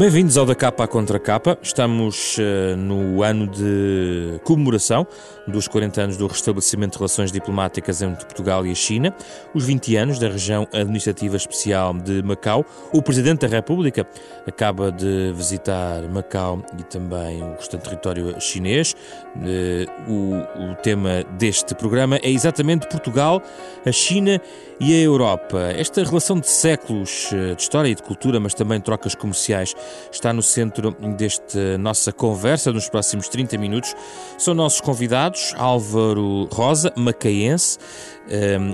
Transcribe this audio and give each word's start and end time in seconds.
Bem-vindos 0.00 0.38
ao 0.38 0.46
da 0.46 0.54
capa 0.54 0.84
à 0.84 0.88
contra 0.88 1.18
capa. 1.18 1.58
Estamos 1.60 2.38
uh, 2.38 2.74
no 2.74 3.22
ano 3.22 3.46
de 3.46 4.40
comemoração 4.44 5.06
dos 5.46 5.68
40 5.68 6.00
anos 6.00 6.16
do 6.16 6.26
restabelecimento 6.26 6.92
de 6.92 6.98
relações 6.98 7.30
diplomáticas 7.30 8.00
entre 8.00 8.24
Portugal 8.24 8.66
e 8.66 8.70
a 8.70 8.74
China, 8.74 9.14
os 9.54 9.66
20 9.66 9.96
anos 9.96 10.18
da 10.18 10.28
região 10.30 10.66
administrativa 10.72 11.36
especial 11.36 11.92
de 11.92 12.22
Macau. 12.22 12.64
O 12.94 13.02
Presidente 13.02 13.46
da 13.46 13.54
República 13.54 14.06
acaba 14.46 14.90
de 14.90 15.34
visitar 15.34 16.00
Macau 16.08 16.64
e 16.78 16.82
também 16.84 17.42
o 17.42 17.50
restante 17.56 17.82
território 17.82 18.40
chinês. 18.40 18.96
Uh, 19.36 20.10
o, 20.10 20.70
o 20.70 20.74
tema 20.76 21.24
deste 21.36 21.74
programa 21.74 22.16
é 22.22 22.30
exatamente 22.30 22.88
Portugal, 22.88 23.42
a 23.84 23.92
China 23.92 24.40
e 24.80 24.94
a 24.94 24.98
Europa. 24.98 25.58
Esta 25.76 26.02
relação 26.02 26.40
de 26.40 26.48
séculos 26.48 27.30
uh, 27.32 27.54
de 27.54 27.60
história 27.60 27.90
e 27.90 27.94
de 27.94 28.02
cultura, 28.02 28.40
mas 28.40 28.54
também 28.54 28.80
trocas 28.80 29.14
comerciais 29.14 29.74
está 30.10 30.32
no 30.32 30.42
centro 30.42 30.92
desta 31.16 31.78
nossa 31.78 32.12
conversa 32.12 32.72
nos 32.72 32.88
próximos 32.88 33.28
30 33.28 33.58
minutos. 33.58 33.94
São 34.38 34.54
nossos 34.54 34.80
convidados 34.80 35.54
Álvaro 35.56 36.48
Rosa, 36.52 36.92
macaense, 36.96 37.78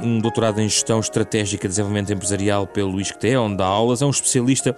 um 0.03 0.21
doutorado 0.21 0.61
em 0.61 0.69
Gestão 0.69 1.01
Estratégica 1.01 1.67
e 1.67 1.69
Desenvolvimento 1.69 2.13
Empresarial 2.13 2.67
pelo 2.67 2.97
Queté, 2.97 3.39
onde 3.39 3.57
dá 3.57 3.65
aulas, 3.65 4.03
é 4.03 4.07
um 4.07 4.11
especialista 4.11 4.77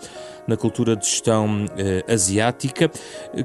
na 0.49 0.57
cultura 0.57 0.97
de 0.97 1.05
gestão 1.05 1.67
uh, 1.67 2.13
asiática, 2.13 2.91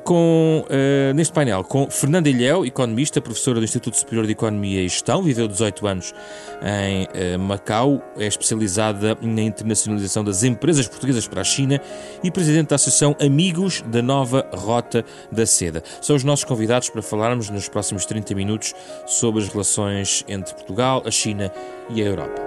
com, 0.06 0.66
uh, 0.70 1.14
neste 1.14 1.34
painel 1.34 1.62
com 1.64 1.90
Fernanda 1.90 2.30
Ilhéu, 2.30 2.66
economista, 2.66 3.20
professora 3.20 3.60
do 3.60 3.66
Instituto 3.66 3.98
Superior 3.98 4.26
de 4.26 4.32
Economia 4.32 4.82
e 4.82 4.88
Gestão, 4.88 5.22
viveu 5.22 5.48
18 5.48 5.86
anos 5.86 6.14
em 6.62 7.04
uh, 7.36 7.40
Macau, 7.40 8.02
é 8.18 8.26
especializada 8.26 9.18
na 9.22 9.42
internacionalização 9.42 10.24
das 10.24 10.44
empresas 10.44 10.88
portuguesas 10.88 11.28
para 11.28 11.42
a 11.42 11.44
China 11.44 11.82
e 12.24 12.32
presidente 12.32 12.70
da 12.70 12.78
Associação 12.84 13.16
Amigos 13.22 13.82
da 13.88 14.02
Nova 14.02 14.46
Rota 14.54 15.06
da 15.32 15.46
Seda. 15.46 15.82
São 16.02 16.18
os 16.18 16.24
nossos 16.26 16.44
convidados 16.44 16.90
para 16.90 17.02
falarmos 17.02 17.50
nos 17.50 17.70
próximos 17.70 18.06
30 18.06 18.36
minutos 18.36 18.74
sobre 19.08 19.42
as 19.42 19.48
relações 19.48 20.26
entre 20.28 20.54
Portugal, 20.54 21.02
a 21.06 21.12
China 21.12 21.50
e 21.90 22.02
a 22.02 22.06
Europa. 22.06 22.42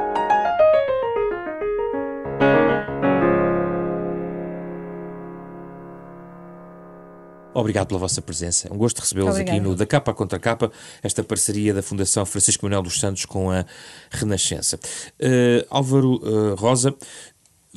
Obrigado 7.55 7.87
pela 7.87 8.01
vossa 8.01 8.21
presença. 8.21 8.71
Um 8.71 8.77
gosto 8.77 9.01
recebê-los 9.01 9.37
aqui 9.37 9.59
no 9.59 9.75
Da 9.75 9.87
Capa 9.87 10.13
Contra 10.13 10.39
Capa, 10.39 10.71
esta 11.03 11.25
parceria 11.25 11.73
da 11.73 11.83
Fundação 11.83 12.27
Francisco 12.27 12.67
Manuel 12.67 12.83
dos 12.83 13.01
Santos 13.01 13.25
com 13.25 13.51
a 13.51 13.65
Renascença. 14.11 14.79
Uh, 15.19 15.65
Álvaro 15.71 16.17
uh, 16.17 16.55
Rosa, 16.57 16.95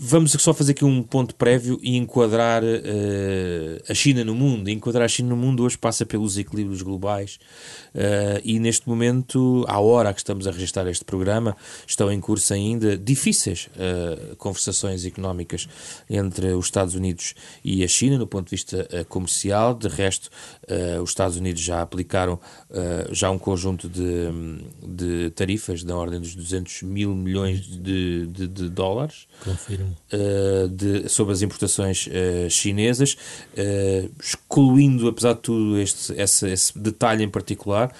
Vamos 0.01 0.31
só 0.31 0.53
fazer 0.53 0.71
aqui 0.71 0.85
um 0.85 1.03
ponto 1.03 1.35
prévio 1.35 1.77
e 1.83 1.97
enquadrar 1.97 2.63
uh, 2.63 2.67
a 3.89 3.93
China 3.93 4.23
no 4.23 4.33
mundo. 4.33 4.69
Enquadrar 4.69 5.03
a 5.03 5.07
China 5.09 5.29
no 5.29 5.35
mundo 5.35 5.61
hoje 5.61 5.77
passa 5.77 6.05
pelos 6.05 6.37
equilíbrios 6.37 6.81
globais 6.81 7.37
uh, 7.93 8.39
e 8.41 8.59
neste 8.59 8.87
momento, 8.87 9.65
à 9.67 9.77
hora 9.81 10.13
que 10.13 10.21
estamos 10.21 10.47
a 10.47 10.51
registrar 10.51 10.87
este 10.87 11.03
programa, 11.03 11.53
estão 11.85 12.09
em 12.09 12.21
curso 12.21 12.53
ainda 12.53 12.97
difíceis 12.97 13.67
uh, 13.75 14.37
conversações 14.37 15.03
económicas 15.03 15.67
entre 16.09 16.53
os 16.53 16.67
Estados 16.67 16.95
Unidos 16.95 17.35
e 17.61 17.83
a 17.83 17.87
China 17.87 18.17
no 18.17 18.25
ponto 18.25 18.45
de 18.45 18.51
vista 18.51 18.87
comercial. 19.09 19.73
De 19.73 19.89
resto, 19.89 20.29
os 21.03 21.09
Estados 21.09 21.35
Unidos 21.35 21.61
já 21.61 21.81
aplicaram 21.81 22.39
já 23.11 23.29
um 23.29 23.37
conjunto 23.37 23.89
de, 23.89 24.29
de 24.81 25.29
tarifas 25.31 25.83
da 25.83 25.95
ordem 25.95 26.19
dos 26.19 26.35
200 26.35 26.83
mil 26.83 27.13
milhões 27.13 27.61
de, 27.65 28.27
de, 28.27 28.47
de 28.47 28.69
dólares. 28.69 29.27
Confirmo 29.43 29.88
uh, 30.13 30.67
de, 30.69 31.09
sobre 31.09 31.33
as 31.33 31.41
importações 31.41 32.07
uh, 32.07 32.49
chinesas, 32.49 33.13
uh, 33.13 34.11
excluindo, 34.19 35.07
apesar 35.07 35.33
de 35.33 35.39
tudo, 35.39 35.79
este, 35.79 36.13
esse, 36.13 36.47
esse 36.47 36.77
detalhe 36.77 37.23
em 37.23 37.29
particular. 37.29 37.93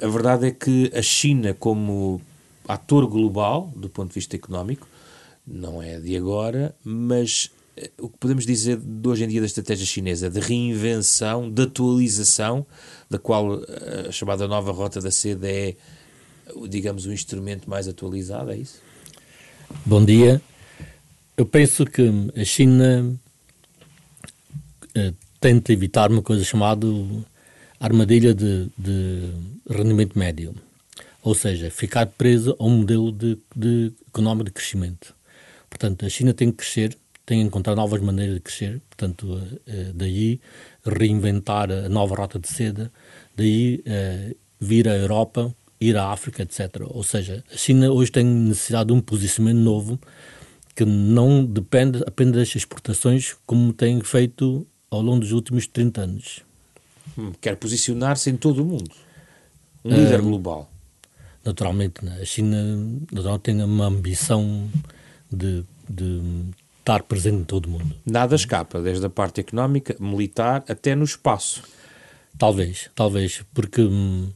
a 0.00 0.08
verdade 0.08 0.46
é 0.48 0.50
que 0.50 0.90
a 0.94 1.02
China, 1.02 1.54
como 1.54 2.20
ator 2.66 3.06
global, 3.06 3.72
do 3.76 3.88
ponto 3.88 4.08
de 4.08 4.14
vista 4.14 4.36
económico, 4.36 4.88
não 5.46 5.82
é 5.82 5.98
de 5.98 6.16
agora, 6.16 6.74
mas 6.84 7.50
o 7.98 8.08
que 8.08 8.18
podemos 8.18 8.44
dizer 8.44 8.76
de 8.76 9.08
hoje 9.08 9.24
em 9.24 9.28
dia 9.28 9.40
da 9.40 9.46
estratégia 9.46 9.86
chinesa, 9.86 10.28
de 10.28 10.40
reinvenção, 10.40 11.50
de 11.50 11.62
atualização, 11.62 12.66
da 13.08 13.18
qual 13.18 13.60
a 14.08 14.12
chamada 14.12 14.46
nova 14.46 14.70
rota 14.72 15.00
da 15.00 15.10
seda 15.10 15.48
é, 15.48 15.76
digamos, 16.68 17.06
o 17.06 17.12
instrumento 17.12 17.68
mais 17.68 17.88
atualizado, 17.88 18.50
é 18.50 18.58
isso? 18.58 18.80
Bom 19.70 20.04
dia. 20.04 20.42
Eu 21.36 21.46
penso 21.46 21.86
que 21.86 22.02
a 22.36 22.44
China 22.44 23.16
uh, 24.96 25.14
tenta 25.40 25.72
evitar 25.72 26.10
uma 26.10 26.22
coisa 26.22 26.44
chamada 26.44 26.86
armadilha 27.78 28.34
de, 28.34 28.68
de, 28.76 29.30
rendimento 29.68 30.18
médio, 30.18 30.54
ou 31.22 31.34
seja, 31.34 31.70
ficar 31.70 32.06
presa 32.06 32.54
a 32.58 32.64
um 32.64 32.78
modelo 32.78 33.12
de, 33.12 33.38
de 33.54 33.92
económico 34.08 34.46
de 34.46 34.50
crescimento. 34.50 35.14
Portanto, 35.68 36.04
a 36.04 36.08
China 36.08 36.34
tem 36.34 36.50
que 36.50 36.58
crescer, 36.58 36.98
tem 37.24 37.40
que 37.40 37.46
encontrar 37.46 37.76
novas 37.76 38.02
maneiras 38.02 38.34
de 38.34 38.40
crescer, 38.40 38.80
portanto, 38.90 39.24
uh, 39.24 39.92
daí 39.94 40.40
reinventar 40.84 41.70
a 41.70 41.88
nova 41.88 42.16
rota 42.16 42.40
de 42.40 42.48
seda, 42.48 42.90
daí 43.36 43.82
vir 44.60 44.88
à 44.88 44.96
Europa 44.96 45.54
ir 45.80 45.96
à 45.96 46.10
África, 46.10 46.42
etc. 46.42 46.82
Ou 46.88 47.02
seja, 47.02 47.42
a 47.52 47.56
China 47.56 47.90
hoje 47.90 48.12
tem 48.12 48.24
necessidade 48.24 48.88
de 48.88 48.92
um 48.92 49.00
posicionamento 49.00 49.62
novo 49.62 49.98
que 50.76 50.84
não 50.84 51.44
depende 51.44 52.02
apenas 52.06 52.34
das 52.34 52.54
exportações 52.54 53.36
como 53.46 53.72
tem 53.72 54.00
feito 54.00 54.66
ao 54.90 55.00
longo 55.00 55.20
dos 55.20 55.32
últimos 55.32 55.66
30 55.66 56.00
anos. 56.02 56.40
Hum, 57.16 57.32
quer 57.40 57.56
posicionar-se 57.56 58.30
em 58.30 58.36
todo 58.36 58.62
o 58.62 58.64
mundo. 58.64 58.90
Um 59.84 59.94
líder 59.94 60.20
uh, 60.20 60.22
global. 60.22 60.70
Naturalmente, 61.44 62.04
né? 62.04 62.18
a 62.20 62.24
China 62.24 62.62
naturalmente, 63.10 63.42
tem 63.42 63.62
uma 63.62 63.86
ambição 63.86 64.68
de, 65.32 65.64
de 65.88 66.20
estar 66.78 67.02
presente 67.02 67.38
em 67.38 67.44
todo 67.44 67.66
o 67.66 67.70
mundo. 67.70 67.94
Nada 68.04 68.34
escapa, 68.34 68.80
desde 68.80 69.04
a 69.06 69.10
parte 69.10 69.40
económica, 69.40 69.96
militar, 69.98 70.64
até 70.68 70.94
no 70.94 71.04
espaço. 71.04 71.62
Talvez, 72.38 72.90
talvez, 72.94 73.42
porque 73.52 73.82
hum, 73.82 74.30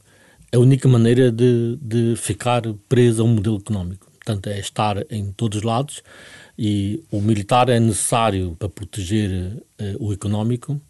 a 0.54 0.58
única 0.58 0.88
maneira 0.88 1.32
de, 1.32 1.78
de 1.80 2.14
ficar 2.16 2.62
preso 2.88 3.22
a 3.22 3.24
um 3.24 3.34
modelo 3.34 3.56
económico. 3.56 4.10
Portanto, 4.12 4.48
é 4.48 4.58
estar 4.58 5.04
em 5.10 5.32
todos 5.32 5.58
os 5.58 5.64
lados 5.64 6.02
e 6.58 7.02
o 7.10 7.20
militar 7.20 7.68
é 7.68 7.78
necessário 7.78 8.56
para 8.58 8.68
proteger 8.68 9.30
uh, 9.32 9.62
o 9.98 10.12
económico 10.12 10.80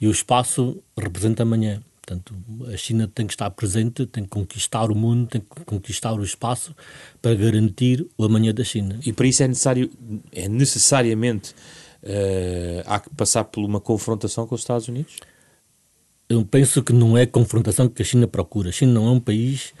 e 0.00 0.06
o 0.06 0.10
espaço 0.10 0.82
representa 0.98 1.42
amanhã. 1.42 1.80
Portanto, 2.04 2.34
a 2.72 2.76
China 2.76 3.08
tem 3.14 3.26
que 3.26 3.32
estar 3.32 3.48
presente, 3.50 4.04
tem 4.06 4.24
que 4.24 4.30
conquistar 4.30 4.90
o 4.90 4.94
mundo, 4.94 5.28
tem 5.28 5.40
que 5.40 5.64
conquistar 5.64 6.12
o 6.12 6.24
espaço 6.24 6.74
para 7.22 7.34
garantir 7.34 8.06
o 8.18 8.24
amanhã 8.24 8.52
da 8.52 8.64
China. 8.64 8.98
E 9.06 9.12
para 9.12 9.26
isso 9.26 9.42
é 9.42 9.48
necessário, 9.48 9.90
é 10.32 10.48
necessariamente, 10.48 11.54
uh, 12.02 12.82
há 12.84 12.98
que 12.98 13.08
passar 13.14 13.44
por 13.44 13.64
uma 13.64 13.80
confrontação 13.80 14.46
com 14.46 14.56
os 14.56 14.62
Estados 14.62 14.88
Unidos? 14.88 15.14
Eu 16.32 16.44
penso 16.44 16.82
que 16.82 16.92
não 16.92 17.16
é 17.16 17.26
confrontação 17.26 17.88
que 17.88 18.02
a 18.02 18.04
China 18.04 18.26
procura. 18.26 18.70
A 18.70 18.72
China 18.72 18.94
não 18.94 19.08
é 19.08 19.10
um 19.10 19.20
país 19.20 19.74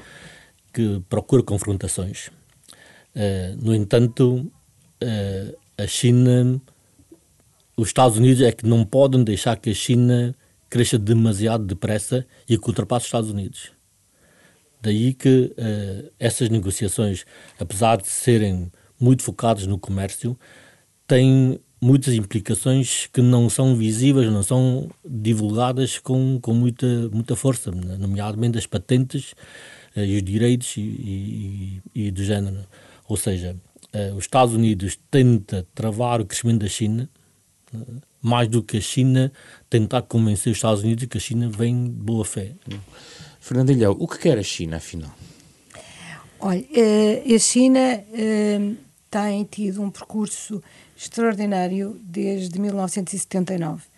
que 0.72 1.02
procura 1.08 1.42
confrontações. 1.42 2.28
Uh, 3.14 3.56
no 3.60 3.74
entanto, 3.74 4.50
uh, 5.02 5.58
a 5.78 5.86
China, 5.86 6.60
os 7.76 7.88
Estados 7.88 8.18
Unidos 8.18 8.42
é 8.42 8.52
que 8.52 8.66
não 8.66 8.84
podem 8.84 9.24
deixar 9.24 9.56
que 9.56 9.70
a 9.70 9.74
China 9.74 10.34
cresça 10.68 10.98
demasiado 10.98 11.64
depressa 11.64 12.26
e 12.48 12.58
que 12.58 12.68
ultrapasse 12.68 13.04
os 13.04 13.08
Estados 13.08 13.30
Unidos. 13.30 13.72
Daí 14.80 15.14
que 15.14 15.54
uh, 15.56 16.12
essas 16.18 16.48
negociações, 16.48 17.24
apesar 17.58 17.96
de 17.96 18.08
serem 18.08 18.70
muito 19.00 19.22
focadas 19.22 19.66
no 19.66 19.78
comércio, 19.78 20.38
têm 21.06 21.60
muitas 21.82 22.14
implicações 22.14 23.08
que 23.12 23.20
não 23.20 23.50
são 23.50 23.74
visíveis, 23.74 24.30
não 24.30 24.44
são 24.44 24.88
divulgadas 25.04 25.98
com, 25.98 26.38
com 26.40 26.54
muita, 26.54 26.86
muita 27.12 27.34
força, 27.34 27.72
nomeadamente 27.72 28.56
as 28.56 28.66
patentes 28.66 29.34
eh, 29.96 30.06
e 30.06 30.16
os 30.16 30.22
direitos 30.22 30.76
e, 30.76 30.80
e, 30.80 31.82
e, 31.92 32.10
do 32.12 32.22
género. 32.22 32.64
Ou 33.08 33.16
seja, 33.16 33.56
eh, 33.92 34.12
os 34.12 34.22
Estados 34.22 34.54
Unidos 34.54 34.96
tenta 35.10 35.66
travar 35.74 36.20
o 36.20 36.24
crescimento 36.24 36.60
da 36.60 36.68
China, 36.68 37.10
eh, 37.74 37.78
mais 38.22 38.46
do 38.46 38.62
que 38.62 38.76
a 38.76 38.80
China 38.80 39.32
tentar 39.68 40.02
convencer 40.02 40.52
os 40.52 40.58
Estados 40.58 40.84
Unidos 40.84 41.06
que 41.06 41.18
a 41.18 41.20
China 41.20 41.48
vem 41.48 41.86
de 41.86 41.90
boa 41.90 42.24
fé. 42.24 42.52
Fernando 43.40 43.70
Ilhéu, 43.70 43.96
o 43.98 44.06
que 44.06 44.18
quer 44.18 44.38
a 44.38 44.42
China, 44.44 44.76
afinal? 44.76 45.12
Olha, 46.38 46.64
a 47.34 47.38
China 47.40 48.04
tem 49.10 49.44
tido 49.44 49.82
um 49.82 49.90
percurso 49.90 50.62
extraordinário 51.02 51.98
desde 52.00 52.60
1979 52.60 53.91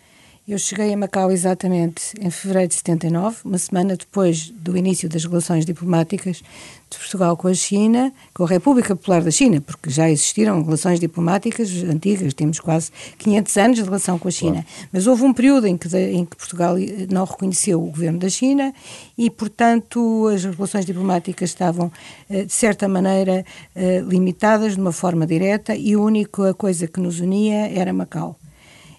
Eu 0.47 0.59
cheguei 0.59 0.93
a 0.93 0.97
Macau 0.97 1.31
exatamente 1.31 2.13
em 2.21 2.29
fevereiro 2.29 2.67
de 2.67 2.75
79, 2.75 3.37
uma 3.45 3.57
semana 3.57 3.97
depois 3.97 4.51
do 4.51 4.77
início 4.77 5.09
das 5.09 5.25
relações 5.25 5.65
diplomáticas 5.65 6.43
de 6.87 6.97
Portugal 6.99 7.35
com 7.35 7.47
a 7.47 7.53
China, 7.55 8.13
com 8.31 8.43
a 8.43 8.47
República 8.47 8.95
Popular 8.95 9.23
da 9.23 9.31
China, 9.31 9.59
porque 9.59 9.89
já 9.89 10.07
existiram 10.07 10.63
relações 10.63 10.99
diplomáticas 10.99 11.71
antigas, 11.89 12.31
temos 12.35 12.59
quase 12.59 12.91
500 13.17 13.57
anos 13.57 13.77
de 13.77 13.83
relação 13.85 14.19
com 14.19 14.27
a 14.27 14.31
China. 14.31 14.63
Claro. 14.63 14.89
Mas 14.93 15.07
houve 15.07 15.23
um 15.23 15.33
período 15.33 15.65
em 15.65 15.75
que, 15.75 15.87
em 15.97 16.23
que 16.23 16.35
Portugal 16.35 16.75
não 17.09 17.25
reconheceu 17.25 17.81
o 17.81 17.87
governo 17.87 18.19
da 18.19 18.29
China 18.29 18.71
e, 19.17 19.31
portanto, 19.31 20.27
as 20.27 20.43
relações 20.43 20.85
diplomáticas 20.85 21.49
estavam, 21.49 21.91
eh, 22.29 22.45
de 22.45 22.53
certa 22.53 22.87
maneira, 22.87 23.43
eh, 23.75 24.03
limitadas 24.07 24.75
de 24.75 24.79
uma 24.79 24.91
forma 24.91 25.25
direta 25.25 25.75
e 25.75 25.93
a 25.93 25.99
única 25.99 26.53
coisa 26.53 26.85
que 26.85 26.99
nos 26.99 27.19
unia 27.19 27.67
era 27.67 27.91
Macau 27.91 28.37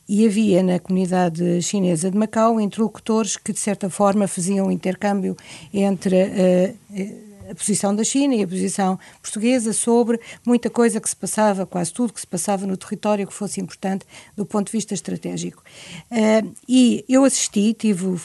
e 0.08 0.26
havia 0.26 0.62
na 0.62 0.78
comunidade 0.78 1.60
chinesa 1.62 2.10
de 2.10 2.16
Macau 2.16 2.60
interlocutores 2.60 3.36
que, 3.36 3.52
de 3.52 3.58
certa 3.58 3.90
forma, 3.90 4.28
faziam 4.28 4.70
intercâmbio 4.70 5.36
entre 5.72 6.16
uh, 6.24 7.25
a 7.50 7.54
posição 7.54 7.94
da 7.94 8.04
China 8.04 8.34
e 8.34 8.42
a 8.42 8.48
posição 8.48 8.98
portuguesa 9.20 9.72
sobre 9.72 10.20
muita 10.44 10.70
coisa 10.70 11.00
que 11.00 11.08
se 11.08 11.16
passava, 11.16 11.66
quase 11.66 11.92
tudo 11.92 12.12
que 12.12 12.20
se 12.20 12.26
passava 12.26 12.66
no 12.66 12.76
território 12.76 13.26
que 13.26 13.32
fosse 13.32 13.60
importante 13.60 14.04
do 14.36 14.44
ponto 14.44 14.66
de 14.66 14.72
vista 14.72 14.94
estratégico. 14.94 15.62
Uh, 16.10 16.52
e 16.68 17.04
eu 17.08 17.24
assisti, 17.24 17.74
tive 17.74 18.06
uh, 18.06 18.18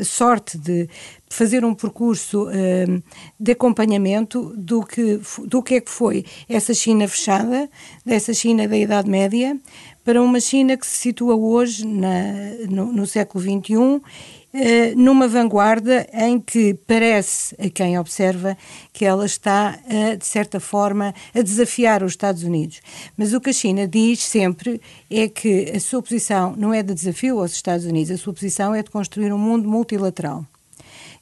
a 0.00 0.04
sorte 0.04 0.58
de 0.58 0.88
fazer 1.28 1.64
um 1.64 1.74
percurso 1.74 2.48
uh, 2.48 3.02
de 3.38 3.52
acompanhamento 3.52 4.52
do 4.56 4.84
que, 4.84 5.20
do 5.46 5.62
que 5.62 5.74
é 5.76 5.80
que 5.80 5.90
foi 5.90 6.24
essa 6.48 6.74
China 6.74 7.08
fechada, 7.08 7.68
dessa 8.04 8.34
China 8.34 8.68
da 8.68 8.76
Idade 8.76 9.08
Média, 9.08 9.58
para 10.04 10.20
uma 10.20 10.40
China 10.40 10.76
que 10.76 10.86
se 10.86 10.98
situa 10.98 11.36
hoje 11.36 11.86
na, 11.86 12.10
no, 12.68 12.92
no 12.92 13.06
século 13.06 13.42
XXI 13.42 14.02
numa 14.96 15.26
vanguarda 15.26 16.06
em 16.12 16.38
que 16.38 16.74
parece 16.86 17.54
a 17.58 17.70
quem 17.70 17.98
observa 17.98 18.56
que 18.92 19.04
ela 19.04 19.24
está, 19.24 19.78
de 20.18 20.26
certa 20.26 20.60
forma, 20.60 21.14
a 21.34 21.40
desafiar 21.40 22.02
os 22.02 22.12
Estados 22.12 22.42
Unidos. 22.42 22.80
Mas 23.16 23.32
o 23.32 23.40
que 23.40 23.50
a 23.50 23.52
China 23.52 23.88
diz 23.88 24.20
sempre 24.20 24.80
é 25.10 25.28
que 25.28 25.70
a 25.74 25.80
sua 25.80 26.02
posição 26.02 26.54
não 26.56 26.72
é 26.74 26.82
de 26.82 26.94
desafio 26.94 27.40
aos 27.40 27.52
Estados 27.52 27.86
Unidos, 27.86 28.10
a 28.10 28.18
sua 28.18 28.32
posição 28.32 28.74
é 28.74 28.82
de 28.82 28.90
construir 28.90 29.32
um 29.32 29.38
mundo 29.38 29.68
multilateral. 29.68 30.44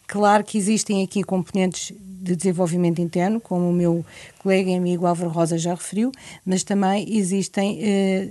Claro 0.07 0.43
que 0.43 0.59
existem 0.59 1.05
aqui 1.05 1.23
componentes 1.23 1.93
de 2.21 2.37
desenvolvimento 2.37 3.01
interno, 3.01 3.41
como 3.41 3.71
o 3.71 3.73
meu 3.73 4.05
colega 4.41 4.71
e 4.71 4.75
amigo 4.75 5.07
Álvaro 5.07 5.31
Rosa 5.31 5.57
já 5.57 5.73
referiu, 5.73 6.13
mas 6.45 6.63
também 6.63 7.17
existem 7.17 7.79
eh, 7.81 8.29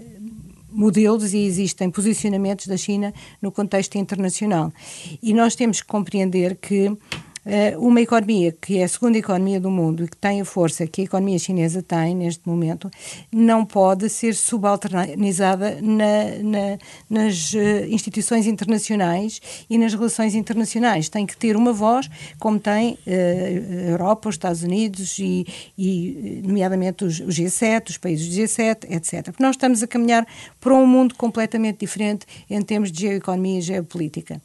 modelos 0.71 1.33
e 1.33 1.39
existem 1.39 1.89
posicionamentos 1.89 2.67
da 2.67 2.77
China 2.77 3.13
no 3.41 3.51
contexto 3.51 3.97
internacional. 3.97 4.71
E 5.21 5.33
nós 5.33 5.55
temos 5.55 5.81
que 5.81 5.87
compreender 5.87 6.55
que 6.55 6.95
uma 7.77 8.01
economia 8.01 8.51
que 8.51 8.77
é 8.79 8.83
a 8.83 8.87
segunda 8.87 9.17
economia 9.17 9.59
do 9.59 9.71
mundo 9.71 10.03
e 10.03 10.07
que 10.07 10.17
tem 10.17 10.41
a 10.41 10.45
força 10.45 10.85
que 10.85 11.01
a 11.01 11.03
economia 11.05 11.39
chinesa 11.39 11.81
tem 11.81 12.15
neste 12.15 12.47
momento, 12.47 12.89
não 13.31 13.65
pode 13.65 14.09
ser 14.09 14.35
subalternizada 14.35 15.79
na, 15.81 16.43
na, 16.43 16.77
nas 17.09 17.53
eh, 17.53 17.87
instituições 17.89 18.47
internacionais 18.47 19.41
e 19.69 19.77
nas 19.77 19.93
relações 19.93 20.35
internacionais. 20.35 21.09
Tem 21.09 21.25
que 21.25 21.37
ter 21.37 21.55
uma 21.55 21.73
voz, 21.73 22.09
como 22.39 22.59
tem 22.59 22.97
eh, 23.05 23.61
a 23.87 23.89
Europa, 23.91 24.29
os 24.29 24.35
Estados 24.35 24.63
Unidos 24.63 25.17
e, 25.19 25.45
e 25.77 26.41
nomeadamente 26.43 27.03
os 27.03 27.21
G7, 27.21 27.89
os 27.89 27.97
países 27.97 28.27
do 28.27 28.41
G7, 28.41 28.91
etc. 28.91 29.23
Porque 29.25 29.43
nós 29.43 29.55
estamos 29.55 29.81
a 29.83 29.87
caminhar 29.87 30.27
para 30.59 30.73
um 30.73 30.85
mundo 30.85 31.15
completamente 31.15 31.79
diferente 31.79 32.25
em 32.49 32.61
termos 32.61 32.91
de 32.91 33.01
geoeconomia 33.01 33.59
e 33.59 33.61
geopolítica. 33.61 34.41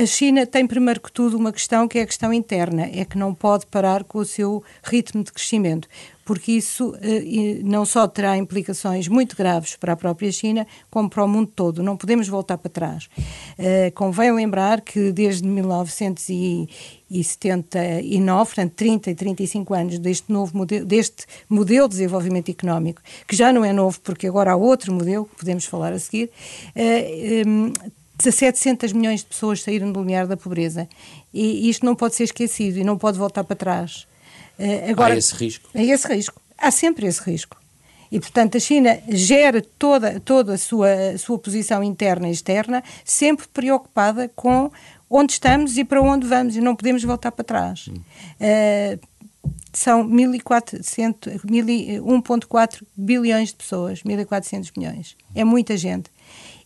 a 0.00 0.06
China 0.06 0.46
tem, 0.46 0.66
primeiro 0.66 1.00
que 1.00 1.12
tudo, 1.12 1.36
uma 1.36 1.52
questão 1.52 1.81
que 1.88 1.98
é 1.98 2.02
a 2.02 2.06
questão 2.06 2.32
interna, 2.32 2.88
é 2.92 3.04
que 3.04 3.18
não 3.18 3.34
pode 3.34 3.66
parar 3.66 4.04
com 4.04 4.18
o 4.18 4.24
seu 4.24 4.62
ritmo 4.82 5.22
de 5.22 5.32
crescimento, 5.32 5.88
porque 6.24 6.52
isso 6.52 6.94
eh, 7.00 7.60
não 7.62 7.84
só 7.84 8.06
terá 8.06 8.36
implicações 8.36 9.08
muito 9.08 9.36
graves 9.36 9.74
para 9.76 9.92
a 9.92 9.96
própria 9.96 10.30
China, 10.30 10.64
como 10.90 11.10
para 11.10 11.24
o 11.24 11.28
mundo 11.28 11.50
todo. 11.54 11.82
Não 11.82 11.96
podemos 11.96 12.28
voltar 12.28 12.58
para 12.58 12.70
trás. 12.70 13.08
Eh, 13.58 13.90
convém 13.92 14.32
lembrar 14.32 14.80
que 14.80 15.12
desde 15.12 15.46
1979, 15.46 18.44
portanto 18.44 18.72
30 18.72 19.10
e 19.10 19.14
35 19.14 19.74
anos 19.74 19.98
deste 19.98 20.32
novo 20.32 20.56
modelo, 20.56 20.86
deste 20.86 21.26
modelo 21.48 21.88
de 21.88 21.94
desenvolvimento 21.94 22.50
económico, 22.50 23.02
que 23.26 23.34
já 23.34 23.52
não 23.52 23.64
é 23.64 23.72
novo 23.72 24.00
porque 24.00 24.26
agora 24.26 24.52
há 24.52 24.56
outro 24.56 24.92
modelo, 24.92 25.24
que 25.26 25.36
podemos 25.36 25.64
falar 25.64 25.92
a 25.92 25.98
seguir, 25.98 26.30
700 28.18 28.92
milhões 28.92 29.20
de 29.20 29.26
pessoas 29.26 29.62
saíram 29.62 29.90
do 29.90 30.00
limiar 30.00 30.26
da 30.26 30.36
pobreza. 30.36 30.88
E 31.32 31.68
isto 31.68 31.86
não 31.86 31.94
pode 31.94 32.14
ser 32.14 32.24
esquecido 32.24 32.78
e 32.78 32.84
não 32.84 32.98
pode 32.98 33.18
voltar 33.18 33.44
para 33.44 33.56
trás. 33.56 34.06
Uh, 34.58 34.90
agora, 34.90 35.14
há 35.14 35.16
esse 35.16 35.34
risco. 35.34 35.70
Há 35.74 35.82
esse 35.82 36.08
risco. 36.08 36.40
Há 36.58 36.70
sempre 36.70 37.06
esse 37.06 37.22
risco. 37.22 37.56
E, 38.10 38.20
portanto, 38.20 38.58
a 38.58 38.60
China 38.60 38.98
gera 39.08 39.62
toda, 39.78 40.20
toda 40.20 40.52
a, 40.52 40.58
sua, 40.58 40.92
a 41.14 41.18
sua 41.18 41.38
posição 41.38 41.82
interna 41.82 42.28
e 42.28 42.32
externa, 42.32 42.84
sempre 43.04 43.48
preocupada 43.48 44.30
com 44.36 44.70
onde 45.08 45.32
estamos 45.32 45.78
e 45.78 45.84
para 45.84 46.02
onde 46.02 46.26
vamos, 46.26 46.54
e 46.54 46.60
não 46.60 46.76
podemos 46.76 47.02
voltar 47.02 47.32
para 47.32 47.44
trás. 47.44 47.86
Uh, 47.86 49.00
são 49.72 50.06
1.4 50.06 52.82
bilhões 52.94 53.48
de 53.48 53.54
pessoas, 53.54 54.02
1.400 54.02 54.70
milhões. 54.76 55.16
É 55.34 55.42
muita 55.42 55.74
gente 55.78 56.10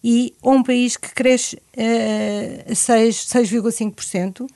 e 0.02 0.34
um 0.42 0.62
país 0.62 0.96
que 0.96 1.12
cresce 1.14 1.56
uh, 1.56 2.72
6,5%. 2.72 4.46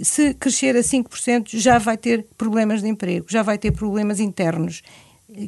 Se 0.00 0.34
crescer 0.34 0.76
a 0.76 0.80
5%, 0.80 1.58
já 1.58 1.78
vai 1.78 1.96
ter 1.96 2.26
problemas 2.36 2.82
de 2.82 2.88
emprego, 2.88 3.26
já 3.28 3.42
vai 3.42 3.58
ter 3.58 3.72
problemas 3.72 4.20
internos 4.20 4.82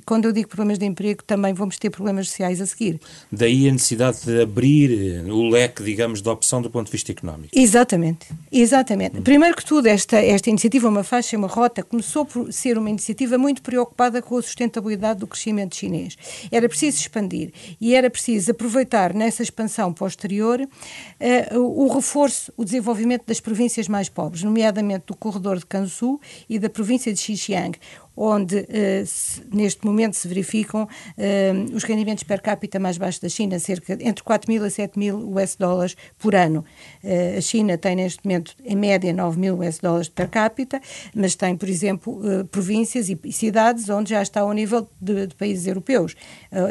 quando 0.04 0.26
eu 0.26 0.32
digo 0.32 0.48
problemas 0.48 0.78
de 0.78 0.86
emprego, 0.86 1.22
também 1.24 1.52
vamos 1.52 1.78
ter 1.78 1.90
problemas 1.90 2.28
sociais 2.28 2.60
a 2.60 2.66
seguir. 2.66 3.00
Daí 3.30 3.68
a 3.68 3.72
necessidade 3.72 4.24
de 4.24 4.42
abrir 4.42 5.24
o 5.30 5.48
leque, 5.48 5.82
digamos, 5.82 6.22
de 6.22 6.28
opção 6.28 6.62
do 6.62 6.70
ponto 6.70 6.86
de 6.86 6.92
vista 6.92 7.12
económico. 7.12 7.50
Exatamente, 7.54 8.26
exatamente. 8.50 9.18
Hum. 9.18 9.22
Primeiro 9.22 9.56
que 9.56 9.64
tudo, 9.64 9.86
esta, 9.86 10.18
esta 10.18 10.50
iniciativa, 10.50 10.88
uma 10.88 11.04
faixa, 11.04 11.36
uma 11.36 11.48
rota, 11.48 11.82
começou 11.82 12.24
por 12.24 12.52
ser 12.52 12.78
uma 12.78 12.90
iniciativa 12.90 13.36
muito 13.38 13.62
preocupada 13.62 14.22
com 14.22 14.36
a 14.36 14.42
sustentabilidade 14.42 15.20
do 15.20 15.26
crescimento 15.26 15.76
chinês. 15.76 16.16
Era 16.50 16.68
preciso 16.68 16.98
expandir 16.98 17.52
e 17.80 17.94
era 17.94 18.08
preciso 18.10 18.50
aproveitar 18.50 19.14
nessa 19.14 19.42
expansão 19.42 19.92
posterior 19.92 20.60
uh, 20.60 21.58
o 21.58 21.88
reforço, 21.88 22.52
o 22.56 22.64
desenvolvimento 22.64 23.24
das 23.26 23.40
províncias 23.40 23.88
mais 23.88 24.08
pobres, 24.08 24.42
nomeadamente 24.42 25.04
do 25.06 25.16
corredor 25.16 25.58
de 25.58 25.66
Kansu 25.66 26.20
e 26.48 26.58
da 26.58 26.70
província 26.70 27.12
de 27.12 27.18
Xinjiang, 27.18 27.78
onde 28.16 28.66
se, 29.06 29.42
neste 29.52 29.84
momento 29.84 30.14
se 30.14 30.28
verificam 30.28 30.84
uh, 30.84 31.74
os 31.74 31.84
rendimentos 31.84 32.24
per 32.24 32.40
capita 32.40 32.78
mais 32.78 32.96
baixos 32.96 33.20
da 33.20 33.28
China, 33.28 33.58
cerca 33.58 33.92
entre 34.00 34.22
4 34.22 34.50
mil 34.50 34.64
a 34.64 34.70
7 34.70 34.98
mil 34.98 35.16
US 35.30 35.56
dólares 35.56 35.96
por 36.18 36.34
ano. 36.34 36.64
Uh, 37.02 37.38
a 37.38 37.40
China 37.40 37.76
tem 37.76 37.96
neste 37.96 38.24
momento, 38.24 38.54
em 38.64 38.76
média, 38.76 39.12
9 39.12 39.38
mil 39.38 39.58
US 39.58 39.78
dólares 39.78 40.08
per 40.08 40.28
capita, 40.28 40.80
mas 41.14 41.34
tem, 41.34 41.56
por 41.56 41.68
exemplo, 41.68 42.22
províncias 42.50 43.08
e, 43.08 43.18
cidades 43.32 43.88
onde 43.88 44.10
já 44.10 44.22
está 44.22 44.40
ao 44.40 44.52
nível 44.52 44.88
de, 45.00 45.26
de 45.26 45.34
países 45.34 45.66
europeus, 45.66 46.14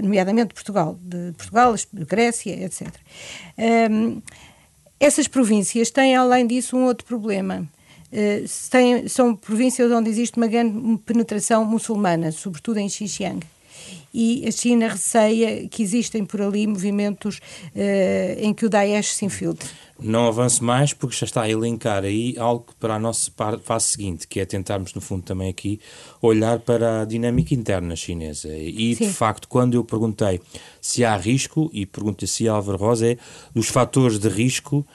nomeadamente 0.02 0.54
Portugal, 0.54 0.98
de 1.02 1.34
Portugal, 1.34 1.76
Grécia, 1.94 2.66
etc. 2.66 2.88
Essas 5.00 5.28
províncias 5.28 5.92
têm, 5.92 6.16
além 6.16 6.48
disso, 6.48 6.78
um 6.78 6.86
outro 6.86 7.06
problema 7.06 7.68
eh, 8.14 8.44
tem, 8.70 9.08
são 9.08 9.36
províncias 9.36 9.92
onde 9.92 10.08
existe 10.08 10.38
uma 10.38 10.46
grande 10.46 11.00
penetração 11.00 11.66
muçulmana, 11.66 12.32
sobretudo 12.32 12.78
em 12.78 12.88
Xinjiang. 12.88 13.40
E 14.14 14.48
a 14.48 14.52
China 14.52 14.90
receia 14.90 15.68
que 15.68 15.82
existem 15.82 16.24
por 16.24 16.40
ali 16.40 16.68
movimentos 16.68 17.40
uh, 17.76 18.40
em 18.40 18.54
que 18.54 18.64
o 18.64 18.70
Daesh 18.70 19.16
se 19.16 19.26
infiltre. 19.26 19.68
Não 20.00 20.28
avance 20.28 20.64
mais, 20.64 20.94
porque 20.94 21.16
já 21.16 21.26
está 21.26 21.42
a 21.42 21.50
elencar 21.50 22.04
aí 22.04 22.36
algo 22.38 22.68
para 22.80 22.96
a 22.96 23.00
nossa 23.00 23.32
fase 23.64 23.86
seguinte, 23.88 24.28
que 24.28 24.40
é 24.40 24.46
tentarmos, 24.46 24.94
no 24.94 25.02
fundo, 25.02 25.24
também 25.24 25.50
aqui 25.50 25.80
olhar 26.22 26.60
para 26.60 27.02
a 27.02 27.06
dinâmica 27.06 27.56
interna 27.56 27.96
chinesa. 27.96 28.50
E, 28.56 28.96
Sim. 28.96 29.08
de 29.08 29.14
facto, 29.14 29.48
quando 29.48 29.74
eu 29.74 29.84
perguntei 29.84 30.40
se 30.80 31.04
há 31.04 31.18
risco, 31.18 31.72
e 31.74 31.86
pergunto 31.86 32.28
se 32.28 32.48
Álvaro 32.48 32.78
Rosa, 32.78 33.14
é 33.14 33.18
dos 33.56 33.68
fatores 33.68 34.20
de 34.20 34.30
risco 34.30 34.86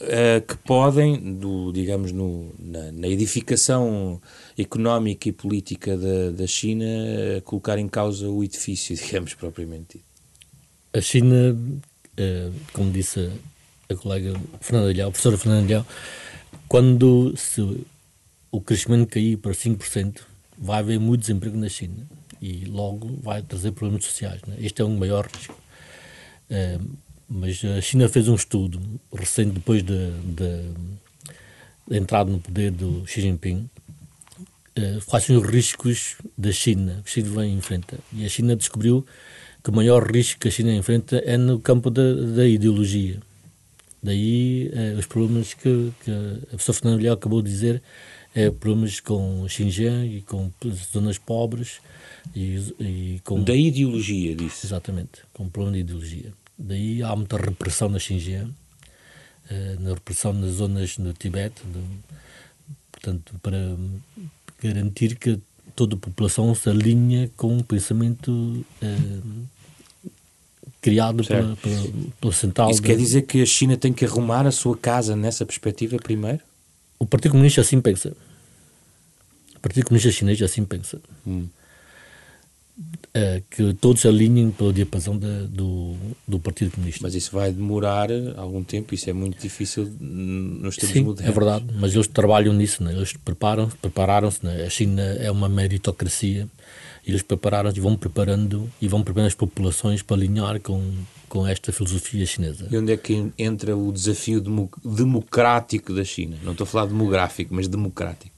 uh, 0.00 0.40
que 0.46 0.56
podem, 0.58 1.34
do, 1.34 1.72
digamos, 1.72 2.12
no, 2.12 2.52
na, 2.58 2.92
na, 2.92 3.08
edificação 3.08 4.20
económica 4.56 5.28
e 5.28 5.32
política 5.32 5.96
da, 5.96 6.30
da 6.30 6.46
China, 6.46 6.84
uh, 6.84 7.42
colocar 7.42 7.78
em 7.78 7.88
causa 7.88 8.28
o 8.28 8.42
edifício, 8.42 8.94
digamos, 8.96 9.34
propriamente 9.34 9.98
dito. 9.98 10.04
A 10.92 11.00
China, 11.00 11.52
uh, 11.54 12.54
como 12.72 12.90
disse 12.90 13.30
a 13.88 13.94
colega 13.94 14.34
Fernanda 14.60 14.90
Ilhau, 14.90 15.08
a 15.08 15.10
professora 15.10 15.38
Fernanda 15.38 15.66
Ilhau, 15.66 15.86
quando 16.68 17.34
se, 17.36 17.60
o 18.50 18.60
crescimento 18.60 19.08
cair 19.08 19.36
para 19.36 19.52
5%, 19.52 20.20
vai 20.56 20.78
haver 20.78 21.00
muito 21.00 21.22
desemprego 21.22 21.56
na 21.56 21.68
China 21.68 22.06
e 22.40 22.64
logo 22.64 23.18
vai 23.22 23.42
trazer 23.42 23.72
problemas 23.72 24.04
sociais. 24.04 24.40
Né? 24.46 24.56
Este 24.60 24.82
é 24.82 24.84
um 24.84 24.96
maior 24.96 25.26
risco. 25.26 25.58
Mas 27.28 27.64
a 27.64 27.80
China 27.80 28.08
fez 28.08 28.28
um 28.28 28.34
estudo 28.34 28.80
recente 29.12 29.52
depois 29.52 29.82
da 29.82 29.94
de, 29.94 30.70
de, 31.88 31.96
entrada 31.96 32.30
no 32.30 32.38
poder 32.38 32.70
do 32.70 33.06
Xi 33.06 33.20
Jinping 33.20 33.68
uh, 34.78 35.04
quais 35.06 35.24
são 35.24 35.36
os 35.36 35.46
riscos 35.46 36.16
da 36.36 36.52
China 36.52 37.02
que 37.04 37.20
a 37.20 37.24
China 37.24 37.46
enfrenta 37.46 37.98
e 38.12 38.24
a 38.24 38.28
China 38.28 38.56
descobriu 38.56 39.04
que 39.62 39.70
o 39.70 39.72
maior 39.72 40.10
risco 40.10 40.40
que 40.40 40.48
a 40.48 40.50
China 40.50 40.74
enfrenta 40.74 41.16
é 41.24 41.36
no 41.36 41.58
campo 41.60 41.90
da, 41.90 42.14
da 42.14 42.46
ideologia 42.46 43.20
daí 44.02 44.70
uh, 44.72 44.98
os 44.98 45.06
problemas 45.06 45.54
que, 45.54 45.92
que 46.04 46.10
a 46.10 46.48
professora 46.48 46.78
Fernanda 46.78 47.12
acabou 47.12 47.42
de 47.42 47.50
dizer 47.50 47.82
é, 48.34 48.50
problemas 48.50 48.98
com 48.98 49.46
Xinjiang 49.48 50.16
e 50.16 50.20
com 50.22 50.50
zonas 50.92 51.18
pobres 51.18 51.80
e, 52.34 52.56
e 52.80 53.20
com... 53.24 53.42
Da 53.42 53.54
ideologia, 53.54 54.34
disse. 54.34 54.66
Exatamente, 54.66 55.20
com 55.32 55.48
problema 55.48 55.76
de 55.76 55.80
ideologia. 55.82 56.32
Daí 56.56 57.02
há 57.02 57.14
muita 57.16 57.36
repressão 57.36 57.88
na 57.88 57.98
Xinjiang, 57.98 58.52
eh, 59.50 59.76
na 59.80 59.94
repressão 59.94 60.32
nas 60.32 60.52
zonas 60.52 60.98
no 60.98 61.12
Tibete, 61.12 61.62
portanto, 62.92 63.34
para 63.42 63.76
garantir 64.62 65.16
que 65.16 65.38
toda 65.74 65.96
a 65.96 65.98
população 65.98 66.54
se 66.54 66.70
alinha 66.70 67.30
com 67.36 67.58
o 67.58 67.64
pensamento 67.64 68.64
eh, 68.80 69.20
criado 70.80 71.24
pela, 71.24 71.56
pela, 71.56 71.88
pela, 72.20 72.32
central. 72.32 72.70
Isso 72.70 72.82
quer 72.82 72.96
dizer 72.96 73.22
que 73.22 73.42
a 73.42 73.46
China 73.46 73.76
tem 73.76 73.92
que 73.92 74.04
arrumar 74.04 74.46
a 74.46 74.52
sua 74.52 74.76
casa 74.76 75.16
nessa 75.16 75.44
perspectiva 75.44 75.96
primeiro? 75.96 76.40
O 76.98 77.06
Partido 77.06 77.32
Comunista 77.32 77.60
assim 77.60 77.80
pensa. 77.80 78.14
O 79.56 79.60
Partido 79.60 79.86
Comunista 79.86 80.12
Chinês 80.12 80.40
assim 80.42 80.64
pensa. 80.64 81.00
Hum. 81.26 81.48
É, 83.12 83.40
que 83.48 83.72
todos 83.74 84.04
alinhem 84.04 84.50
pela 84.50 84.72
diapasão 84.72 85.16
de, 85.16 85.46
do, 85.46 85.94
do 86.26 86.40
Partido 86.40 86.72
Comunista. 86.72 86.98
Mas 87.00 87.14
isso 87.14 87.30
vai 87.30 87.52
demorar 87.52 88.08
algum 88.36 88.64
tempo, 88.64 88.92
isso 88.92 89.08
é 89.08 89.12
muito 89.12 89.40
difícil 89.40 89.84
nos 90.00 90.76
tempos 90.76 90.92
Sim, 90.92 91.04
modernos. 91.04 91.30
é 91.30 91.38
verdade, 91.38 91.66
mas 91.78 91.94
eles 91.94 92.08
trabalham 92.08 92.52
nisso, 92.52 92.82
né? 92.82 92.92
eles 92.92 93.12
preparam, 93.12 93.68
prepararam-se, 93.80 94.44
né? 94.44 94.64
a 94.64 94.68
China 94.68 95.02
é 95.02 95.30
uma 95.30 95.48
meritocracia, 95.48 96.48
eles 97.06 97.22
prepararam-se 97.22 97.78
e 97.78 97.80
vão 97.80 97.96
preparando 97.96 98.68
e 98.82 98.88
vão 98.88 99.04
preparando 99.04 99.28
as 99.28 99.34
populações 99.36 100.02
para 100.02 100.16
alinhar 100.16 100.60
com, 100.60 100.82
com 101.28 101.46
esta 101.46 101.70
filosofia 101.72 102.26
chinesa. 102.26 102.66
E 102.68 102.76
onde 102.76 102.92
é 102.92 102.96
que 102.96 103.30
entra 103.38 103.76
o 103.76 103.92
desafio 103.92 104.42
democrático 104.84 105.94
da 105.94 106.02
China? 106.02 106.36
Não 106.42 106.50
estou 106.50 106.64
a 106.64 106.66
falar 106.66 106.86
demográfico, 106.86 107.54
mas 107.54 107.68
democrático. 107.68 108.33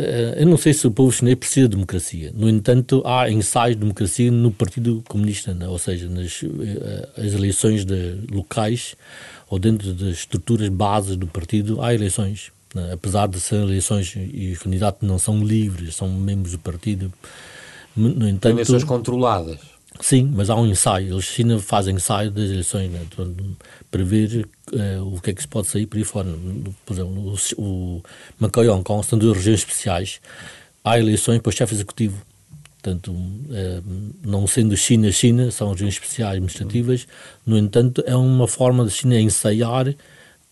Eh, 0.00 0.42
eu 0.42 0.46
não 0.46 0.56
sei 0.56 0.72
se 0.72 0.86
o 0.86 0.92
povo 0.92 1.10
chinês 1.10 1.36
precisa 1.36 1.68
de 1.68 1.74
democracia. 1.74 2.30
No 2.32 2.48
entanto, 2.48 3.02
há 3.04 3.28
ensaios 3.28 3.74
de 3.74 3.80
democracia 3.80 4.30
no 4.30 4.52
Partido 4.52 5.02
Comunista, 5.08 5.52
né? 5.52 5.66
ou 5.66 5.76
seja, 5.76 6.08
nas 6.08 6.40
eh, 6.44 7.08
eleições 7.34 7.84
locais 8.30 8.94
ou 9.50 9.58
dentro 9.58 9.92
das 9.92 10.18
estruturas 10.18 10.68
bases 10.68 11.16
do 11.16 11.26
partido, 11.26 11.82
há 11.82 11.92
eleições. 11.92 12.52
Né? 12.72 12.92
Apesar 12.92 13.26
de 13.26 13.40
serem 13.40 13.64
eleições 13.64 14.14
e 14.14 14.52
os 14.52 14.58
candidatos 14.60 15.06
não 15.06 15.18
são 15.18 15.42
livres, 15.42 15.96
são 15.96 16.08
membros 16.08 16.52
do 16.52 16.58
partido. 16.60 17.12
No 17.96 18.28
entanto, 18.28 18.54
eleições 18.54 18.84
controladas. 18.84 19.58
Sim, 20.00 20.30
mas 20.34 20.48
há 20.48 20.54
um 20.54 20.66
ensaio. 20.66 21.14
Eles 21.14 21.24
China 21.24 21.58
fazem 21.58 21.96
ensaio 21.96 22.30
das 22.30 22.50
eleições 22.50 22.90
né, 22.90 23.00
para 23.90 24.04
ver 24.04 24.48
uh, 24.72 25.14
o 25.14 25.20
que 25.20 25.30
é 25.30 25.34
que 25.34 25.42
se 25.42 25.48
pode 25.48 25.66
sair 25.68 25.86
por 25.86 25.96
aí 25.96 26.04
fora. 26.04 26.28
Por 26.86 26.94
exemplo, 26.94 27.34
o, 27.58 27.62
o 27.62 28.02
Macau 28.38 28.64
e 28.64 28.68
Hong 28.68 28.84
Kong 28.84 29.04
são 29.04 29.18
duas 29.18 29.36
regiões 29.36 29.60
especiais. 29.60 30.20
Há 30.84 30.98
eleições 30.98 31.40
para 31.40 31.50
o 31.50 31.52
chefe 31.52 31.74
executivo. 31.74 32.22
Portanto, 32.80 33.10
uh, 33.10 34.14
não 34.24 34.46
sendo 34.46 34.76
China, 34.76 35.10
China, 35.10 35.50
são 35.50 35.72
regiões 35.72 35.94
especiais 35.94 36.34
administrativas. 36.34 37.06
No 37.44 37.58
entanto, 37.58 38.02
é 38.06 38.14
uma 38.14 38.46
forma 38.46 38.84
de 38.84 38.92
China 38.92 39.20
ensaiar 39.20 39.94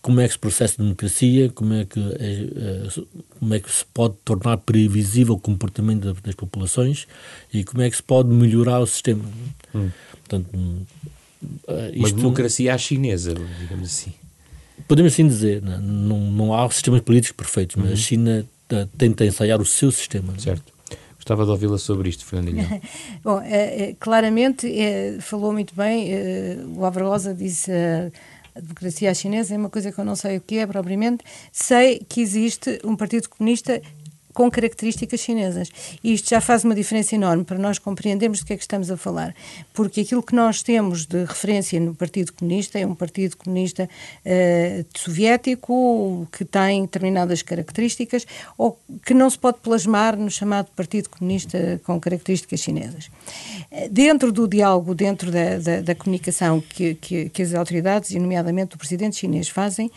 como 0.01 0.21
é 0.21 0.27
que 0.27 0.33
se 0.33 0.39
processa 0.39 0.75
a 0.79 0.83
democracia, 0.83 1.49
como 1.49 1.73
é 1.73 1.85
que, 1.85 1.99
é, 1.99 2.87
como 3.39 3.53
é 3.53 3.59
que 3.59 3.71
se 3.71 3.85
pode 3.85 4.15
tornar 4.23 4.57
previsível 4.57 5.35
o 5.35 5.39
comportamento 5.39 6.13
das 6.13 6.35
populações 6.35 7.07
e 7.53 7.63
como 7.63 7.81
é 7.81 7.89
que 7.89 7.95
se 7.95 8.03
pode 8.03 8.29
melhorar 8.29 8.79
o 8.79 8.87
sistema. 8.87 9.25
Hum. 9.75 9.89
Portanto, 10.11 10.49
eh, 11.67 11.91
isto, 11.93 11.99
Uma 11.99 12.11
democracia 12.11 12.73
à 12.73 12.77
chinesa, 12.77 13.33
digamos 13.59 13.89
assim. 13.89 14.13
Podemos 14.87 15.13
assim 15.13 15.27
dizer, 15.27 15.61
não, 15.61 15.73
é? 15.73 15.77
não, 15.79 16.19
não 16.31 16.53
há 16.53 16.69
sistemas 16.69 17.01
políticos 17.01 17.35
perfeitos, 17.35 17.75
mas 17.75 17.87
a 17.87 17.89
uhum. 17.91 17.95
China 17.97 18.45
tenta 18.97 19.25
ensaiar 19.25 19.59
o 19.59 19.65
seu 19.65 19.91
sistema. 19.91 20.33
Certo. 20.37 20.73
Gostava 21.15 21.43
de 21.43 21.51
ouvi-la 21.51 21.77
sobre 21.77 22.09
isto, 22.09 22.25
Fernandinha. 22.25 22.81
Bom, 23.23 23.41
é, 23.41 23.89
é, 23.89 23.95
claramente 23.99 24.67
é, 24.79 25.17
falou 25.19 25.51
muito 25.51 25.75
bem, 25.75 26.09
o 26.75 26.85
Avrosa 26.85 27.33
disse 27.33 27.71
a 28.57 28.59
democracia 28.59 29.13
chinesa 29.13 29.53
é 29.53 29.57
uma 29.57 29.69
coisa 29.69 29.91
que 29.91 29.99
eu 29.99 30.03
não 30.03 30.15
sei 30.15 30.37
o 30.37 30.41
que 30.41 30.57
é 30.57 30.65
propriamente. 30.65 31.23
Sei 31.51 31.99
que 32.09 32.21
existe 32.21 32.79
um 32.83 32.95
Partido 32.95 33.29
Comunista 33.29 33.79
com 34.37 34.51
características 34.51 35.19
chinesas. 35.19 35.71
E 36.03 36.13
isto 36.13 36.29
já 36.29 36.39
faz 36.39 36.63
uma 36.63 36.75
diferença 36.75 37.15
enorme 37.15 37.43
para 37.43 37.57
nós 37.57 37.79
compreendermos 37.79 38.41
do 38.41 38.45
que 38.45 38.53
é 38.53 38.55
que 38.55 38.61
estamos 38.61 38.91
a 38.91 38.95
falar. 38.95 39.33
Porque 39.73 40.01
aquilo 40.01 40.21
que 40.21 40.35
nós 40.35 40.61
temos 40.61 41.07
de 41.07 41.23
referência 41.23 41.79
no 41.79 41.95
Partido 41.95 42.31
Comunista 42.31 42.77
é 42.77 42.85
um 42.85 42.93
Partido 42.93 43.35
Comunista 43.35 43.89
uh, 43.89 44.85
soviético 44.95 46.27
que 46.31 46.45
tem 46.45 46.83
determinadas 46.83 47.41
características 47.41 48.27
ou 48.55 48.79
que 49.03 49.15
não 49.15 49.27
se 49.27 49.39
pode 49.39 49.57
plasmar 49.57 50.15
no 50.15 50.29
chamado 50.29 50.67
Partido 50.75 51.09
Comunista 51.09 51.81
com 51.83 51.99
características 51.99 52.59
chinesas. 52.59 53.09
Eh, 53.71 53.89
dentro 53.89 54.31
do 54.31 54.47
diálogo, 54.47 54.93
dentro 54.93 55.31
da, 55.31 55.57
da, 55.57 55.81
da 55.81 55.95
comunicação 55.95 56.61
que, 56.61 56.93
que, 56.93 57.29
que, 57.29 57.41
as 57.41 57.55
autoridades, 57.55 58.11
e 58.11 58.19
nomeadamente 58.19 58.75
o 58.75 58.77
presidente 58.77 59.15
chinês, 59.15 59.49
fazem, 59.49 59.87
uh, 59.87 59.91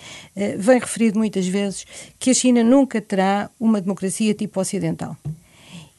vem 0.57 0.79
referido 0.79 1.19
muitas 1.19 1.47
vezes 1.47 1.85
que 2.19 2.31
a 2.31 2.35
China 2.35 2.65
nunca 2.65 3.03
terá 3.03 3.51
uma 3.61 3.83
democracia 3.83 4.30
tipo 4.35 4.61
ocidental. 4.61 5.17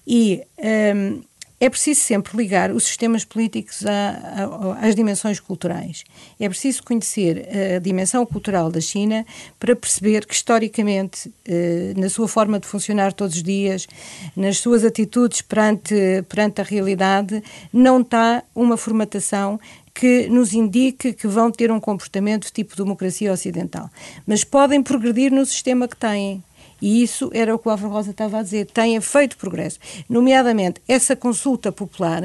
E 0.05 0.43
um, 0.95 1.21
é 1.61 1.69
preciso 1.69 2.01
sempre 2.01 2.35
ligar 2.35 2.71
os 2.71 2.85
sistemas 2.85 3.23
políticos 3.23 3.83
às 4.81 4.95
dimensões 4.95 5.39
culturais. 5.39 6.03
É 6.39 6.49
preciso 6.49 6.81
conhecer 6.81 7.47
a 7.75 7.77
dimensão 7.77 8.25
cultural 8.25 8.71
da 8.71 8.81
China 8.81 9.23
para 9.59 9.75
perceber 9.75 10.25
que, 10.25 10.33
historicamente, 10.33 11.31
eh, 11.45 11.93
na 11.95 12.09
sua 12.09 12.27
forma 12.27 12.59
de 12.59 12.65
funcionar 12.65 13.13
todos 13.13 13.35
os 13.35 13.43
dias, 13.43 13.85
nas 14.35 14.57
suas 14.57 14.83
atitudes 14.83 15.43
perante, 15.43 15.93
perante 16.27 16.61
a 16.61 16.63
realidade, 16.63 17.43
não 17.71 18.01
está 18.01 18.43
uma 18.55 18.75
formatação 18.75 19.59
que 19.93 20.27
nos 20.29 20.53
indique 20.53 21.13
que 21.13 21.27
vão 21.27 21.51
ter 21.51 21.71
um 21.71 21.79
comportamento 21.79 22.51
tipo 22.51 22.75
democracia 22.75 23.31
ocidental. 23.31 23.87
Mas 24.25 24.43
podem 24.43 24.81
progredir 24.81 25.31
no 25.31 25.45
sistema 25.45 25.87
que 25.87 25.95
têm. 25.95 26.43
E 26.81 27.03
isso 27.03 27.29
era 27.33 27.53
o 27.53 27.59
que 27.59 27.67
o 27.67 27.71
Álvaro 27.71 27.93
Rosa 27.93 28.11
estava 28.11 28.39
a 28.39 28.43
dizer, 28.43 28.65
tem 28.65 28.99
feito 28.99 29.37
progresso. 29.37 29.77
Nomeadamente, 30.09 30.81
essa 30.87 31.15
consulta 31.15 31.71
popular 31.71 32.21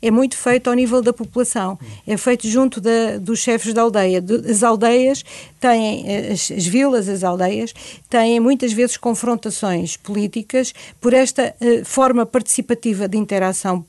é 0.00 0.10
muito 0.10 0.36
feita 0.36 0.70
ao 0.70 0.76
nível 0.76 1.02
da 1.02 1.12
população, 1.12 1.78
é 2.06 2.16
feito 2.16 2.48
junto 2.48 2.80
da, 2.80 3.18
dos 3.20 3.40
chefes 3.40 3.74
da 3.74 3.82
aldeia. 3.82 4.24
As 4.48 4.62
aldeias 4.62 5.24
têm, 5.60 6.04
as, 6.32 6.50
as, 6.50 6.66
vilas, 6.66 7.08
as 7.08 7.22
aldeias, 7.22 7.74
têm 8.08 8.40
muitas 8.40 8.72
vezes 8.72 8.96
confrontações 8.96 9.96
políticas 9.96 10.72
por 11.00 11.12
esta 11.12 11.54
uh, 11.60 11.84
forma 11.84 12.24
participativa 12.24 13.06
de 13.06 13.18
interação 13.18 13.84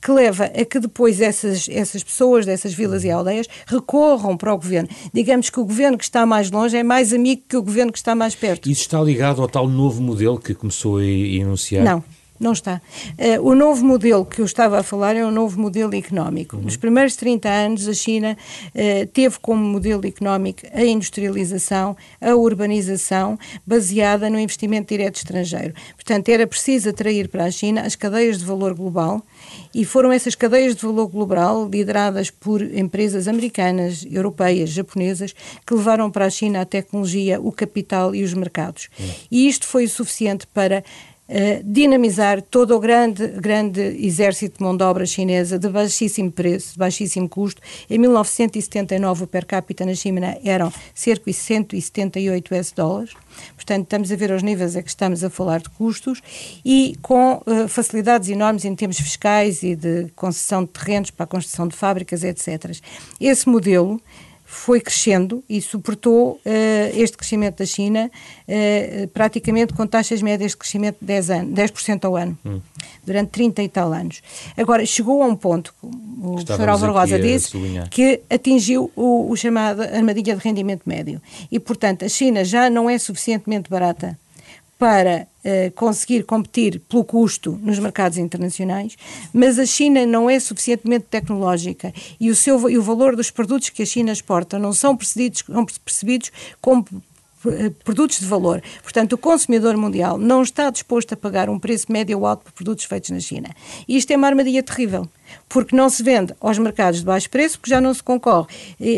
que 0.00 0.10
leva 0.10 0.44
a 0.44 0.64
que 0.64 0.78
depois 0.78 1.20
essas, 1.20 1.68
essas 1.68 2.02
pessoas 2.02 2.46
dessas 2.46 2.74
vilas 2.74 3.04
e 3.04 3.10
aldeias 3.10 3.46
recorram 3.66 4.36
para 4.36 4.52
o 4.52 4.56
governo. 4.56 4.88
Digamos 5.12 5.50
que 5.50 5.60
o 5.60 5.64
governo 5.64 5.98
que 5.98 6.04
está 6.04 6.24
mais 6.26 6.50
longe 6.50 6.76
é 6.76 6.82
mais 6.82 7.12
amigo 7.12 7.42
que 7.48 7.56
o 7.56 7.62
governo 7.62 7.92
que 7.92 7.98
está 7.98 8.14
mais 8.14 8.34
perto. 8.34 8.70
Isso 8.70 8.82
está 8.82 9.00
ligado 9.00 9.42
ao 9.42 9.48
tal 9.48 9.68
novo 9.68 10.02
modelo 10.02 10.38
que 10.38 10.54
começou 10.54 10.98
a 10.98 11.04
enunciar? 11.04 11.84
Não. 11.84 12.02
Não 12.42 12.50
está. 12.50 12.82
Uh, 13.12 13.48
o 13.48 13.54
novo 13.54 13.84
modelo 13.84 14.26
que 14.26 14.40
eu 14.40 14.44
estava 14.44 14.80
a 14.80 14.82
falar 14.82 15.14
é 15.14 15.24
um 15.24 15.30
novo 15.30 15.60
modelo 15.60 15.94
económico. 15.94 16.56
Uhum. 16.56 16.62
Nos 16.62 16.76
primeiros 16.76 17.14
30 17.14 17.48
anos, 17.48 17.86
a 17.86 17.94
China 17.94 18.36
uh, 18.66 19.06
teve 19.12 19.38
como 19.38 19.62
modelo 19.62 20.04
económico 20.04 20.62
a 20.74 20.82
industrialização, 20.82 21.96
a 22.20 22.34
urbanização, 22.34 23.38
baseada 23.64 24.28
no 24.28 24.40
investimento 24.40 24.88
direto 24.88 25.18
estrangeiro. 25.18 25.72
Portanto, 25.94 26.30
era 26.30 26.44
preciso 26.44 26.88
atrair 26.88 27.28
para 27.28 27.44
a 27.44 27.50
China 27.52 27.82
as 27.82 27.94
cadeias 27.94 28.38
de 28.40 28.44
valor 28.44 28.74
global 28.74 29.24
e 29.72 29.84
foram 29.84 30.10
essas 30.10 30.34
cadeias 30.34 30.74
de 30.74 30.82
valor 30.84 31.06
global, 31.06 31.68
lideradas 31.70 32.28
por 32.28 32.60
empresas 32.60 33.28
americanas, 33.28 34.04
europeias, 34.10 34.70
japonesas, 34.70 35.32
que 35.64 35.74
levaram 35.74 36.10
para 36.10 36.26
a 36.26 36.30
China 36.30 36.62
a 36.62 36.64
tecnologia, 36.64 37.40
o 37.40 37.52
capital 37.52 38.16
e 38.16 38.24
os 38.24 38.34
mercados. 38.34 38.88
Uhum. 38.98 39.06
E 39.30 39.46
isto 39.46 39.64
foi 39.64 39.84
o 39.84 39.88
suficiente 39.88 40.44
para 40.48 40.82
Uh, 41.28 41.62
dinamizar 41.64 42.42
todo 42.42 42.76
o 42.76 42.80
grande, 42.80 43.26
grande 43.28 43.80
exército 43.80 44.58
de 44.58 44.64
mão 44.64 44.76
de 44.76 44.82
obra 44.82 45.06
chinesa 45.06 45.58
de 45.58 45.68
baixíssimo 45.68 46.30
preço, 46.30 46.72
de 46.72 46.78
baixíssimo 46.78 47.28
custo. 47.28 47.62
Em 47.88 47.96
1979, 47.96 49.24
o 49.24 49.26
per 49.26 49.46
capita 49.46 49.86
na 49.86 49.94
China 49.94 50.36
eram 50.44 50.70
cerca 50.94 51.30
de 51.30 51.32
178 51.32 52.54
US 52.54 52.72
dólares. 52.72 53.12
Portanto, 53.54 53.84
estamos 53.84 54.12
a 54.12 54.16
ver 54.16 54.30
os 54.32 54.42
níveis 54.42 54.76
a 54.76 54.82
que 54.82 54.90
estamos 54.90 55.24
a 55.24 55.30
falar 55.30 55.60
de 55.60 55.70
custos 55.70 56.20
e 56.64 56.96
com 57.00 57.40
uh, 57.46 57.68
facilidades 57.68 58.28
enormes 58.28 58.64
em 58.64 58.74
termos 58.74 58.98
fiscais 58.98 59.62
e 59.62 59.74
de 59.76 60.08
concessão 60.16 60.64
de 60.64 60.70
terrenos 60.70 61.10
para 61.10 61.24
a 61.24 61.26
construção 61.26 61.66
de 61.68 61.76
fábricas, 61.76 62.24
etc. 62.24 62.76
Esse 63.20 63.48
modelo 63.48 64.00
foi 64.52 64.82
crescendo 64.82 65.42
e 65.48 65.62
suportou 65.62 66.32
uh, 66.32 66.40
este 66.94 67.16
crescimento 67.16 67.58
da 67.58 67.66
China 67.66 68.10
uh, 68.46 69.08
praticamente 69.08 69.72
com 69.72 69.86
taxas 69.86 70.20
médias 70.20 70.50
de 70.50 70.58
crescimento 70.58 70.98
de 71.00 71.06
10%, 71.06 71.30
anos, 71.40 71.54
10 71.54 71.72
ao 72.02 72.16
ano, 72.16 72.38
hum. 72.44 72.60
durante 73.04 73.30
30 73.30 73.62
e 73.62 73.68
tal 73.68 73.92
anos. 73.94 74.20
Agora, 74.54 74.84
chegou 74.84 75.22
a 75.22 75.26
um 75.26 75.34
ponto, 75.34 75.74
o 75.82 76.34
professor 76.34 76.68
Álvaro 76.68 76.92
Rosa 76.92 77.18
disse, 77.18 77.52
que 77.90 78.20
atingiu 78.28 78.92
o, 78.94 79.30
o 79.30 79.36
chamado 79.36 79.80
armadilha 79.82 80.36
de 80.36 80.42
rendimento 80.42 80.82
médio. 80.84 81.20
E, 81.50 81.58
portanto, 81.58 82.04
a 82.04 82.08
China 82.08 82.44
já 82.44 82.68
não 82.68 82.90
é 82.90 82.98
suficientemente 82.98 83.70
barata 83.70 84.18
para 84.82 85.28
uh, 85.44 85.70
conseguir 85.76 86.24
competir 86.24 86.80
pelo 86.88 87.04
custo 87.04 87.56
nos 87.62 87.78
mercados 87.78 88.18
internacionais, 88.18 88.96
mas 89.32 89.56
a 89.56 89.64
China 89.64 90.04
não 90.04 90.28
é 90.28 90.40
suficientemente 90.40 91.04
tecnológica 91.08 91.94
e 92.18 92.28
o, 92.28 92.34
seu, 92.34 92.68
e 92.68 92.76
o 92.76 92.82
valor 92.82 93.14
dos 93.14 93.30
produtos 93.30 93.68
que 93.68 93.84
a 93.84 93.86
China 93.86 94.10
exporta 94.10 94.58
não 94.58 94.72
são 94.72 94.96
percebidos, 94.96 95.44
não 95.48 95.64
percebidos 95.64 96.32
como 96.60 96.84
eh, 97.46 97.70
produtos 97.84 98.18
de 98.18 98.26
valor. 98.26 98.60
Portanto, 98.82 99.12
o 99.12 99.18
consumidor 99.18 99.76
mundial 99.76 100.18
não 100.18 100.42
está 100.42 100.68
disposto 100.68 101.12
a 101.12 101.16
pagar 101.16 101.48
um 101.48 101.60
preço 101.60 101.86
médio 101.88 102.18
ou 102.18 102.26
alto 102.26 102.42
por 102.42 102.52
produtos 102.52 102.84
feitos 102.84 103.10
na 103.10 103.20
China. 103.20 103.50
E 103.86 103.96
isto 103.96 104.10
é 104.10 104.16
uma 104.16 104.26
armadilha 104.26 104.64
terrível, 104.64 105.08
porque 105.48 105.76
não 105.76 105.88
se 105.88 106.02
vende 106.02 106.34
aos 106.40 106.58
mercados 106.58 106.98
de 106.98 107.06
baixo 107.06 107.30
preço, 107.30 107.56
porque 107.60 107.70
já 107.70 107.80
não 107.80 107.94
se 107.94 108.02
concorre, 108.02 108.48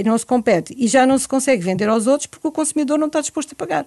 não 0.03 0.17
se 0.17 0.25
compete 0.25 0.75
e 0.79 0.88
já 0.88 1.05
não 1.05 1.19
se 1.19 1.29
consegue 1.29 1.62
vender 1.62 1.91
aos 1.91 2.07
outros 2.07 2.26
porque 2.26 2.49
o 2.49 2.53
consumidor 2.53 2.99
não 2.99 3.09
está 3.09 3.21
disposto 3.21 3.53
a 3.53 3.55
pagar. 3.55 3.87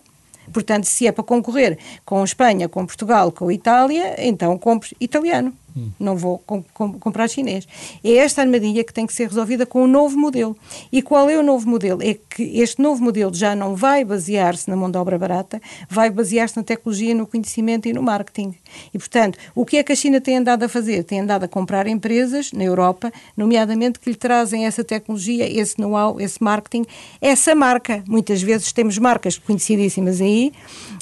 Portanto, 0.52 0.86
se 0.86 1.08
é 1.08 1.12
para 1.12 1.24
concorrer 1.24 1.78
com 2.06 2.24
Espanha, 2.24 2.68
com 2.70 2.86
Portugal, 2.86 3.32
com 3.32 3.52
Itália, 3.52 4.16
então 4.18 4.58
compre 4.58 4.96
italiano. 5.00 5.54
Hum. 5.78 5.92
Não 6.00 6.18
vou 6.18 6.40
com, 6.40 6.64
com, 6.74 6.94
comprar 6.94 7.28
chinês. 7.28 7.68
É 8.04 8.14
esta 8.16 8.42
armadilha 8.42 8.84
que 8.84 8.94
tem 8.94 9.06
que 9.06 9.14
ser 9.14 9.28
resolvida 9.28 9.66
com 9.66 9.84
um 9.84 9.88
novo 9.88 10.18
modelo. 10.18 10.58
E 10.92 11.02
qual 11.02 11.30
é 11.30 11.38
o 11.38 11.44
novo 11.44 11.70
modelo? 11.70 12.02
É 12.02 12.16
que 12.16 12.60
este 12.60 12.82
novo 12.82 13.04
modelo 13.04 13.34
já 13.34 13.56
não 13.56 13.76
vai 13.76 14.04
basear-se 14.04 14.68
na 14.70 14.76
mão 14.76 14.90
de 14.90 14.98
obra 14.98 15.18
barata, 15.20 15.62
vai 15.88 16.10
basear-se 16.10 16.58
na 16.58 16.64
tecnologia, 16.64 17.14
no 17.14 17.28
conhecimento 17.28 17.88
e 17.88 17.94
no 17.94 18.02
marketing. 18.02 18.56
E, 18.94 18.98
portanto, 18.98 19.38
o 19.54 19.66
que 19.66 19.78
é 19.78 19.84
que 19.84 19.92
a 19.92 19.96
China 19.96 20.20
tem 20.20 20.38
andado 20.38 20.64
a 20.64 20.70
fazer? 20.70 21.04
Tem 21.04 21.20
andado 21.20 21.44
a 21.44 21.48
comprar 21.48 21.88
empresas 21.88 22.52
na 22.52 22.64
Europa, 22.64 23.12
nomeadamente 23.36 24.00
que 24.00 24.10
lhe 24.10 24.16
trazem 24.16 24.66
essa 24.66 24.84
tecnologia, 24.84 25.48
esse 25.48 25.80
know-how, 25.80 26.20
esse 26.20 26.44
marketing, 26.44 26.86
essa 27.22 27.54
marca. 27.54 28.04
Muitas 28.08 28.42
vezes 28.42 28.72
temos 28.72 28.98
marcas 28.98 29.38
conhecidíssimas 29.38 30.22
aí 30.22 30.52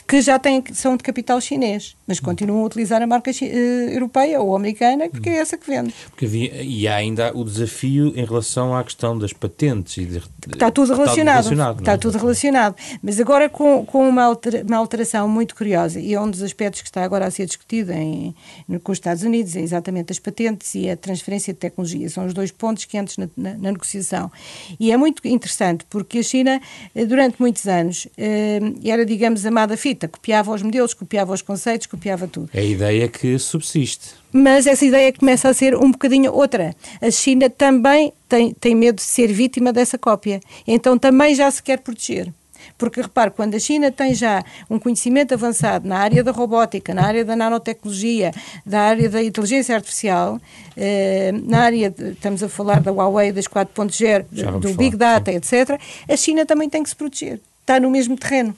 que 0.07 0.21
já 0.21 0.37
têm, 0.37 0.63
são 0.73 0.95
de 0.95 1.03
capital 1.03 1.41
chinês, 1.41 1.95
mas 2.05 2.19
continuam 2.19 2.61
a 2.61 2.65
utilizar 2.65 3.01
a 3.01 3.07
marca 3.07 3.31
uh, 3.31 3.45
europeia 3.45 4.39
ou 4.39 4.55
americana, 4.55 5.09
porque 5.09 5.29
é 5.29 5.37
essa 5.37 5.57
que 5.57 5.65
vende. 5.65 5.93
Porque 6.09 6.25
havia, 6.25 6.61
e 6.61 6.87
há 6.87 6.95
ainda 6.95 7.35
o 7.35 7.43
desafio 7.43 8.13
em 8.15 8.23
relação 8.23 8.75
à 8.75 8.83
questão 8.83 9.17
das 9.17 9.33
patentes. 9.33 9.97
E 9.97 10.05
de, 10.05 10.21
está 10.53 10.69
tudo 10.69 10.93
relacionado. 10.93 11.39
Está, 11.39 11.49
relacionado, 11.49 11.79
está 11.79 11.91
é? 11.93 11.97
tudo 11.97 12.17
relacionado. 12.19 12.75
Mas 13.01 13.19
agora 13.19 13.49
com, 13.49 13.83
com 13.83 14.07
uma, 14.07 14.23
altera, 14.23 14.63
uma 14.63 14.77
alteração 14.77 15.27
muito 15.27 15.55
curiosa, 15.55 15.99
e 15.99 16.13
é 16.13 16.21
um 16.21 16.29
dos 16.29 16.43
aspectos 16.43 16.81
que 16.81 16.87
está 16.87 17.03
agora 17.03 17.25
a 17.25 17.31
ser 17.31 17.47
discutido 17.47 17.91
em, 17.91 18.35
com 18.83 18.91
os 18.91 18.97
Estados 18.97 19.23
Unidos, 19.23 19.55
é 19.55 19.61
exatamente 19.61 20.11
as 20.11 20.19
patentes 20.19 20.75
e 20.75 20.87
a 20.87 20.95
transferência 20.95 21.51
de 21.51 21.59
tecnologia. 21.59 22.07
São 22.09 22.27
os 22.27 22.33
dois 22.33 22.51
pontos 22.51 22.85
que 22.85 22.95
antes 22.95 23.17
na, 23.17 23.27
na, 23.35 23.53
na 23.55 23.71
negociação. 23.71 24.31
E 24.79 24.91
é 24.91 24.97
muito 24.97 25.27
interessante, 25.27 25.83
porque 25.89 26.19
a 26.19 26.23
China, 26.23 26.61
eh, 26.93 27.05
durante 27.05 27.37
muitos 27.39 27.67
anos, 27.67 28.07
eh, 28.15 28.59
era, 28.83 29.03
digamos, 29.03 29.43
amada 29.47 29.75
fita 29.75 29.94
copiava 29.95 30.51
os 30.51 30.61
modelos, 30.61 30.93
copiava 30.93 31.33
os 31.33 31.41
conceitos, 31.41 31.87
copiava 31.87 32.27
tudo. 32.27 32.49
É 32.53 32.59
a 32.59 32.63
ideia 32.63 33.07
que 33.07 33.39
subsiste. 33.39 34.13
Mas 34.31 34.67
essa 34.67 34.85
ideia 34.85 35.13
começa 35.13 35.47
a 35.47 35.53
ser 35.53 35.75
um 35.75 35.91
bocadinho 35.91 36.31
outra. 36.33 36.75
A 37.01 37.09
China 37.09 37.49
também 37.49 38.11
tem, 38.27 38.53
tem 38.53 38.75
medo 38.75 38.97
de 38.97 39.03
ser 39.03 39.31
vítima 39.31 39.71
dessa 39.71 39.97
cópia. 39.97 40.41
Então 40.67 40.97
também 40.97 41.33
já 41.33 41.49
se 41.49 41.63
quer 41.63 41.79
proteger. 41.79 42.31
Porque 42.77 43.01
repare, 43.01 43.31
quando 43.31 43.55
a 43.55 43.59
China 43.59 43.91
tem 43.91 44.13
já 44.13 44.43
um 44.69 44.77
conhecimento 44.77 45.33
avançado 45.33 45.87
na 45.87 45.97
área 45.97 46.23
da 46.23 46.31
robótica, 46.31 46.93
na 46.93 47.05
área 47.05 47.23
da 47.23 47.35
nanotecnologia, 47.35 48.31
da 48.65 48.81
área 48.81 49.09
da 49.09 49.23
inteligência 49.23 49.75
artificial, 49.75 50.39
eh, 50.75 51.31
na 51.43 51.59
área, 51.59 51.89
de, 51.89 52.11
estamos 52.11 52.43
a 52.43 52.49
falar 52.49 52.81
da 52.81 52.91
Huawei, 52.91 53.31
das 53.31 53.47
4.0, 53.47 54.25
do 54.29 54.41
falar, 54.41 54.75
Big 54.75 54.97
Data, 54.97 55.31
sim. 55.31 55.37
etc., 55.37 55.79
a 56.09 56.17
China 56.17 56.45
também 56.45 56.69
tem 56.69 56.83
que 56.83 56.89
se 56.89 56.95
proteger. 56.95 57.39
Está 57.61 57.79
no 57.79 57.89
mesmo 57.89 58.17
terreno. 58.17 58.55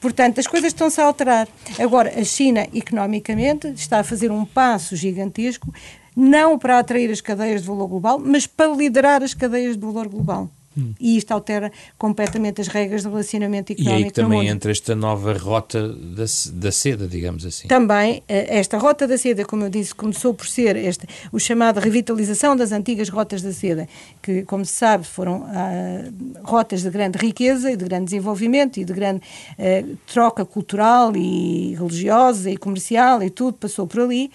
Portanto, 0.00 0.40
as 0.40 0.46
coisas 0.46 0.68
estão-se 0.68 1.00
a 1.00 1.04
alterar. 1.04 1.48
Agora, 1.78 2.12
a 2.18 2.24
China, 2.24 2.66
economicamente, 2.72 3.68
está 3.68 4.00
a 4.00 4.04
fazer 4.04 4.30
um 4.30 4.44
passo 4.44 4.96
gigantesco, 4.96 5.72
não 6.16 6.58
para 6.58 6.78
atrair 6.78 7.10
as 7.10 7.20
cadeias 7.20 7.62
de 7.62 7.68
valor 7.68 7.86
global, 7.86 8.18
mas 8.18 8.46
para 8.46 8.72
liderar 8.72 9.22
as 9.22 9.34
cadeias 9.34 9.76
de 9.76 9.84
valor 9.84 10.08
global. 10.08 10.50
Hum. 10.78 10.94
E 11.00 11.16
isto 11.16 11.32
altera 11.32 11.72
completamente 11.98 12.60
as 12.60 12.68
regras 12.68 13.02
de 13.02 13.08
relacionamento 13.08 13.72
económico. 13.72 14.00
E 14.00 14.04
aí 14.04 14.10
também 14.10 14.48
entra 14.48 14.70
esta 14.70 14.94
nova 14.94 15.32
rota 15.32 15.88
da, 15.88 16.24
da 16.52 16.72
seda, 16.72 17.08
digamos 17.08 17.44
assim. 17.44 17.66
Também, 17.66 18.22
eh, 18.28 18.58
esta 18.58 18.78
rota 18.78 19.06
da 19.06 19.18
seda, 19.18 19.44
como 19.44 19.64
eu 19.64 19.70
disse, 19.70 19.92
começou 19.92 20.32
por 20.32 20.46
ser 20.46 20.76
este, 20.76 21.06
o 21.32 21.40
chamado 21.40 21.80
revitalização 21.80 22.54
das 22.54 22.70
antigas 22.70 23.08
rotas 23.08 23.42
da 23.42 23.52
seda, 23.52 23.88
que, 24.22 24.42
como 24.42 24.64
se 24.64 24.74
sabe, 24.74 25.04
foram 25.04 25.44
ah, 25.48 26.04
rotas 26.44 26.82
de 26.82 26.90
grande 26.90 27.18
riqueza 27.18 27.72
e 27.72 27.76
de 27.76 27.84
grande 27.84 28.04
desenvolvimento 28.04 28.78
e 28.78 28.84
de 28.84 28.92
grande 28.92 29.22
ah, 29.58 29.84
troca 30.06 30.44
cultural 30.44 31.16
e 31.16 31.74
religiosa 31.74 32.48
e 32.48 32.56
comercial 32.56 33.22
e 33.24 33.30
tudo 33.30 33.54
passou 33.54 33.88
por 33.88 34.02
ali. 34.02 34.30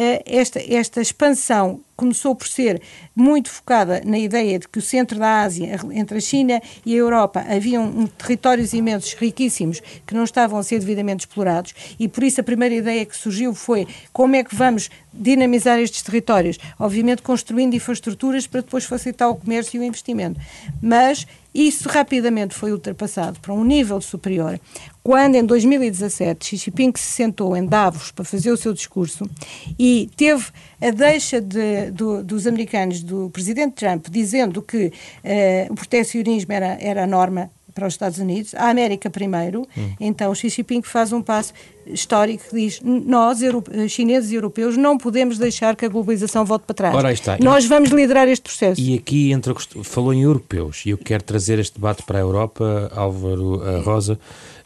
Ah, 0.00 0.22
esta, 0.24 0.60
esta 0.72 1.00
expansão 1.00 1.80
começou 1.96 2.32
por 2.32 2.46
ser 2.46 2.80
muito 3.16 3.50
focada 3.50 4.00
na 4.04 4.16
ideia 4.16 4.56
de 4.56 4.68
que 4.68 4.78
o 4.78 4.82
centro 4.82 5.18
da 5.18 5.42
Ásia, 5.42 5.76
entre 5.90 6.18
a 6.18 6.20
China 6.20 6.62
e 6.86 6.94
a 6.94 6.98
Europa, 6.98 7.44
haviam 7.48 8.06
territórios 8.16 8.72
imensos, 8.72 9.14
riquíssimos, 9.14 9.82
que 10.06 10.14
não 10.14 10.22
estavam 10.22 10.56
a 10.56 10.62
ser 10.62 10.78
devidamente 10.78 11.26
explorados, 11.26 11.74
e 11.98 12.06
por 12.06 12.22
isso 12.22 12.40
a 12.40 12.44
primeira 12.44 12.76
ideia 12.76 13.04
que 13.04 13.16
surgiu 13.16 13.52
foi 13.52 13.88
como 14.12 14.36
é 14.36 14.44
que 14.44 14.54
vamos 14.54 14.88
dinamizar 15.18 15.78
estes 15.78 16.02
territórios, 16.02 16.58
obviamente 16.78 17.22
construindo 17.22 17.74
infraestruturas 17.74 18.46
para 18.46 18.60
depois 18.60 18.84
facilitar 18.84 19.28
o 19.28 19.36
comércio 19.36 19.76
e 19.76 19.80
o 19.80 19.84
investimento. 19.84 20.40
Mas 20.80 21.26
isso 21.54 21.88
rapidamente 21.88 22.54
foi 22.54 22.70
ultrapassado 22.72 23.40
para 23.40 23.52
um 23.52 23.64
nível 23.64 24.00
superior, 24.00 24.60
quando 25.02 25.34
em 25.34 25.44
2017 25.44 26.56
Xi 26.56 26.56
Jinping 26.56 26.92
se 26.96 27.12
sentou 27.12 27.56
em 27.56 27.66
Davos 27.66 28.12
para 28.12 28.24
fazer 28.24 28.52
o 28.52 28.56
seu 28.56 28.72
discurso 28.72 29.28
e 29.78 30.10
teve 30.16 30.46
a 30.80 30.90
deixa 30.90 31.40
de, 31.40 31.90
do, 31.90 32.22
dos 32.22 32.46
americanos, 32.46 33.02
do 33.02 33.30
presidente 33.30 33.74
Trump, 33.74 34.06
dizendo 34.08 34.62
que 34.62 34.86
uh, 34.86 35.72
o 35.72 35.74
protecionismo 35.74 36.52
era, 36.52 36.76
era 36.80 37.04
a 37.04 37.06
norma 37.06 37.50
para 37.78 37.86
os 37.86 37.94
Estados 37.94 38.18
Unidos, 38.18 38.54
a 38.56 38.68
América 38.68 39.08
primeiro, 39.08 39.66
hum. 39.76 39.92
então 40.00 40.34
Xi 40.34 40.48
Jinping 40.48 40.82
faz 40.82 41.12
um 41.12 41.22
passo 41.22 41.52
histórico 41.86 42.44
que 42.50 42.56
diz 42.56 42.80
nós, 42.82 43.38
chineses 43.88 44.32
e 44.32 44.34
europeus, 44.34 44.76
não 44.76 44.98
podemos 44.98 45.38
deixar 45.38 45.76
que 45.76 45.86
a 45.86 45.88
globalização 45.88 46.44
volte 46.44 46.64
para 46.66 46.74
trás. 46.74 46.94
Ora, 46.94 47.12
está. 47.12 47.38
Nós 47.40 47.64
vamos 47.66 47.90
liderar 47.90 48.28
este 48.28 48.42
processo. 48.42 48.80
E 48.80 48.94
aqui 48.94 49.32
entra, 49.32 49.54
falou 49.84 50.12
em 50.12 50.22
europeus, 50.22 50.82
e 50.84 50.90
eu 50.90 50.98
quero 50.98 51.22
trazer 51.22 51.58
este 51.58 51.74
debate 51.74 52.02
para 52.02 52.18
a 52.18 52.20
Europa, 52.20 52.90
Álvaro 52.94 53.62
a 53.62 53.80
Rosa. 53.80 54.18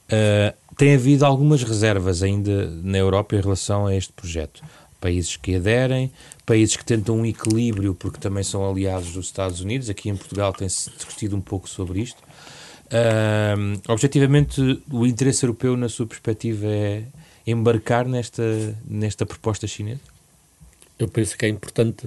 Uh, 0.09 0.55
tem 0.77 0.95
havido 0.95 1.25
algumas 1.25 1.63
reservas 1.63 2.23
ainda 2.23 2.67
na 2.83 2.99
Europa 2.99 3.37
em 3.37 3.41
relação 3.41 3.87
a 3.87 3.95
este 3.95 4.13
projeto. 4.13 4.63
Países 5.01 5.37
que 5.37 5.57
aderem, 5.57 6.11
países 6.47 6.77
que 6.77 6.85
tentam 6.85 7.19
um 7.19 7.27
equilíbrio 7.27 7.95
porque 7.95 8.19
também 8.19 8.43
são 8.43 8.69
aliados 8.69 9.13
dos 9.13 9.27
Estados 9.27 9.61
Unidos. 9.61 9.91
Aqui 9.91 10.09
em 10.09 10.17
Portugal 10.17 10.53
tem-se 10.53 10.91
discutido 10.91 11.37
um 11.37 11.41
pouco 11.41 11.69
sobre 11.69 12.01
isto. 12.01 12.23
Uh, 12.93 13.81
objetivamente, 13.89 14.83
o 14.91 15.07
interesse 15.07 15.45
europeu, 15.45 15.77
na 15.77 15.89
sua 15.89 16.07
perspectiva, 16.07 16.67
é 16.67 17.05
embarcar 17.47 18.07
nesta, 18.07 18.43
nesta 18.87 19.25
proposta 19.25 19.67
chinesa? 19.67 20.01
Eu 20.99 21.09
penso 21.09 21.37
que 21.37 21.47
é 21.47 21.49
importante. 21.49 22.07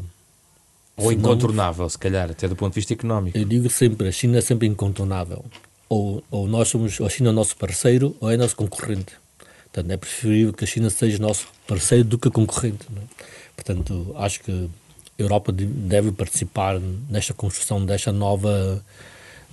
Ou 0.95 1.12
incontornável, 1.12 1.89
se 1.89 1.98
calhar, 1.98 2.30
até 2.30 2.48
do 2.48 2.56
ponto 2.56 2.74
de 2.74 2.80
vista 2.80 2.93
económico. 2.93 3.38
Eu 3.38 3.43
digo 3.43 3.69
sempre, 3.69 4.08
a 4.08 4.12
China 4.12 4.38
é 4.38 4.41
sempre 4.41 4.67
incontornável. 4.67 5.43
Ou, 5.89 6.24
ou 6.32 6.48
nós 6.48 6.69
somos, 6.69 7.00
ou 7.00 7.08
a 7.08 7.10
China 7.10 7.30
é 7.30 7.34
nosso 7.34 7.58
parceiro, 7.58 8.15
ou 8.21 8.32
é 8.32 8.38
nosso 8.38 8.56
concorrente. 8.56 9.13
Portanto, 9.74 9.91
é 9.91 9.98
preferível 9.98 10.54
que 10.54 10.63
a 10.63 10.67
China 10.67 10.89
seja 10.89 11.17
nosso 11.17 11.48
parceiro 11.67 12.06
do 12.06 12.17
que 12.17 12.30
concorrente. 12.30 12.86
É? 12.95 13.26
Portanto, 13.56 14.15
acho 14.17 14.39
que 14.41 14.52
a 14.52 15.21
Europa 15.21 15.52
deve 15.52 16.12
participar 16.12 16.80
nesta 17.10 17.34
construção 17.34 17.86
desta 17.86 18.12
nova 18.12 18.84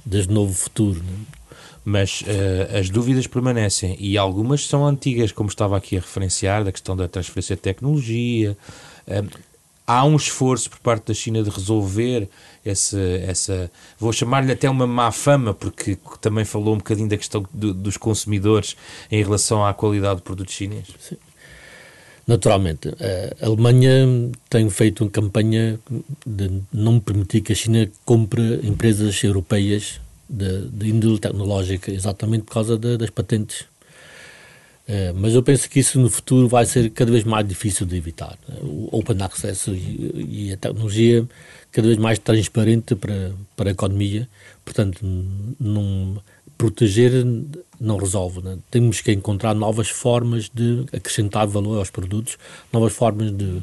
deste 0.04 0.32
novo 0.32 0.52
futuro. 0.52 1.00
É? 1.00 1.42
Mas 1.84 2.22
uh, 2.22 2.78
as 2.78 2.88
dúvidas 2.88 3.26
permanecem 3.26 3.96
e 3.98 4.16
algumas 4.16 4.66
são 4.66 4.86
antigas, 4.86 5.32
como 5.32 5.48
estava 5.48 5.76
aqui 5.76 5.96
a 5.96 6.00
referenciar, 6.00 6.64
da 6.64 6.70
questão 6.70 6.96
da 6.96 7.08
transferência 7.08 7.56
de 7.56 7.62
tecnologia. 7.62 8.56
Uh, 9.06 9.28
há 9.86 10.04
um 10.04 10.16
esforço 10.16 10.70
por 10.70 10.78
parte 10.78 11.06
da 11.06 11.14
China 11.14 11.42
de 11.42 11.50
resolver 11.50 12.28
esse, 12.64 12.98
essa, 13.26 13.70
vou 13.98 14.12
chamar-lhe 14.12 14.52
até 14.52 14.70
uma 14.70 14.86
má 14.86 15.10
fama, 15.10 15.52
porque 15.52 15.98
também 16.20 16.44
falou 16.44 16.74
um 16.74 16.78
bocadinho 16.78 17.08
da 17.08 17.16
questão 17.16 17.44
do, 17.52 17.74
dos 17.74 17.96
consumidores 17.96 18.76
em 19.10 19.22
relação 19.22 19.64
à 19.64 19.74
qualidade 19.74 20.16
do 20.16 20.22
produto 20.22 20.52
chinês. 20.52 20.86
Sim. 21.00 21.16
Naturalmente. 22.26 22.88
A 23.40 23.46
Alemanha 23.46 24.30
tem 24.48 24.68
feito 24.70 25.04
uma 25.04 25.10
campanha 25.10 25.78
de 26.24 26.62
não 26.72 27.00
permitir 27.00 27.40
que 27.40 27.52
a 27.52 27.56
China 27.56 27.88
compre 28.04 28.60
empresas 28.62 29.22
europeias 29.24 30.00
de, 30.28 30.66
de 30.68 30.88
índole 30.88 31.18
tecnológica, 31.18 31.90
exatamente 31.90 32.44
por 32.44 32.54
causa 32.54 32.78
de, 32.78 32.96
das 32.96 33.10
patentes. 33.10 33.62
Uh, 34.82 35.14
mas 35.14 35.34
eu 35.34 35.42
penso 35.42 35.70
que 35.70 35.78
isso 35.78 36.00
no 36.00 36.10
futuro 36.10 36.48
vai 36.48 36.66
ser 36.66 36.90
cada 36.90 37.10
vez 37.10 37.22
mais 37.22 37.46
difícil 37.46 37.86
de 37.86 37.96
evitar. 37.96 38.36
O 38.62 38.88
Open 38.98 39.22
Access 39.22 39.70
e, 39.70 40.48
e 40.48 40.52
a 40.52 40.56
tecnologia 40.56 41.26
cada 41.70 41.86
vez 41.86 41.98
mais 41.98 42.18
transparente 42.18 42.94
para, 42.94 43.32
para 43.56 43.70
a 43.70 43.72
economia, 43.72 44.28
portanto, 44.64 44.98
não 45.02 46.20
proteger 46.56 47.12
não 47.80 47.96
resolve. 47.96 48.42
Né? 48.42 48.58
Temos 48.70 49.00
que 49.00 49.12
encontrar 49.12 49.54
novas 49.54 49.88
formas 49.88 50.50
de 50.52 50.84
acrescentar 50.92 51.46
valor 51.46 51.78
aos 51.78 51.90
produtos, 51.90 52.38
novas 52.72 52.92
formas 52.92 53.32
de, 53.32 53.60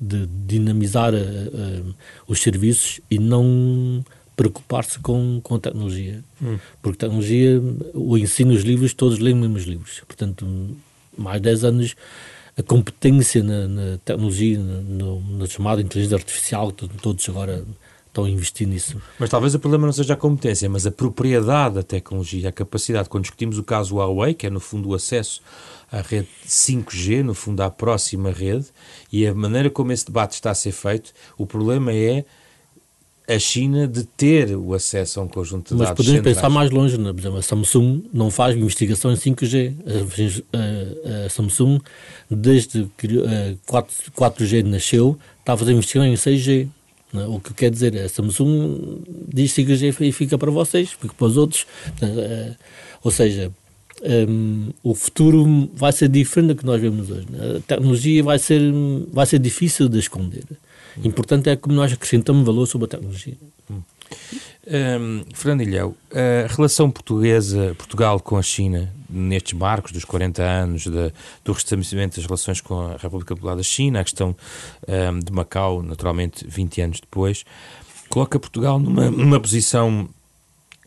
de 0.00 0.26
dinamizar 0.46 1.14
uh, 1.14 1.18
uh, 1.18 1.94
os 2.26 2.40
serviços 2.40 3.00
e 3.10 3.18
não 3.18 4.04
preocupar-se 4.36 4.98
com, 4.98 5.40
com 5.42 5.54
a 5.54 5.58
tecnologia. 5.58 6.22
Hum. 6.42 6.58
Porque 6.82 6.98
tecnologia, 6.98 7.60
o 7.94 8.18
ensino, 8.18 8.52
os 8.52 8.62
livros, 8.62 8.92
todos 8.92 9.18
leem 9.18 9.34
os 9.34 9.40
mesmos 9.40 9.62
livros. 9.62 10.02
Portanto, 10.06 10.46
mais 11.16 11.40
10 11.40 11.64
anos, 11.64 11.96
a 12.58 12.62
competência 12.62 13.42
na, 13.42 13.66
na 13.66 13.98
tecnologia, 13.98 14.58
na, 14.58 15.38
na, 15.38 15.46
chamada 15.46 15.80
inteligência 15.80 16.16
artificial, 16.16 16.70
todos 16.72 17.26
agora 17.28 17.64
estão 18.16 18.24
a 18.24 18.30
investir 18.30 18.66
nisso. 18.66 19.00
Mas 19.18 19.28
talvez 19.28 19.54
o 19.54 19.58
problema 19.58 19.86
não 19.86 19.92
seja 19.92 20.14
a 20.14 20.16
competência, 20.16 20.68
mas 20.68 20.86
a 20.86 20.90
propriedade 20.90 21.76
da 21.76 21.82
tecnologia, 21.82 22.48
a 22.48 22.52
capacidade. 22.52 23.08
Quando 23.08 23.24
discutimos 23.24 23.58
o 23.58 23.62
caso 23.62 23.96
Huawei, 23.96 24.32
que 24.32 24.46
é 24.46 24.50
no 24.50 24.60
fundo 24.60 24.88
o 24.88 24.94
acesso 24.94 25.42
à 25.92 26.00
rede 26.00 26.28
5G, 26.46 27.22
no 27.22 27.34
fundo 27.34 27.60
à 27.60 27.70
próxima 27.70 28.30
rede, 28.30 28.66
e 29.12 29.26
a 29.26 29.34
maneira 29.34 29.68
como 29.68 29.92
esse 29.92 30.06
debate 30.06 30.32
está 30.32 30.50
a 30.50 30.54
ser 30.54 30.72
feito, 30.72 31.12
o 31.36 31.46
problema 31.46 31.92
é 31.92 32.24
a 33.28 33.38
China 33.40 33.88
de 33.88 34.04
ter 34.04 34.56
o 34.56 34.72
acesso 34.72 35.18
a 35.18 35.22
um 35.24 35.28
conjunto 35.28 35.74
de 35.74 35.74
Mas 35.74 35.88
dados 35.88 35.96
podemos 35.96 36.18
centrais. 36.18 36.36
pensar 36.36 36.48
mais 36.48 36.70
longe, 36.70 36.96
né? 36.96 37.12
por 37.12 37.18
exemplo, 37.18 37.38
a 37.38 37.42
Samsung 37.42 38.04
não 38.12 38.30
faz 38.30 38.56
investigação 38.56 39.12
em 39.12 39.16
5G. 39.16 39.74
A, 40.52 41.22
a, 41.22 41.26
a 41.26 41.28
Samsung, 41.28 41.80
desde 42.30 42.88
que 42.96 43.06
a 43.18 43.56
4, 43.66 44.12
4G 44.12 44.62
nasceu, 44.62 45.18
está 45.40 45.54
a 45.54 45.56
fazer 45.56 45.72
investigação 45.72 46.06
em 46.06 46.14
6G. 46.14 46.68
Né? 47.16 47.26
O 47.26 47.40
que 47.40 47.52
quer 47.54 47.70
dizer, 47.70 47.96
a 47.98 48.08
Samsung 48.08 49.02
diz 49.32 49.52
5G 49.52 50.00
e 50.00 50.12
fica 50.12 50.36
para 50.38 50.50
vocês, 50.50 50.92
fica 50.92 51.14
para 51.14 51.26
os 51.26 51.36
outros. 51.36 51.62
Uh, 52.02 52.54
ou 53.02 53.10
seja, 53.10 53.50
um, 54.28 54.70
o 54.82 54.94
futuro 54.94 55.70
vai 55.74 55.92
ser 55.92 56.08
diferente 56.08 56.48
do 56.48 56.56
que 56.56 56.66
nós 56.66 56.80
vemos 56.80 57.10
hoje. 57.10 57.26
Né? 57.30 57.56
A 57.56 57.60
tecnologia 57.60 58.22
vai 58.22 58.38
ser, 58.38 58.60
vai 59.12 59.26
ser 59.26 59.38
difícil 59.38 59.88
de 59.88 59.98
esconder. 59.98 60.44
O 61.02 61.06
importante 61.06 61.48
é 61.48 61.56
como 61.56 61.74
nós 61.74 61.92
acrescentamos 61.92 62.44
valor 62.44 62.66
sobre 62.66 62.86
a 62.86 62.88
tecnologia. 62.88 63.36
Hum. 63.70 63.80
Um, 64.68 65.24
Fernando 65.32 65.62
Ilhéu, 65.62 65.96
a 66.12 66.52
relação 66.52 66.90
portuguesa, 66.90 67.74
Portugal 67.78 68.18
com 68.18 68.36
a 68.36 68.42
China, 68.42 68.92
nestes 69.08 69.52
marcos 69.52 69.92
dos 69.92 70.04
40 70.04 70.42
anos 70.42 70.82
de, 70.82 71.12
do 71.44 71.52
restabelecimento 71.52 72.16
das 72.16 72.24
relações 72.24 72.60
com 72.60 72.80
a 72.80 72.96
República 72.96 73.34
Popular 73.34 73.56
da 73.56 73.62
China, 73.62 74.00
a 74.00 74.04
questão 74.04 74.34
um, 74.88 75.20
de 75.20 75.32
Macau, 75.32 75.82
naturalmente 75.82 76.44
20 76.48 76.80
anos 76.80 77.00
depois, 77.00 77.44
coloca 78.08 78.40
Portugal 78.40 78.80
numa, 78.80 79.08
numa 79.10 79.38
posição 79.38 80.08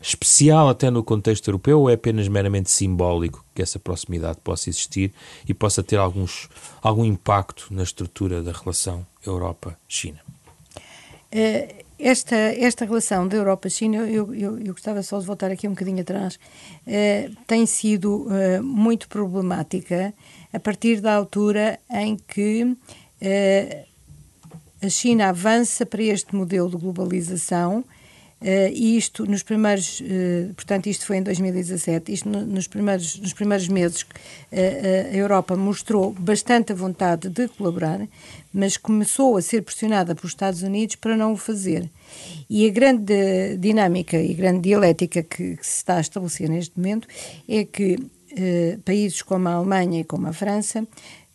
especial 0.02 0.68
até 0.68 0.90
no 0.90 1.02
contexto 1.02 1.48
europeu 1.48 1.80
ou 1.80 1.90
é 1.90 1.94
apenas 1.94 2.26
meramente 2.26 2.70
simbólico 2.70 3.44
que 3.54 3.60
essa 3.60 3.78
proximidade 3.78 4.38
possa 4.42 4.70
existir 4.70 5.12
e 5.46 5.52
possa 5.52 5.82
ter 5.82 5.96
alguns, 5.96 6.48
algum 6.82 7.04
impacto 7.04 7.68
na 7.70 7.82
estrutura 7.82 8.42
da 8.42 8.52
relação 8.52 9.06
Europa-China? 9.24 10.20
Uh, 11.32 11.89
esta, 12.02 12.36
esta 12.36 12.84
relação 12.84 13.28
da 13.28 13.36
Europa-China, 13.36 13.98
eu, 13.98 14.34
eu, 14.34 14.58
eu, 14.58 14.72
gostava 14.72 15.02
só 15.02 15.18
de 15.18 15.26
voltar 15.26 15.50
aqui 15.50 15.66
um 15.66 15.70
bocadinho 15.70 16.00
atrás, 16.00 16.36
uh, 16.86 17.36
tem 17.46 17.66
sido 17.66 18.26
uh, 18.26 18.62
muito 18.62 19.08
problemática 19.08 20.14
a 20.52 20.58
partir 20.58 21.00
da 21.00 21.14
altura 21.14 21.78
em 21.90 22.16
que 22.16 22.76
a 24.82 24.88
China 24.88 25.28
avança 25.28 25.84
para 25.84 26.02
este 26.02 26.34
modelo 26.34 26.70
de 26.70 26.76
globalização 26.76 27.84
Uh, 28.40 28.72
e 28.72 28.96
isto 28.96 29.26
nos 29.26 29.42
primeiros, 29.42 30.00
uh, 30.00 30.54
portanto, 30.54 30.86
isto 30.86 31.04
foi 31.04 31.18
em 31.18 31.22
2017, 31.22 32.10
isto 32.10 32.28
no, 32.28 32.46
nos, 32.46 32.66
primeiros, 32.66 33.18
nos 33.18 33.34
primeiros 33.34 33.68
meses 33.68 34.00
uh, 34.00 34.06
a 35.12 35.14
Europa 35.14 35.54
mostrou 35.56 36.12
bastante 36.12 36.72
a 36.72 36.74
vontade 36.74 37.28
de 37.28 37.48
colaborar, 37.48 38.00
mas 38.50 38.78
começou 38.78 39.36
a 39.36 39.42
ser 39.42 39.62
pressionada 39.62 40.14
pelos 40.14 40.30
Estados 40.30 40.62
Unidos 40.62 40.96
para 40.96 41.18
não 41.18 41.34
o 41.34 41.36
fazer. 41.36 41.90
E 42.48 42.66
a 42.66 42.70
grande 42.70 43.58
dinâmica 43.58 44.16
e 44.16 44.32
grande 44.32 44.60
dialética 44.60 45.22
que, 45.22 45.56
que 45.56 45.66
se 45.66 45.76
está 45.76 45.96
a 45.96 46.00
estabelecer 46.00 46.48
neste 46.48 46.78
momento 46.78 47.06
é 47.46 47.64
que 47.64 47.98
países 48.84 49.22
como 49.22 49.48
a 49.48 49.54
Alemanha 49.54 50.00
e 50.00 50.04
como 50.04 50.28
a 50.28 50.32
França 50.32 50.86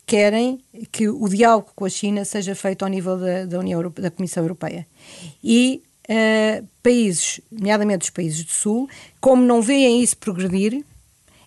querem 0.05 0.61
que 0.93 1.09
o 1.09 1.27
diálogo 1.27 1.71
com 1.75 1.83
a 1.83 1.89
China 1.89 2.23
seja 2.23 2.55
feito 2.55 2.83
ao 2.83 2.89
nível 2.89 3.17
da, 3.17 3.45
da 3.45 3.59
União 3.59 3.81
da 3.91 4.09
Comissão 4.09 4.43
Europeia. 4.43 4.87
E 5.43 5.83
uh, 6.09 6.67
países, 6.81 7.41
nomeadamente 7.51 8.03
os 8.03 8.09
países 8.09 8.43
do 8.43 8.51
Sul, 8.51 8.89
como 9.19 9.43
não 9.43 9.61
veem 9.61 10.01
isso 10.01 10.17
progredir, 10.17 10.83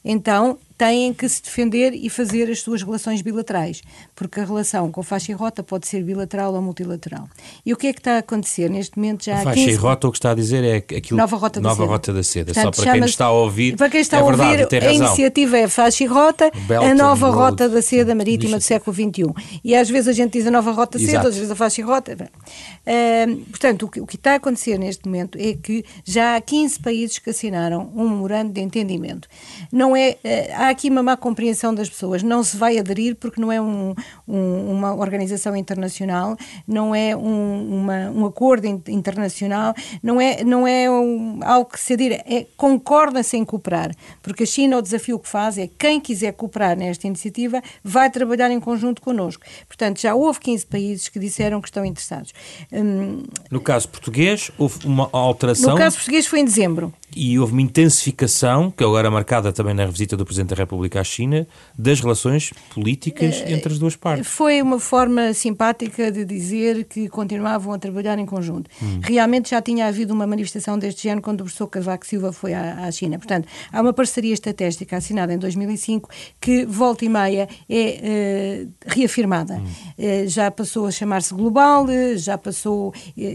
então 0.04 0.58
têm 0.76 1.12
que 1.12 1.28
se 1.28 1.42
defender 1.42 1.92
e 1.92 2.08
fazer 2.08 2.48
as 2.50 2.60
suas 2.60 2.82
relações 2.82 3.20
bilaterais, 3.20 3.82
porque 4.18 4.40
a 4.40 4.44
relação 4.44 4.90
com 4.90 5.00
faixa 5.00 5.30
e 5.30 5.34
rota 5.34 5.62
pode 5.62 5.86
ser 5.86 6.02
bilateral 6.02 6.52
ou 6.52 6.60
multilateral. 6.60 7.28
E 7.64 7.72
o 7.72 7.76
que 7.76 7.86
é 7.86 7.92
que 7.92 8.00
está 8.00 8.16
a 8.16 8.18
acontecer 8.18 8.68
neste 8.68 8.98
momento 8.98 9.24
já 9.24 9.36
a 9.36 9.42
faixa 9.44 9.60
15... 9.60 9.70
e 9.70 9.74
rota 9.76 10.08
o 10.08 10.10
que 10.10 10.18
está 10.18 10.32
a 10.32 10.34
dizer 10.34 10.64
é 10.64 10.76
aquilo 10.78 11.16
nova 11.16 11.36
rota 11.36 11.60
da 11.60 11.68
nova 11.68 11.82
seda. 11.82 11.92
Rota 11.92 12.12
da 12.12 12.22
seda. 12.24 12.52
Portanto, 12.52 12.74
Só 12.74 12.82
para 12.82 12.92
quem 12.94 13.04
está 13.04 13.24
a 13.26 13.30
ouvir, 13.30 13.76
para 13.76 13.88
quem 13.88 14.00
está 14.00 14.16
é 14.16 14.20
a 14.20 14.24
verdade, 14.24 14.62
ouvir, 14.64 14.84
a 14.84 14.92
iniciativa 14.92 15.56
é 15.58 15.68
faixa 15.68 16.02
e 16.02 16.06
rota, 16.08 16.50
a 16.84 16.94
nova 16.96 17.30
rota 17.30 17.68
da 17.68 17.80
seda 17.80 18.12
marítima 18.12 18.56
do 18.56 18.62
século 18.62 18.92
XXI. 18.92 19.60
E 19.62 19.76
às 19.76 19.88
vezes 19.88 20.08
a 20.08 20.12
gente 20.12 20.32
diz 20.32 20.48
a 20.48 20.50
nova 20.50 20.72
rota 20.72 20.98
da 20.98 21.04
seda, 21.04 21.28
às 21.28 21.36
vezes 21.36 21.52
a 21.52 21.54
faixa 21.54 21.80
e 21.80 21.84
rota. 21.84 22.16
Uh, 22.18 23.36
portanto, 23.50 23.86
o 23.86 23.88
que, 23.88 24.00
o 24.00 24.06
que 24.06 24.16
está 24.16 24.32
a 24.32 24.34
acontecer 24.34 24.78
neste 24.78 25.06
momento 25.06 25.38
é 25.40 25.52
que 25.54 25.84
já 26.04 26.34
há 26.34 26.40
15 26.40 26.80
países 26.80 27.18
que 27.20 27.30
assinaram 27.30 27.88
um 27.94 28.08
memorando 28.08 28.52
de 28.52 28.60
entendimento. 28.60 29.28
Não 29.70 29.94
é, 29.94 30.16
uh, 30.24 30.54
há 30.56 30.70
aqui 30.70 30.90
uma 30.90 31.04
má 31.04 31.16
compreensão 31.16 31.72
das 31.72 31.88
pessoas. 31.88 32.24
Não 32.24 32.42
se 32.42 32.56
vai 32.56 32.78
aderir 32.78 33.14
porque 33.14 33.40
não 33.40 33.52
é 33.52 33.60
um, 33.60 33.94
um, 34.26 34.70
uma 34.70 34.94
organização 34.94 35.56
internacional, 35.56 36.36
não 36.66 36.94
é 36.94 37.16
um, 37.16 37.80
uma, 37.80 38.10
um 38.10 38.26
acordo 38.26 38.66
internacional, 38.66 39.74
não 40.02 40.20
é, 40.20 40.44
não 40.44 40.66
é 40.66 40.90
um, 40.90 41.40
algo 41.42 41.70
que 41.70 41.80
se 41.80 41.94
adira, 41.94 42.22
é 42.26 42.46
concorda-se 42.56 43.36
em 43.36 43.44
cooperar. 43.44 43.94
Porque 44.22 44.42
a 44.42 44.46
China, 44.46 44.78
o 44.78 44.82
desafio 44.82 45.18
que 45.18 45.28
faz 45.28 45.58
é 45.58 45.68
quem 45.78 46.00
quiser 46.00 46.32
cooperar 46.32 46.76
nesta 46.76 47.06
iniciativa 47.06 47.62
vai 47.82 48.10
trabalhar 48.10 48.50
em 48.50 48.60
conjunto 48.60 49.00
connosco. 49.00 49.44
Portanto, 49.66 50.00
já 50.00 50.14
houve 50.14 50.40
15 50.40 50.66
países 50.66 51.08
que 51.08 51.18
disseram 51.18 51.60
que 51.60 51.68
estão 51.68 51.84
interessados. 51.84 52.32
Hum, 52.72 53.22
no 53.50 53.60
caso 53.60 53.88
português, 53.88 54.50
houve 54.58 54.86
uma 54.86 55.08
alteração. 55.12 55.72
No 55.72 55.76
caso 55.78 55.96
português 55.96 56.26
foi 56.26 56.40
em 56.40 56.44
dezembro. 56.44 56.92
E 57.16 57.38
houve 57.38 57.52
uma 57.52 57.62
intensificação, 57.62 58.70
que 58.70 58.84
agora 58.84 59.08
é 59.08 59.10
marcada 59.10 59.52
também 59.52 59.74
na 59.74 59.86
visita 59.86 60.16
do 60.16 60.24
Presidente 60.24 60.50
da 60.50 60.56
República 60.56 61.00
à 61.00 61.04
China, 61.04 61.46
das 61.76 62.00
relações 62.00 62.52
políticas 62.74 63.40
uh, 63.40 63.48
entre 63.48 63.72
as 63.72 63.78
duas 63.78 63.96
partes. 63.96 64.26
Foi 64.26 64.60
uma 64.60 64.78
forma 64.78 65.32
simpática 65.32 66.12
de 66.12 66.24
dizer 66.24 66.84
que 66.84 67.08
continuavam 67.08 67.72
a 67.72 67.78
trabalhar 67.78 68.18
em 68.18 68.26
conjunto. 68.26 68.70
Hum. 68.82 69.00
Realmente 69.02 69.50
já 69.50 69.62
tinha 69.62 69.86
havido 69.86 70.12
uma 70.12 70.26
manifestação 70.26 70.78
deste 70.78 71.02
género 71.04 71.22
quando 71.22 71.40
o 71.40 71.44
professor 71.44 71.66
Cavaco 71.66 72.06
Silva 72.06 72.32
foi 72.32 72.52
à, 72.52 72.84
à, 72.84 72.92
China. 72.92 73.18
Portanto, 73.18 73.48
há 73.72 73.80
uma 73.80 73.92
parceria 73.92 74.34
estratégica 74.34 74.96
assinada 74.96 75.32
em 75.32 75.38
2005 75.38 76.10
que, 76.40 76.66
volta 76.66 77.04
e 77.04 77.08
meia, 77.08 77.48
é 77.68 78.64
uh, 78.66 78.72
reafirmada. 78.86 79.54
Hum. 79.54 79.64
Uh, 79.98 80.28
já 80.28 80.50
passou 80.50 80.86
a 80.86 80.90
chamar-se 80.90 81.32
global, 81.32 81.86
já 82.16 82.36
passou, 82.36 82.92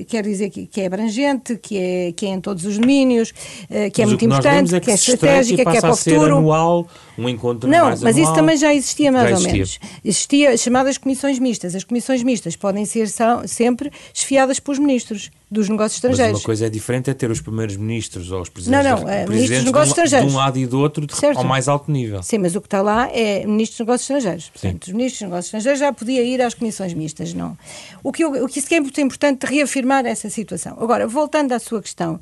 quer 0.08 0.24
dizer 0.24 0.50
que, 0.50 0.68
que, 0.68 0.82
é 0.82 0.86
abrangente, 0.86 1.58
que 1.58 1.78
é, 1.78 2.12
que 2.12 2.26
é 2.26 2.30
em 2.30 2.40
todos 2.40 2.66
os 2.66 2.78
domínios 2.78 3.34
eh, 3.63 3.63
que 3.94 4.02
é 4.02 4.06
muito 4.06 4.26
importante, 4.26 4.76
é 4.76 4.80
que, 4.80 4.86
que, 4.86 4.92
é 4.92 4.94
estratégica, 4.96 5.72
que 5.72 5.78
é 5.78 5.82
para 5.82 5.92
o 5.92 5.96
futuro. 5.96 6.38
anual, 6.38 6.88
um 7.18 7.30
encontro 7.30 7.70
Não, 7.70 7.86
mais 7.86 8.02
mas 8.02 8.16
anual. 8.16 8.32
isso 8.32 8.40
também 8.40 8.58
já 8.58 8.74
existia 8.74 9.12
mais 9.12 9.26
já 9.26 9.32
existia. 9.32 9.52
ou 9.52 9.54
menos. 9.54 9.80
Existia 10.04 10.50
as 10.52 10.62
chamadas 10.62 10.98
comissões 10.98 11.40
mistas. 11.40 11.76
As 11.76 11.84
comissões 11.84 12.24
mistas 12.24 12.56
podem 12.56 12.86
ser 12.86 13.08
são, 13.10 13.48
sempre 13.48 13.92
esfiadas 14.14 14.60
pelos 14.60 14.80
ministros 14.80 15.32
dos 15.50 15.70
negócios 15.70 15.98
estrangeiros. 15.98 16.34
Mas 16.34 16.42
uma 16.42 16.46
coisa 16.46 16.66
é 16.66 16.70
diferente 16.70 17.10
é 17.10 17.14
ter 17.14 17.30
os 17.30 17.40
primeiros 17.40 17.78
ministros 17.78 18.32
ou 18.32 18.42
os 18.42 18.50
presidentes, 18.50 18.86
não, 18.86 19.02
não, 19.02 19.10
é, 19.10 19.28
ministros 19.28 19.60
dos 19.60 19.66
negócios 19.66 19.90
estrangeiros. 19.90 20.28
de 20.28 20.34
um 20.34 20.38
lado 20.38 20.58
e 20.58 20.66
do 20.66 20.80
outro 20.80 21.06
certo. 21.16 21.38
ao 21.38 21.44
mais 21.44 21.68
alto 21.68 21.92
nível. 21.92 22.24
Sim, 22.24 22.40
mas 22.40 22.56
o 22.56 22.62
que 22.62 22.68
está 22.68 22.82
lá 22.82 23.10
é 23.12 23.46
ministros 23.46 23.78
dos 23.78 23.80
negócios 23.80 24.10
estrangeiros. 24.10 24.50
Portanto, 24.50 24.86
Sim. 24.86 24.92
os 24.92 24.96
ministros 24.96 25.20
dos 25.20 25.30
negócios 25.30 25.46
estrangeiros 25.46 25.80
já 25.80 25.94
podia 25.94 26.24
ir 26.24 26.42
às 26.42 26.54
comissões 26.54 26.94
mistas, 26.94 27.34
não. 27.34 27.56
O 28.04 28.12
que, 28.12 28.24
eu, 28.24 28.46
o 28.46 28.48
que 28.48 28.74
é 28.74 28.80
muito 28.80 29.00
importante 29.00 29.46
reafirmar 29.46 30.06
essa 30.06 30.30
situação. 30.30 30.76
Agora, 30.80 31.08
voltando 31.08 31.52
à 31.52 31.60
sua 31.60 31.82
questão, 31.82 32.20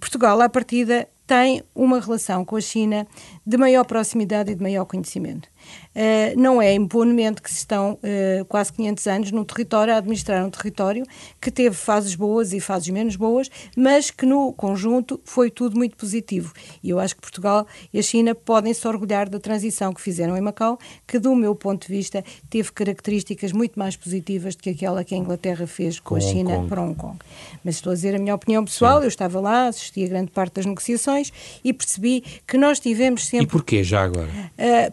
Portugal, 0.00 0.40
à 0.40 0.48
partida, 0.48 1.08
tem 1.28 1.62
uma 1.74 2.00
relação 2.00 2.42
com 2.42 2.56
a 2.56 2.60
China 2.60 3.06
de 3.46 3.58
maior 3.58 3.84
proximidade 3.84 4.50
e 4.50 4.54
de 4.54 4.62
maior 4.62 4.86
conhecimento. 4.86 5.46
Uh, 5.94 6.40
não 6.40 6.60
é 6.60 6.74
impunemente 6.74 7.42
que 7.42 7.50
se 7.50 7.58
estão 7.58 7.92
uh, 7.92 8.44
quase 8.46 8.72
500 8.72 9.06
anos 9.06 9.32
num 9.32 9.44
território 9.44 9.94
a 9.94 9.98
administrar 9.98 10.44
um 10.44 10.50
território 10.50 11.04
que 11.40 11.50
teve 11.50 11.74
fases 11.74 12.14
boas 12.14 12.52
e 12.52 12.60
fases 12.60 12.88
menos 12.88 13.16
boas, 13.16 13.50
mas 13.76 14.10
que 14.10 14.26
no 14.26 14.52
conjunto 14.52 15.20
foi 15.24 15.50
tudo 15.50 15.76
muito 15.76 15.96
positivo. 15.96 16.52
E 16.82 16.90
eu 16.90 16.98
acho 16.98 17.14
que 17.14 17.20
Portugal 17.20 17.66
e 17.92 17.98
a 17.98 18.02
China 18.02 18.34
podem 18.34 18.72
se 18.72 18.86
orgulhar 18.86 19.28
da 19.28 19.38
transição 19.38 19.92
que 19.92 20.00
fizeram 20.00 20.36
em 20.36 20.40
Macau, 20.40 20.78
que 21.06 21.18
do 21.18 21.34
meu 21.34 21.54
ponto 21.54 21.86
de 21.86 21.92
vista 21.92 22.24
teve 22.48 22.72
características 22.72 23.52
muito 23.52 23.78
mais 23.78 23.96
positivas 23.96 24.54
do 24.54 24.62
que 24.62 24.70
aquela 24.70 25.04
que 25.04 25.14
a 25.14 25.18
Inglaterra 25.18 25.66
fez 25.66 25.98
com, 25.98 26.10
com 26.10 26.16
a 26.16 26.20
China 26.20 26.66
para 26.68 26.82
Hong 26.82 26.94
Kong. 26.94 27.18
Mas 27.64 27.76
estou 27.76 27.92
a 27.92 27.94
dizer 27.94 28.14
a 28.14 28.18
minha 28.18 28.34
opinião 28.34 28.64
pessoal, 28.64 28.98
Sim. 28.98 29.04
eu 29.04 29.08
estava 29.08 29.40
lá, 29.40 29.68
assisti 29.68 30.04
a 30.04 30.08
grande 30.08 30.30
parte 30.30 30.54
das 30.54 30.66
negociações 30.66 31.32
e 31.64 31.72
percebi 31.72 32.22
que 32.46 32.56
nós 32.56 32.80
tivemos 32.80 33.26
sempre... 33.26 33.46
E 33.46 33.48
porquê 33.48 33.82
já 33.82 34.02
agora? 34.04 34.28
Uh, 34.28 34.92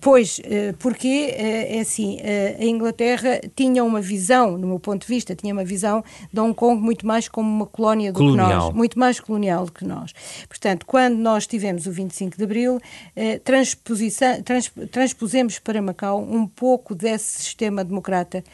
Pois, 0.00 0.40
eh, 0.44 0.74
porque 0.78 1.08
eh, 1.08 1.78
é 1.78 1.80
assim, 1.80 2.18
eh, 2.20 2.56
a 2.60 2.64
Inglaterra 2.64 3.40
tinha 3.56 3.82
uma 3.82 4.02
visão, 4.02 4.58
no 4.58 4.66
meu 4.66 4.78
ponto 4.78 5.06
de 5.06 5.08
vista, 5.08 5.34
tinha 5.34 5.52
uma 5.52 5.64
visão 5.64 6.04
de 6.30 6.40
Hong 6.40 6.54
Kong 6.54 6.80
muito 6.80 7.06
mais 7.06 7.26
como 7.26 7.48
uma 7.48 7.66
colónia 7.66 8.12
do 8.12 8.18
colonial. 8.18 8.48
que 8.48 8.54
nós, 8.54 8.74
muito 8.74 8.98
mais 8.98 9.18
colonial 9.18 9.64
do 9.64 9.72
que 9.72 9.84
nós. 9.84 10.12
Portanto, 10.46 10.84
quando 10.84 11.16
nós 11.16 11.46
tivemos 11.46 11.86
o 11.86 11.92
25 11.92 12.36
de 12.36 12.44
Abril, 12.44 12.80
trans, 13.44 13.76
transpusemos 14.90 15.58
para 15.58 15.80
Macau 15.80 16.20
um 16.20 16.46
pouco 16.46 16.94
desse 16.94 17.42
sistema 17.42 17.82
democrata 17.84 18.44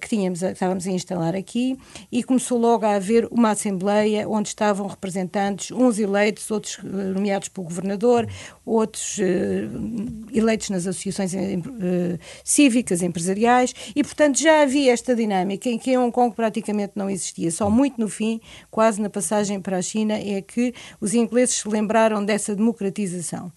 que 0.00 0.08
tínhamos, 0.08 0.40
que 0.40 0.46
estávamos 0.46 0.86
a 0.86 0.90
instalar 0.90 1.34
aqui 1.34 1.76
e 2.10 2.22
começou 2.22 2.58
logo 2.58 2.86
a 2.86 2.94
haver 2.94 3.28
uma 3.30 3.50
assembleia 3.50 4.26
onde 4.28 4.48
estavam 4.48 4.86
representantes, 4.86 5.70
uns 5.70 5.98
eleitos, 5.98 6.50
outros 6.50 6.78
nomeados 6.82 7.48
pelo 7.48 7.66
governador, 7.66 8.26
outros 8.64 9.18
eleitos 10.36 10.70
nas 10.70 10.86
associações 10.86 11.32
uh, 11.34 12.18
cívicas, 12.44 13.02
empresariais, 13.02 13.74
e, 13.94 14.02
portanto, 14.02 14.38
já 14.38 14.62
havia 14.62 14.92
esta 14.92 15.14
dinâmica 15.14 15.68
em 15.68 15.78
que 15.78 15.96
Hong 15.96 16.12
Kong 16.12 16.34
praticamente 16.34 16.92
não 16.94 17.08
existia. 17.08 17.50
Só 17.50 17.70
muito 17.70 18.00
no 18.00 18.08
fim, 18.08 18.40
quase 18.70 19.00
na 19.00 19.08
passagem 19.08 19.60
para 19.60 19.78
a 19.78 19.82
China, 19.82 20.14
é 20.14 20.40
que 20.42 20.74
os 21.00 21.14
ingleses 21.14 21.56
se 21.56 21.68
lembraram 21.68 22.24
dessa 22.24 22.54
democratização. 22.54 23.50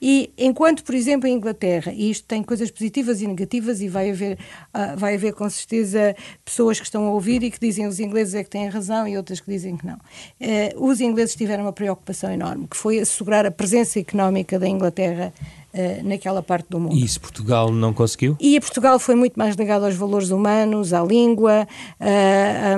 E 0.00 0.30
enquanto, 0.36 0.84
por 0.84 0.94
exemplo, 0.94 1.26
em 1.26 1.34
Inglaterra, 1.34 1.90
e 1.92 2.10
isto 2.10 2.26
tem 2.26 2.42
coisas 2.42 2.70
positivas 2.70 3.22
e 3.22 3.26
negativas, 3.26 3.80
e 3.80 3.88
vai 3.88 4.10
haver, 4.10 4.38
uh, 4.74 4.96
vai 4.96 5.14
haver 5.14 5.32
com 5.32 5.48
certeza 5.48 6.14
pessoas 6.44 6.78
que 6.78 6.84
estão 6.84 7.06
a 7.06 7.10
ouvir 7.10 7.42
e 7.42 7.50
que 7.50 7.58
dizem 7.58 7.86
os 7.86 7.98
ingleses 7.98 8.34
é 8.34 8.44
que 8.44 8.50
têm 8.50 8.68
razão 8.68 9.08
e 9.08 9.16
outras 9.16 9.40
que 9.40 9.50
dizem 9.50 9.76
que 9.76 9.86
não. 9.86 9.96
Uh, 9.96 10.86
os 10.86 11.00
ingleses 11.00 11.34
tiveram 11.34 11.64
uma 11.64 11.72
preocupação 11.72 12.30
enorme, 12.30 12.66
que 12.68 12.76
foi 12.76 12.98
assegurar 12.98 13.46
a 13.46 13.50
presença 13.50 13.98
económica 13.98 14.58
da 14.58 14.68
Inglaterra 14.68 15.32
uh, 15.72 16.06
naquela 16.06 16.42
parte 16.42 16.68
do 16.68 16.78
mundo. 16.78 16.94
E 16.94 17.02
isso 17.02 17.18
Portugal 17.18 17.72
não 17.72 17.94
conseguiu? 17.94 18.36
E 18.38 18.60
Portugal 18.60 18.98
foi 18.98 19.14
muito 19.14 19.38
mais 19.38 19.56
ligado 19.56 19.86
aos 19.86 19.94
valores 19.94 20.28
humanos, 20.28 20.92
à 20.92 21.02
língua, 21.02 21.66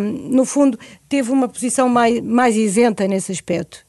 um, 0.00 0.34
no 0.36 0.44
fundo, 0.44 0.78
teve 1.08 1.32
uma 1.32 1.48
posição 1.48 1.88
mais, 1.88 2.20
mais 2.20 2.56
isenta 2.56 3.08
nesse 3.08 3.32
aspecto. 3.32 3.84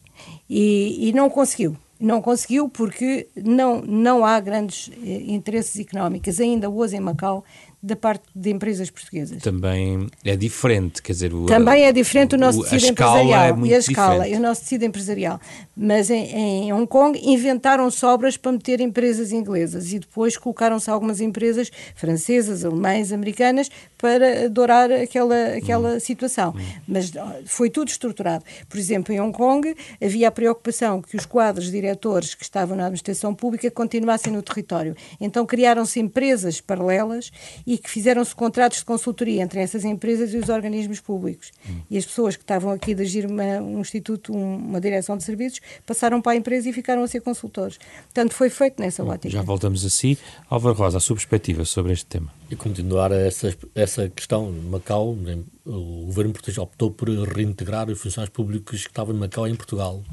E, 0.50 1.10
e 1.10 1.14
não 1.14 1.30
conseguiu. 1.30 1.78
Não 2.00 2.22
conseguiu 2.22 2.70
porque 2.70 3.28
não, 3.36 3.82
não 3.82 4.24
há 4.26 4.40
grandes 4.40 4.90
eh, 5.04 5.24
interesses 5.28 5.78
económicos. 5.80 6.40
Ainda 6.40 6.70
hoje 6.70 6.96
em 6.96 7.00
Macau 7.02 7.44
da 7.82 7.96
parte 7.96 8.24
de 8.36 8.50
empresas 8.50 8.89
portuguesas. 8.89 9.42
Também 9.42 10.08
é 10.26 10.36
diferente, 10.36 11.02
quer 11.02 11.13
dizer... 11.13 11.34
O, 11.34 11.46
Também 11.46 11.86
é 11.86 11.92
diferente 11.94 12.36
o 12.36 12.38
nosso 12.38 12.62
tecido 12.63 12.92
empresarial. 12.92 13.58
É 13.63 13.68
e 13.68 13.74
a 13.74 13.78
escala, 13.78 14.13
diferente. 14.15 14.36
e 14.36 14.38
o 14.38 14.42
nosso 14.42 14.62
tecido 14.62 14.84
empresarial. 14.84 15.39
Mas 15.76 16.10
em, 16.10 16.26
em 16.68 16.74
Hong 16.74 16.86
Kong 16.88 17.18
inventaram 17.24 17.89
sobras 17.89 18.36
para 18.36 18.52
meter 18.52 18.82
empresas 18.82 19.32
inglesas 19.32 19.94
e 19.94 20.00
depois 20.00 20.36
colocaram-se 20.36 20.89
algumas 20.89 21.22
empresas 21.22 21.72
francesas, 21.96 22.65
alemães, 22.65 23.13
americanas 23.13 23.70
para 23.98 24.46
adorar 24.46 24.92
aquela, 24.92 25.56
aquela 25.56 25.96
hum. 25.96 26.00
situação. 26.00 26.54
Hum. 26.56 26.82
Mas 26.86 27.12
foi 27.46 27.70
tudo 27.70 27.88
estruturado. 27.88 28.44
Por 28.68 28.78
exemplo, 28.78 29.13
em 29.13 29.22
Hong 29.22 29.36
Kong 29.36 29.74
havia 30.04 30.28
a 30.28 30.32
preocupação 30.32 31.02
que 31.02 31.15
os 31.15 31.26
quadros 31.26 31.72
diretores 31.72 32.36
que 32.36 32.44
estavam 32.44 32.76
na 32.76 32.84
administração 32.84 33.34
pública 33.34 33.72
continuassem 33.72 34.34
no 34.34 34.42
território. 34.42 34.96
Então 35.20 35.46
criaram-se 35.46 36.00
empresas 36.00 36.60
paralelas 36.60 37.32
e 37.70 37.78
que 37.78 37.88
fizeram-se 37.88 38.34
contratos 38.34 38.80
de 38.80 38.86
consultoria 38.86 39.44
entre 39.44 39.60
essas 39.60 39.86
empresas 39.86 40.34
e 40.34 40.38
os 40.38 40.50
organismos 40.50 41.00
públicos. 41.00 41.52
Hum. 41.70 41.82
E 41.88 42.00
as 42.00 42.06
pessoas 42.06 42.36
que 42.36 42.42
estavam 42.42 42.72
aqui 42.72 42.94
a 42.94 42.96
dirigir 42.96 43.28
uma, 43.28 43.44
um 43.62 43.80
instituto, 43.80 44.36
um, 44.36 44.56
uma 44.56 44.82
direção 44.82 45.16
de 45.16 45.24
serviços, 45.24 45.62
passaram 45.86 46.20
para 46.20 46.32
a 46.32 46.36
empresa 46.36 46.68
e 46.68 46.74
ficaram 46.74 47.04
a 47.04 47.08
ser 47.08 47.22
consultores. 47.22 47.78
Portanto, 48.06 48.34
foi 48.34 48.50
feito 48.50 48.82
nessa 48.82 49.04
Bom, 49.04 49.12
ótica. 49.12 49.30
Já 49.30 49.44
voltamos 49.44 49.86
a 49.86 49.90
si. 49.92 50.18
Álvaro 50.50 50.76
Rosa, 50.76 50.98
a 50.98 51.00
sua 51.00 51.16
perspectiva 51.16 51.64
sobre 51.64 51.94
este 51.94 52.08
tema. 52.08 52.34
E 52.50 52.56
continuar 52.56 53.12
essa, 53.12 53.56
essa 53.76 54.10
questão, 54.10 54.52
Macau, 54.52 55.16
o 55.64 56.06
governo 56.08 56.34
português 56.34 56.58
optou 56.58 56.90
por 56.90 57.08
reintegrar 57.08 57.88
os 57.88 58.02
funcionários 58.02 58.34
públicos 58.34 58.82
que 58.82 58.90
estavam 58.90 59.14
em 59.14 59.20
Macau 59.20 59.48
em 59.48 59.54
Portugal. 59.54 60.04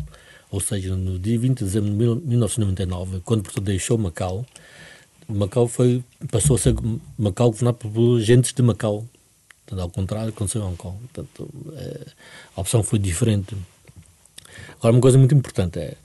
Ou 0.50 0.60
seja, 0.60 0.94
no 0.94 1.18
dia 1.18 1.38
20 1.38 1.58
de 1.58 1.64
dezembro 1.64 1.90
de 1.90 2.26
1999, 2.26 3.20
quando 3.24 3.44
Portugal 3.44 3.64
deixou 3.64 3.96
Macau, 3.96 4.44
Macau 5.28 5.66
foi, 5.66 6.04
passou 6.30 6.56
a 6.56 6.58
ser 6.58 6.74
Macau 7.18 7.50
governado 7.50 7.78
por 7.78 8.18
agentes 8.18 8.52
de 8.52 8.62
Macau. 8.62 9.06
Portanto, 9.64 9.82
ao 9.82 9.90
contrário, 9.90 10.28
aconteceu 10.28 10.62
em 10.62 10.64
Hong 10.64 10.76
Kong. 10.76 10.96
Portanto, 11.12 11.48
é, 11.76 12.06
a 12.56 12.60
opção 12.60 12.82
foi 12.82 12.98
diferente. 12.98 13.56
Agora, 14.78 14.94
uma 14.94 15.00
coisa 15.00 15.18
muito 15.18 15.34
importante 15.34 15.78
é, 15.78 15.96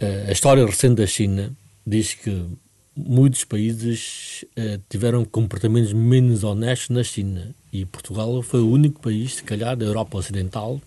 é 0.00 0.26
a 0.28 0.32
história 0.32 0.64
recente 0.66 0.96
da 0.96 1.06
China 1.06 1.52
diz 1.86 2.14
que 2.14 2.44
muitos 2.96 3.44
países 3.44 4.44
é, 4.56 4.78
tiveram 4.88 5.24
comportamentos 5.24 5.92
menos 5.92 6.44
honestos 6.44 6.90
na 6.90 7.02
China 7.02 7.54
e 7.72 7.86
Portugal 7.86 8.42
foi 8.42 8.60
o 8.60 8.70
único 8.70 9.00
país, 9.00 9.36
se 9.36 9.42
calhar, 9.42 9.76
da 9.76 9.86
Europa 9.86 10.18
Ocidental 10.18 10.80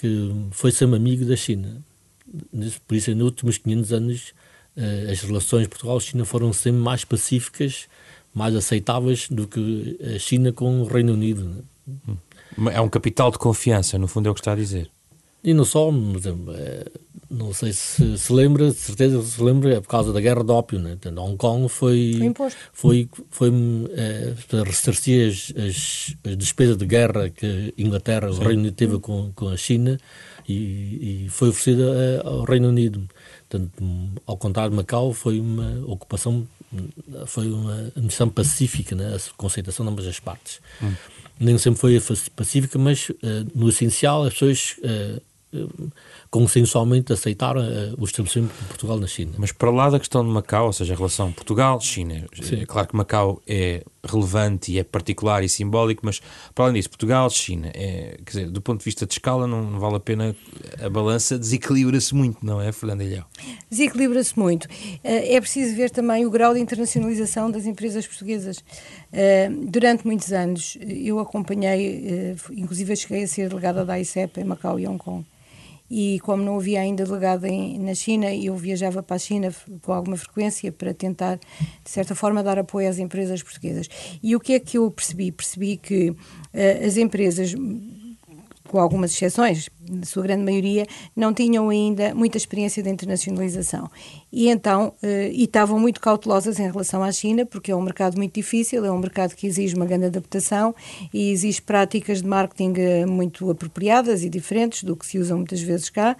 que 0.00 0.32
foi 0.52 0.72
ser 0.72 0.84
amigo 0.84 1.26
da 1.26 1.36
China. 1.36 1.84
Por 2.88 2.94
isso, 2.94 3.14
nos 3.14 3.24
últimos 3.24 3.58
500 3.58 3.92
anos, 3.92 4.34
as 5.10 5.20
relações 5.20 5.66
Portugal-China 5.66 6.24
foram 6.24 6.52
sempre 6.52 6.80
mais 6.80 7.04
pacíficas, 7.04 7.86
mais 8.34 8.54
aceitáveis 8.54 9.28
do 9.28 9.46
que 9.46 9.98
a 10.14 10.18
China 10.18 10.52
com 10.52 10.82
o 10.82 10.86
Reino 10.86 11.12
Unido. 11.12 11.44
Né? 11.44 12.72
É 12.72 12.80
um 12.80 12.88
capital 12.88 13.30
de 13.30 13.38
confiança, 13.38 13.98
no 13.98 14.06
fundo 14.06 14.28
é 14.28 14.30
o 14.30 14.34
que 14.34 14.40
está 14.40 14.52
a 14.52 14.56
dizer. 14.56 14.90
E 15.42 15.54
não 15.54 15.64
só, 15.64 15.90
mas, 15.90 16.26
é, 16.26 16.84
não 17.30 17.52
sei 17.54 17.72
se 17.72 18.18
se 18.18 18.32
lembra, 18.32 18.70
de 18.70 18.76
certeza 18.76 19.22
se 19.22 19.42
lembra, 19.42 19.74
é 19.74 19.80
por 19.80 19.88
causa 19.88 20.12
da 20.12 20.20
guerra 20.20 20.44
de 20.44 20.52
ópio. 20.52 20.78
Né? 20.78 20.92
Então, 20.92 21.24
Hong 21.24 21.36
Kong 21.36 21.68
foi, 21.68 22.20
foi, 22.72 23.08
foi, 23.30 23.50
é, 23.94 24.34
para 24.48 24.64
ressarcir 24.64 25.28
as, 25.28 25.52
as, 25.56 26.16
as, 26.24 26.36
despesas 26.36 26.76
de 26.76 26.84
guerra 26.84 27.30
que 27.30 27.74
a 27.78 27.82
Inglaterra, 27.82 28.30
Sim. 28.30 28.38
o 28.38 28.42
Reino 28.42 28.62
Unido 28.62 28.74
teve 28.74 28.98
com, 28.98 29.32
com 29.34 29.48
a 29.48 29.56
China 29.56 29.98
e, 30.46 31.24
e 31.24 31.28
foi 31.30 31.48
oferecida 31.48 32.20
ao 32.22 32.44
Reino 32.44 32.68
Unido. 32.68 33.08
Portanto, 33.50 33.72
ao 34.26 34.36
contrário 34.36 34.70
de 34.70 34.76
Macau, 34.76 35.12
foi 35.12 35.40
uma 35.40 35.84
ocupação, 35.86 36.46
foi 37.26 37.50
uma 37.50 37.90
missão 37.96 38.28
pacífica, 38.28 38.94
né? 38.94 39.16
a 39.16 39.36
conceitação 39.36 39.84
de 39.84 39.90
ambas 39.90 40.06
as 40.06 40.20
partes. 40.20 40.60
Hum. 40.80 40.94
Nem 41.40 41.58
sempre 41.58 41.80
foi 41.80 42.00
pacífica, 42.36 42.78
mas 42.78 43.10
uh, 43.10 43.16
no 43.52 43.68
essencial 43.68 44.22
as 44.22 44.34
pessoas 44.34 44.76
uh, 44.78 45.20
consensualmente 46.30 47.12
aceitaram 47.12 47.60
uh, 47.60 47.94
o 47.98 48.04
estabelecimento 48.04 48.52
de 48.52 48.64
Portugal 48.68 49.00
na 49.00 49.06
China. 49.08 49.32
Mas 49.36 49.50
para 49.50 49.70
lá 49.70 49.90
da 49.90 49.98
questão 49.98 50.24
de 50.24 50.30
Macau, 50.30 50.66
ou 50.66 50.72
seja, 50.72 50.94
a 50.94 50.96
relação 50.96 51.32
Portugal-China, 51.32 52.26
é 52.52 52.66
claro 52.66 52.86
que 52.86 52.96
Macau 52.96 53.42
é 53.48 53.82
relevante 54.04 54.72
e 54.72 54.78
é 54.78 54.84
particular 54.84 55.42
e 55.42 55.48
simbólico, 55.48 56.02
mas 56.04 56.22
para 56.54 56.66
além 56.66 56.76
disso, 56.76 56.88
Portugal-China, 56.88 57.72
é, 57.74 58.16
quer 58.24 58.30
dizer, 58.30 58.50
do 58.50 58.62
ponto 58.62 58.78
de 58.78 58.84
vista 58.84 59.04
de 59.04 59.12
escala, 59.12 59.46
não, 59.46 59.72
não 59.72 59.80
vale 59.80 59.96
a 59.96 60.00
pena, 60.00 60.36
a 60.80 60.88
balança 60.88 61.36
desequilibra-se 61.36 62.14
muito, 62.14 62.38
não 62.46 62.60
é, 62.60 62.70
Fernando 62.70 63.02
Ilhão? 63.02 63.24
Desequilibra-se 63.68 64.38
muito. 64.38 64.68
É 65.02 65.38
preciso 65.40 65.74
ver 65.74 65.90
também 65.90 66.24
o 66.24 66.30
grau 66.30 66.54
de 66.54 66.60
internacionalização 66.60 67.50
das 67.50 67.66
empresas 67.66 68.06
portuguesas. 68.06 68.62
Durante 69.68 70.06
muitos 70.06 70.32
anos, 70.32 70.78
eu 70.80 71.18
acompanhei, 71.18 72.36
inclusive 72.52 72.94
cheguei 72.94 73.24
a 73.24 73.28
ser 73.28 73.48
delegada 73.48 73.84
da 73.84 73.98
ICEP 73.98 74.40
em 74.40 74.44
Macau 74.44 74.78
e 74.78 74.86
Hong 74.86 74.98
Kong 74.98 75.24
e 75.90 76.20
como 76.20 76.42
não 76.42 76.56
havia 76.56 76.80
ainda 76.80 77.04
delegado 77.04 77.46
em, 77.46 77.78
na 77.80 77.94
China, 77.94 78.32
eu 78.32 78.54
viajava 78.54 79.02
para 79.02 79.16
a 79.16 79.18
China 79.18 79.52
com 79.82 79.92
alguma 79.92 80.16
frequência 80.16 80.70
para 80.70 80.94
tentar, 80.94 81.36
de 81.36 81.90
certa 81.90 82.14
forma, 82.14 82.42
dar 82.42 82.58
apoio 82.58 82.88
às 82.88 82.98
empresas 82.98 83.42
portuguesas. 83.42 83.88
E 84.22 84.36
o 84.36 84.40
que 84.40 84.52
é 84.52 84.60
que 84.60 84.78
eu 84.78 84.88
percebi? 84.90 85.32
Percebi 85.32 85.76
que 85.76 86.10
uh, 86.10 86.16
as 86.86 86.96
empresas 86.96 87.54
com 88.70 88.78
algumas 88.78 89.10
exceções, 89.10 89.68
na 89.90 90.04
sua 90.06 90.22
grande 90.22 90.44
maioria, 90.44 90.86
não 91.16 91.34
tinham 91.34 91.68
ainda 91.68 92.14
muita 92.14 92.36
experiência 92.36 92.80
de 92.80 92.88
internacionalização. 92.88 93.90
E 94.32 94.48
então, 94.48 94.92
eh, 95.02 95.28
e 95.32 95.42
estavam 95.42 95.76
muito 95.76 96.00
cautelosas 96.00 96.60
em 96.60 96.70
relação 96.70 97.02
à 97.02 97.10
China, 97.10 97.44
porque 97.44 97.72
é 97.72 97.76
um 97.76 97.82
mercado 97.82 98.16
muito 98.16 98.32
difícil, 98.32 98.84
é 98.84 98.92
um 98.92 98.98
mercado 98.98 99.34
que 99.34 99.44
exige 99.44 99.74
uma 99.74 99.84
grande 99.84 100.06
adaptação 100.06 100.72
e 101.12 101.32
exige 101.32 101.60
práticas 101.60 102.22
de 102.22 102.28
marketing 102.28 102.74
eh, 102.76 103.06
muito 103.06 103.50
apropriadas 103.50 104.22
e 104.22 104.30
diferentes 104.30 104.84
do 104.84 104.94
que 104.94 105.04
se 105.04 105.18
usam 105.18 105.38
muitas 105.38 105.60
vezes 105.60 105.90
cá. 105.90 106.16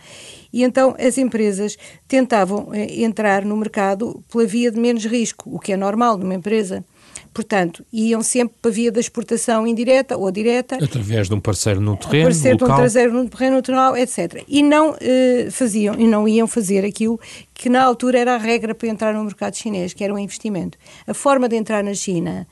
E 0.52 0.64
então 0.64 0.96
as 0.98 1.18
empresas 1.18 1.78
tentavam 2.08 2.74
eh, 2.74 3.00
entrar 3.02 3.44
no 3.44 3.56
mercado 3.56 4.24
pela 4.28 4.44
via 4.44 4.72
de 4.72 4.80
menos 4.80 5.04
risco, 5.04 5.54
o 5.54 5.60
que 5.60 5.72
é 5.72 5.76
normal 5.76 6.18
numa 6.18 6.34
empresa 6.34 6.84
Portanto, 7.32 7.84
iam 7.92 8.22
sempre 8.22 8.56
para 8.60 8.70
a 8.70 8.74
via 8.74 8.90
da 8.90 8.98
exportação 8.98 9.66
indireta 9.66 10.16
ou 10.16 10.30
direta. 10.30 10.76
Através 10.82 11.28
de 11.28 11.34
um 11.34 11.40
parceiro 11.40 11.80
no 11.80 11.96
terreno 11.96 12.24
parceiro 12.24 12.58
local. 12.60 12.68
de 12.68 12.74
um 12.74 12.76
parceiro 12.76 13.12
no 13.12 13.28
terreno 13.28 13.56
natural, 13.56 13.96
etc. 13.96 14.44
E 14.48 14.62
não 14.62 14.96
eh, 15.00 15.48
faziam, 15.50 15.94
e 15.94 16.06
não 16.06 16.26
iam 16.26 16.46
fazer 16.46 16.84
aquilo 16.84 17.20
que 17.54 17.68
na 17.68 17.82
altura 17.82 18.18
era 18.18 18.34
a 18.34 18.38
regra 18.38 18.74
para 18.74 18.88
entrar 18.88 19.14
no 19.14 19.22
mercado 19.22 19.56
chinês, 19.56 19.92
que 19.92 20.02
era 20.02 20.12
o 20.12 20.18
investimento. 20.18 20.76
A 21.06 21.14
forma 21.14 21.48
de 21.48 21.56
entrar 21.56 21.84
na 21.84 21.94
China 21.94 22.46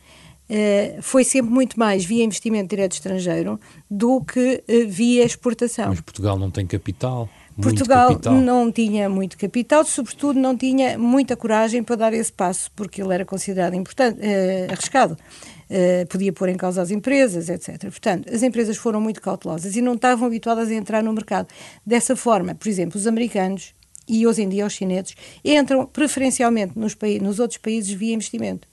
Uh, 0.51 1.03
foi 1.03 1.25
sempre 1.25 1.53
muito 1.53 1.79
mais 1.79 2.07
via 2.07 2.25
investimento 2.25 2.71
direto 2.71 2.93
estrangeiro 2.93 3.61
do 3.91 4.23
que 4.23 4.65
uh, 4.67 4.89
via 4.89 5.23
exportação. 5.23 5.91
Mas 5.91 6.01
Portugal 6.01 6.39
não 6.39 6.51
tem 6.51 6.67
capital. 6.67 7.29
Portugal 7.61 8.21
não 8.43 8.71
tinha 8.71 9.09
muito 9.09 9.37
capital, 9.37 9.85
sobretudo 9.85 10.39
não 10.39 10.57
tinha 10.57 10.99
muita 10.99 11.37
coragem 11.37 11.83
para 11.83 11.97
dar 11.97 12.15
esse 12.15 12.33
passo, 12.33 12.71
porque 12.77 13.03
ele 13.03 13.13
era 13.13 13.25
considerado 13.25 13.75
importante, 13.75 14.21
uh, 14.21 14.73
arriscado. 14.73 15.17
Uh, 15.69 16.07
podia 16.07 16.33
pôr 16.33 16.49
em 16.49 16.57
causa 16.57 16.81
as 16.81 16.91
empresas, 16.91 17.49
etc. 17.49 17.81
Portanto, 17.83 18.33
as 18.33 18.43
empresas 18.43 18.77
foram 18.77 19.01
muito 19.01 19.21
cautelosas 19.21 19.77
e 19.77 19.83
não 19.83 19.95
estavam 19.95 20.27
habituadas 20.27 20.69
a 20.69 20.75
entrar 20.75 21.03
no 21.03 21.13
mercado. 21.13 21.49
Dessa 21.85 22.17
forma, 22.17 22.55
por 22.55 22.69
exemplo, 22.69 22.99
os 22.99 23.07
americanos 23.07 23.75
e 24.09 24.27
hoje 24.27 24.43
em 24.43 24.49
dia 24.49 24.65
os 24.65 24.73
chineses 24.73 25.15
entram 25.45 25.85
preferencialmente 25.85 26.79
nos, 26.79 26.97
nos 27.21 27.39
outros 27.39 27.59
países 27.59 27.91
via 27.91 28.15
investimento 28.15 28.67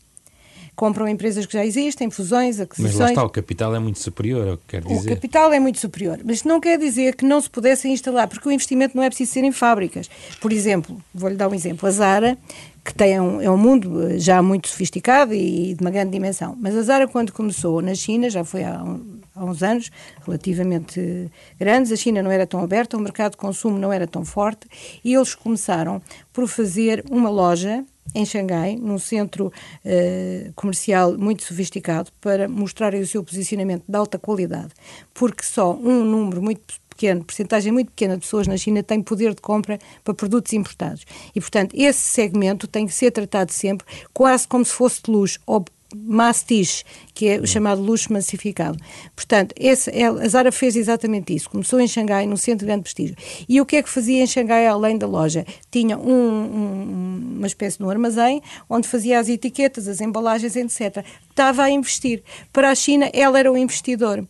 compram 0.76 1.08
empresas 1.08 1.46
que 1.46 1.54
já 1.54 1.66
existem, 1.66 2.10
fusões, 2.10 2.60
aquisições. 2.60 2.94
Mas 2.94 3.00
lá 3.00 3.10
está, 3.10 3.24
o 3.24 3.30
capital 3.30 3.74
é 3.74 3.80
muito 3.80 4.00
superior, 4.00 4.48
é 4.48 4.52
o 4.54 4.58
que 4.58 4.64
quer 4.68 4.82
dizer. 4.82 5.12
O 5.12 5.16
capital 5.16 5.54
é 5.54 5.60
muito 5.60 5.80
superior, 5.80 6.20
mas 6.24 6.44
não 6.44 6.60
quer 6.60 6.78
dizer 6.78 7.16
que 7.16 7.26
não 7.26 7.40
se 7.40 7.50
pudessem 7.50 7.94
instalar, 7.94 8.28
porque 8.28 8.48
o 8.48 8.52
investimento 8.52 8.96
não 8.96 9.04
é 9.04 9.10
preciso 9.10 9.32
ser 9.32 9.44
em 9.44 9.52
fábricas. 9.52 10.10
Por 10.42 10.52
exemplo, 10.52 11.02
vou-lhe 11.14 11.36
dar 11.36 11.48
um 11.48 11.54
exemplo, 11.54 11.88
a 11.88 11.92
Zara, 11.92 12.38
que 12.84 12.94
tem 12.94 13.20
um, 13.20 13.42
é 13.42 13.50
um 13.50 13.58
mundo 13.58 14.08
eh, 14.08 14.20
já 14.20 14.42
muito 14.44 14.68
sofisticado 14.68 15.34
e 15.34 15.74
de 15.74 15.82
uma 15.82 15.90
grande 15.90 16.12
dimensão, 16.12 16.56
mas 16.60 16.76
a 16.76 16.84
Zara 16.84 17.08
quando 17.08 17.32
começou 17.32 17.82
na 17.82 17.96
China, 17.96 18.30
já 18.30 18.44
foi 18.44 18.64
há, 18.64 18.84
um, 18.84 19.20
há 19.34 19.44
uns 19.44 19.64
anos, 19.64 19.90
relativamente 20.24 21.32
grandes, 21.60 21.92
a 21.92 21.96
China 21.96 22.22
não 22.22 22.30
era 22.30 22.46
tão 22.46 22.60
aberta, 22.60 22.96
o 22.96 23.00
mercado 23.00 23.32
de 23.32 23.38
consumo 23.38 23.80
não 23.80 23.92
era 23.92 24.06
tão 24.06 24.24
forte, 24.24 24.68
e 25.04 25.16
eles 25.16 25.34
começaram 25.34 26.00
por 26.32 26.48
fazer 26.48 27.04
uma 27.10 27.30
loja 27.30 27.84
em 28.14 28.26
Xangai, 28.26 28.76
num 28.76 29.00
centro 29.00 29.48
uh, 29.48 30.54
comercial 30.56 31.18
muito 31.18 31.44
sofisticado, 31.44 32.12
para 32.22 32.48
mostrarem 32.48 33.02
o 33.02 33.08
seu 33.08 33.24
posicionamento 33.24 33.84
de 33.88 33.98
alta 33.98 34.18
qualidade, 34.18 34.70
porque 35.14 35.44
só 35.44 35.74
um 35.74 36.04
número 36.04 36.42
muito 36.42 36.62
pequeno, 36.90 37.24
porcentagem 37.24 37.72
muito 37.72 37.88
pequena 37.88 38.16
de 38.16 38.22
pessoas 38.22 38.48
na 38.48 38.56
China 38.58 38.82
tem 38.82 39.02
poder 39.02 39.34
de 39.34 39.42
compra 39.42 39.78
para 40.04 40.14
produtos 40.14 40.54
importados. 40.54 41.06
E, 41.36 41.42
portanto, 41.42 41.76
esse 41.76 42.00
segmento 42.00 42.68
tem 42.68 42.88
que 42.88 42.94
ser 42.94 43.12
tratado 43.12 43.52
sempre 43.52 43.86
quase 44.14 44.48
como 44.48 44.64
se 44.64 44.72
fosse 44.72 45.02
de 45.04 45.12
luxo, 45.12 45.40
ou 45.46 45.66
mastiche, 45.96 46.84
que 47.14 47.28
é 47.30 47.40
o 47.40 47.48
chamado 47.48 47.82
luxo 47.82 48.12
massificado. 48.12 48.78
Portanto, 49.16 49.54
esse, 49.58 49.90
é, 49.92 50.06
a 50.06 50.28
Zara 50.28 50.52
fez 50.52 50.76
exatamente 50.76 51.34
isso. 51.34 51.50
Começou 51.50 51.80
em 51.80 51.88
Xangai, 51.88 52.26
num 52.26 52.36
centro 52.36 52.60
de 52.60 52.66
grande 52.66 52.84
prestígio. 52.84 53.16
E 53.48 53.62
o 53.62 53.66
que 53.66 53.78
é 53.78 53.84
que 53.84 53.90
fazia 53.90 54.22
em 54.22 54.28
Xangai, 54.28 54.68
além 54.68 54.98
da 54.98 55.08
loja? 55.08 55.46
Tinha 55.72 55.98
um, 55.98 56.12
um, 56.12 57.05
uma 57.46 57.48
espécie 57.48 57.78
de 57.78 57.84
um 57.84 57.90
armazém 57.90 58.42
onde 58.70 58.88
fazia 58.88 59.20
as 59.20 59.30
etiquetas, 59.30 59.88
as 59.88 60.02
embalagens, 60.02 60.56
etc. 60.56 61.06
Estava 61.30 61.64
a 61.64 61.70
investir. 61.70 62.24
Para 62.52 62.72
a 62.72 62.76
China, 62.76 63.10
ela 63.14 63.40
era 63.40 63.52
o 63.52 63.58
investidor. 63.58 64.28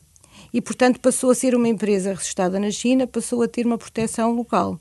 E, 0.53 0.61
portanto, 0.61 0.99
passou 0.99 1.31
a 1.31 1.35
ser 1.35 1.55
uma 1.55 1.67
empresa 1.67 2.13
registrada 2.13 2.59
na 2.59 2.71
China, 2.71 3.07
passou 3.07 3.41
a 3.41 3.47
ter 3.47 3.65
uma 3.65 3.77
proteção 3.77 4.31
local. 4.31 4.79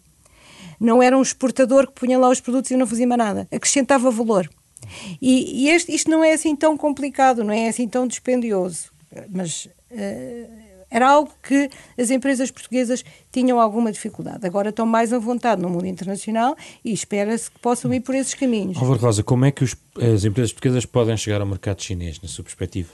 Não 0.79 1.03
era 1.03 1.17
um 1.17 1.23
exportador 1.23 1.87
que 1.87 1.95
punha 1.95 2.19
lá 2.19 2.29
os 2.29 2.41
produtos 2.41 2.71
e 2.71 2.77
não 2.77 2.87
fazia 2.87 3.07
mais 3.07 3.19
nada. 3.19 3.49
Acrescentava 3.51 4.11
valor. 4.11 4.49
E, 5.21 5.65
e 5.65 5.71
este, 5.71 5.95
isto 5.95 6.11
não 6.11 6.23
é 6.23 6.33
assim 6.33 6.55
tão 6.55 6.77
complicado, 6.77 7.43
não 7.43 7.55
é 7.55 7.69
assim 7.69 7.89
tão 7.89 8.07
dispendioso, 8.07 8.93
mas 9.31 9.67
uh, 9.91 10.64
era 10.95 11.11
algo 11.11 11.29
que 11.43 11.69
as 11.99 12.09
empresas 12.09 12.53
portuguesas 12.53 13.05
tinham 13.33 13.59
alguma 13.59 13.91
dificuldade. 13.91 14.47
Agora 14.47 14.69
estão 14.69 14.87
mais 14.87 15.13
à 15.13 15.19
vontade 15.19 15.61
no 15.61 15.69
mundo 15.69 15.87
internacional 15.87 16.57
e 16.85 16.93
espera-se 16.93 17.51
que 17.51 17.59
possam 17.59 17.93
ir 17.93 17.99
por 17.99 18.15
esses 18.15 18.33
caminhos. 18.33 18.77
Álvaro 18.79 19.01
Rosa, 19.01 19.25
como 19.25 19.45
é 19.45 19.51
que 19.51 19.65
os, 19.65 19.75
as 20.01 20.25
empresas 20.25 20.53
portuguesas 20.53 20.87
podem 20.87 21.17
chegar 21.17 21.41
ao 21.41 21.47
mercado 21.49 21.83
chinês, 21.83 22.21
na 22.23 22.29
sua 22.29 22.45
perspectiva? 22.45 22.91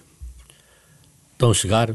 Estão 1.34 1.50
a 1.50 1.54
chegar, 1.54 1.94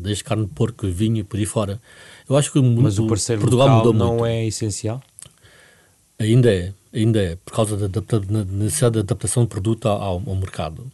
desde 0.00 0.24
carne 0.24 0.46
de 0.46 0.52
porco, 0.52 0.86
vinho 0.88 1.18
e 1.18 1.22
por 1.22 1.36
aí 1.38 1.44
fora. 1.44 1.78
Eu 2.26 2.34
acho 2.34 2.50
que 2.50 2.58
o 2.58 2.62
mundo, 2.62 2.80
Mas 2.80 2.98
o 2.98 3.06
parceiro 3.06 3.42
Portugal 3.42 3.68
local 3.68 3.92
não 3.92 4.12
muito. 4.12 4.24
é 4.24 4.46
essencial? 4.46 5.02
Ainda 6.18 6.50
é, 6.50 6.72
ainda 6.94 7.20
é, 7.22 7.36
por 7.36 7.52
causa 7.52 7.76
da, 7.76 8.00
necessidade 8.50 8.94
de 8.94 9.00
adaptação 9.00 9.42
do 9.42 9.48
produto 9.50 9.86
ao, 9.86 10.22
ao 10.26 10.34
mercado. 10.34 10.90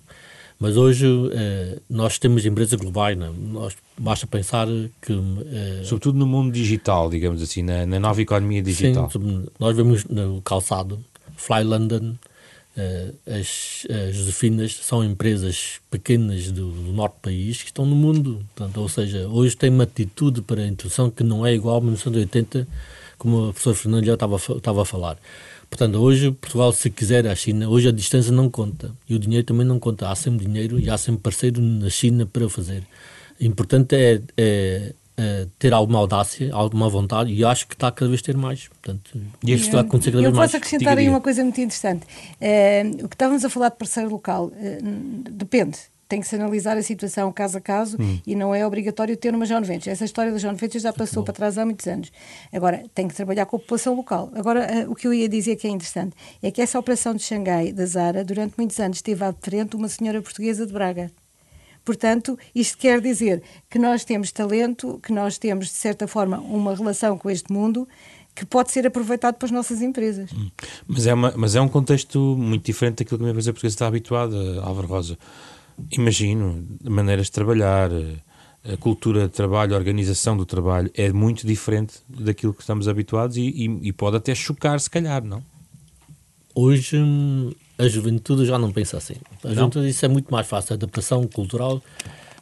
Mas 0.62 0.76
hoje 0.76 1.08
eh, 1.32 1.80
nós 1.90 2.20
temos 2.20 2.46
empresas 2.46 2.78
globais, 2.78 3.18
né? 3.18 3.28
nós, 3.36 3.74
basta 3.98 4.28
pensar 4.28 4.68
que... 5.00 5.12
Eh, 5.12 5.82
Sobretudo 5.82 6.16
no 6.16 6.24
mundo 6.24 6.52
digital, 6.52 7.10
digamos 7.10 7.42
assim, 7.42 7.64
na, 7.64 7.84
na 7.84 7.98
nova 7.98 8.22
economia 8.22 8.62
digital. 8.62 9.10
Sim, 9.10 9.44
nós 9.58 9.76
vemos 9.76 10.04
no 10.04 10.40
calçado, 10.40 11.00
Fly 11.36 11.64
London, 11.64 12.14
eh, 12.76 13.12
as, 13.26 13.88
as 13.90 14.14
Josefinas 14.14 14.76
são 14.76 15.04
empresas 15.04 15.80
pequenas 15.90 16.52
do, 16.52 16.70
do, 16.70 16.92
norte 16.92 17.14
do 17.14 17.22
país 17.22 17.60
que 17.60 17.70
estão 17.70 17.84
no 17.84 17.96
mundo. 17.96 18.46
Portanto, 18.54 18.80
ou 18.80 18.88
seja, 18.88 19.26
hoje 19.26 19.56
tem 19.56 19.68
uma 19.68 19.82
atitude 19.82 20.42
para 20.42 20.62
a 20.62 20.66
introdução 20.68 21.10
que 21.10 21.24
não 21.24 21.44
é 21.44 21.52
igual 21.52 21.78
a 21.78 21.80
1980 21.80 22.68
como 23.18 23.38
a 23.38 23.52
professora 23.52 23.76
Fernando 23.76 24.04
já 24.04 24.14
estava, 24.14 24.36
estava 24.36 24.82
a 24.82 24.84
falar. 24.84 25.16
Portanto, 25.72 25.96
hoje 25.96 26.30
Portugal, 26.32 26.70
se 26.70 26.90
quiser 26.90 27.26
a 27.26 27.34
China, 27.34 27.66
hoje 27.66 27.88
a 27.88 27.92
distância 27.92 28.30
não 28.30 28.50
conta 28.50 28.94
e 29.08 29.14
o 29.14 29.18
dinheiro 29.18 29.46
também 29.46 29.66
não 29.66 29.78
conta. 29.78 30.10
Há 30.10 30.14
sempre 30.14 30.44
dinheiro 30.44 30.78
e 30.78 30.90
há 30.90 30.98
sempre 30.98 31.22
parceiro 31.22 31.62
na 31.62 31.88
China 31.88 32.26
para 32.26 32.46
fazer. 32.46 32.82
O 33.40 33.44
importante 33.44 33.96
é, 33.96 34.20
é, 34.36 34.92
é 35.16 35.46
ter 35.58 35.72
alguma 35.72 35.98
audácia, 35.98 36.52
alguma 36.52 36.90
vontade 36.90 37.32
e 37.32 37.42
acho 37.42 37.66
que 37.66 37.74
está 37.74 37.88
a 37.88 37.90
cada 37.90 38.10
vez 38.10 38.20
ter 38.20 38.36
mais. 38.36 38.68
Portanto, 38.68 39.18
e 39.42 39.54
isto 39.54 39.64
está 39.64 39.78
a 39.78 39.80
acontecer 39.80 40.10
cada 40.10 40.24
vez 40.24 40.34
mais. 40.34 40.52
Eu 40.52 40.52
posso 40.52 40.56
acrescentar 40.58 40.98
aí 40.98 41.08
uma 41.08 41.22
coisa 41.22 41.42
muito 41.42 41.58
interessante. 41.58 42.04
É, 42.38 42.82
o 43.02 43.08
que 43.08 43.14
estávamos 43.14 43.42
a 43.42 43.48
falar 43.48 43.70
de 43.70 43.76
parceiro 43.76 44.10
local, 44.10 44.52
é, 44.54 44.78
depende 45.30 45.78
tem 46.12 46.20
que 46.20 46.28
se 46.28 46.36
analisar 46.36 46.76
a 46.76 46.82
situação 46.82 47.32
caso 47.32 47.56
a 47.56 47.60
caso 47.60 47.96
hum. 47.98 48.20
e 48.26 48.34
não 48.34 48.54
é 48.54 48.66
obrigatório 48.66 49.16
ter 49.16 49.34
uma 49.34 49.46
João 49.46 49.62
Ventures. 49.62 49.88
Essa 49.88 50.04
história 50.04 50.30
da 50.30 50.36
João 50.36 50.54
Ventures 50.54 50.82
já 50.82 50.92
passou 50.92 51.22
para 51.22 51.32
trás 51.32 51.56
há 51.56 51.64
muitos 51.64 51.86
anos. 51.86 52.12
Agora, 52.52 52.84
tem 52.94 53.08
que 53.08 53.14
trabalhar 53.14 53.46
com 53.46 53.56
a 53.56 53.58
população 53.58 53.94
local. 53.94 54.30
Agora, 54.34 54.84
uh, 54.86 54.92
o 54.92 54.94
que 54.94 55.06
eu 55.06 55.14
ia 55.14 55.26
dizer 55.26 55.56
que 55.56 55.66
é 55.66 55.70
interessante 55.70 56.14
é 56.42 56.50
que 56.50 56.60
essa 56.60 56.78
operação 56.78 57.14
de 57.14 57.22
Xangai, 57.22 57.72
da 57.72 57.86
Zara, 57.86 58.22
durante 58.22 58.52
muitos 58.58 58.78
anos 58.78 58.98
esteve 58.98 59.24
à 59.24 59.32
frente 59.32 59.74
uma 59.74 59.88
senhora 59.88 60.20
portuguesa 60.20 60.66
de 60.66 60.72
Braga. 60.74 61.10
Portanto, 61.82 62.38
isto 62.54 62.76
quer 62.76 63.00
dizer 63.00 63.42
que 63.70 63.78
nós 63.78 64.04
temos 64.04 64.30
talento, 64.30 65.00
que 65.02 65.14
nós 65.14 65.38
temos, 65.38 65.68
de 65.68 65.72
certa 65.72 66.06
forma, 66.06 66.38
uma 66.40 66.76
relação 66.76 67.16
com 67.16 67.30
este 67.30 67.50
mundo 67.50 67.88
que 68.34 68.44
pode 68.44 68.70
ser 68.70 68.86
aproveitado 68.86 69.36
para 69.36 69.46
as 69.46 69.50
nossas 69.50 69.80
empresas. 69.80 70.30
Hum. 70.30 70.50
Mas, 70.86 71.06
é 71.06 71.14
uma, 71.14 71.32
mas 71.38 71.56
é 71.56 71.60
um 71.62 71.68
contexto 71.68 72.18
muito 72.36 72.66
diferente 72.66 72.98
daquilo 72.98 73.16
que 73.16 73.22
a 73.22 73.24
minha 73.24 73.32
empresa 73.32 73.50
portuguesa 73.50 73.74
está 73.74 73.86
habituada, 73.86 74.36
Álvaro 74.60 74.88
Rosa. 74.88 75.18
Imagino, 75.90 76.66
maneiras 76.84 77.26
de 77.26 77.32
trabalhar, 77.32 77.90
a 78.64 78.76
cultura 78.76 79.26
de 79.26 79.34
trabalho, 79.34 79.74
a 79.74 79.78
organização 79.78 80.36
do 80.36 80.46
trabalho 80.46 80.90
é 80.94 81.12
muito 81.12 81.46
diferente 81.46 81.94
daquilo 82.08 82.54
que 82.54 82.60
estamos 82.60 82.86
habituados 82.86 83.36
e, 83.36 83.42
e, 83.42 83.88
e 83.88 83.92
pode 83.92 84.16
até 84.16 84.34
chocar, 84.34 84.78
se 84.78 84.88
calhar, 84.88 85.24
não? 85.24 85.42
Hoje 86.54 86.98
a 87.78 87.88
juventude 87.88 88.46
já 88.46 88.58
não 88.58 88.70
pensa 88.70 88.98
assim. 88.98 89.16
A 89.42 89.48
não? 89.48 89.54
juventude 89.54 89.88
isso 89.88 90.04
é 90.04 90.08
muito 90.08 90.30
mais 90.30 90.46
fácil. 90.46 90.74
A 90.74 90.76
adaptação 90.76 91.26
cultural 91.26 91.82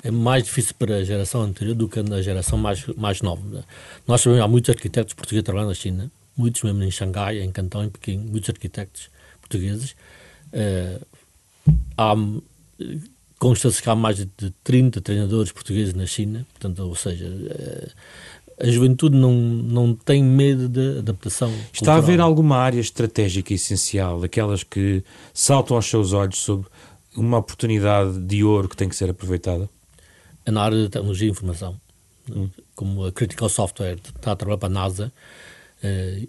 é 0.03 0.11
mais 0.11 0.44
difícil 0.44 0.74
para 0.79 0.96
a 0.96 1.05
geração 1.05 1.42
anterior 1.42 1.74
do 1.74 1.88
que 1.88 2.03
na 2.03 2.20
geração 2.20 2.59
mais, 2.59 2.87
mais 2.96 3.22
nova. 3.22 3.64
Nós 4.07 4.20
sabemos 4.20 4.44
há 4.44 4.48
muitos 4.48 4.70
arquitetos 4.70 5.14
portugueses 5.14 5.44
trabalhando 5.44 5.68
na 5.68 5.74
China, 5.74 6.11
muitos 6.37 6.62
mesmo 6.62 6.83
em 6.83 6.90
Xangai, 6.90 7.40
em 7.40 7.50
Cantão, 7.50 7.85
em 7.85 7.88
Pequim, 7.88 8.19
muitos 8.19 8.50
arquitetos 8.50 9.08
portugueses. 9.40 9.94
Uh, 10.52 11.06
há 11.96 12.14
Consta-se 13.40 13.82
que 13.82 13.88
há 13.88 13.96
mais 13.96 14.16
de 14.16 14.26
30 14.62 15.00
treinadores 15.00 15.50
portugueses 15.50 15.94
na 15.94 16.04
China, 16.04 16.46
portanto, 16.52 16.80
ou 16.80 16.94
seja, 16.94 17.24
eh, 17.24 17.88
a 18.60 18.70
juventude 18.70 19.16
não, 19.16 19.32
não 19.32 19.94
tem 19.94 20.22
medo 20.22 20.68
da 20.68 20.98
adaptação. 20.98 21.48
Está 21.48 21.64
cultural. 21.72 21.94
a 21.94 21.98
haver 21.98 22.20
alguma 22.20 22.58
área 22.58 22.78
estratégica 22.78 23.54
essencial, 23.54 24.20
daquelas 24.20 24.62
que 24.62 25.02
saltam 25.32 25.74
aos 25.74 25.86
seus 25.86 26.12
olhos 26.12 26.36
sobre 26.38 26.68
uma 27.16 27.38
oportunidade 27.38 28.20
de 28.20 28.44
ouro 28.44 28.68
que 28.68 28.76
tem 28.76 28.90
que 28.90 28.94
ser 28.94 29.08
aproveitada? 29.08 29.70
É 30.44 30.50
na 30.50 30.60
área 30.60 30.82
da 30.82 30.90
tecnologia 30.90 31.26
e 31.26 31.30
informação. 31.30 31.80
Hum. 32.30 32.50
Como 32.74 33.06
a 33.06 33.10
Critical 33.10 33.48
Software 33.48 33.96
está 34.16 34.32
a 34.32 34.36
trabalhar 34.36 34.58
para 34.58 34.68
a 34.68 34.72
NASA, 34.72 35.10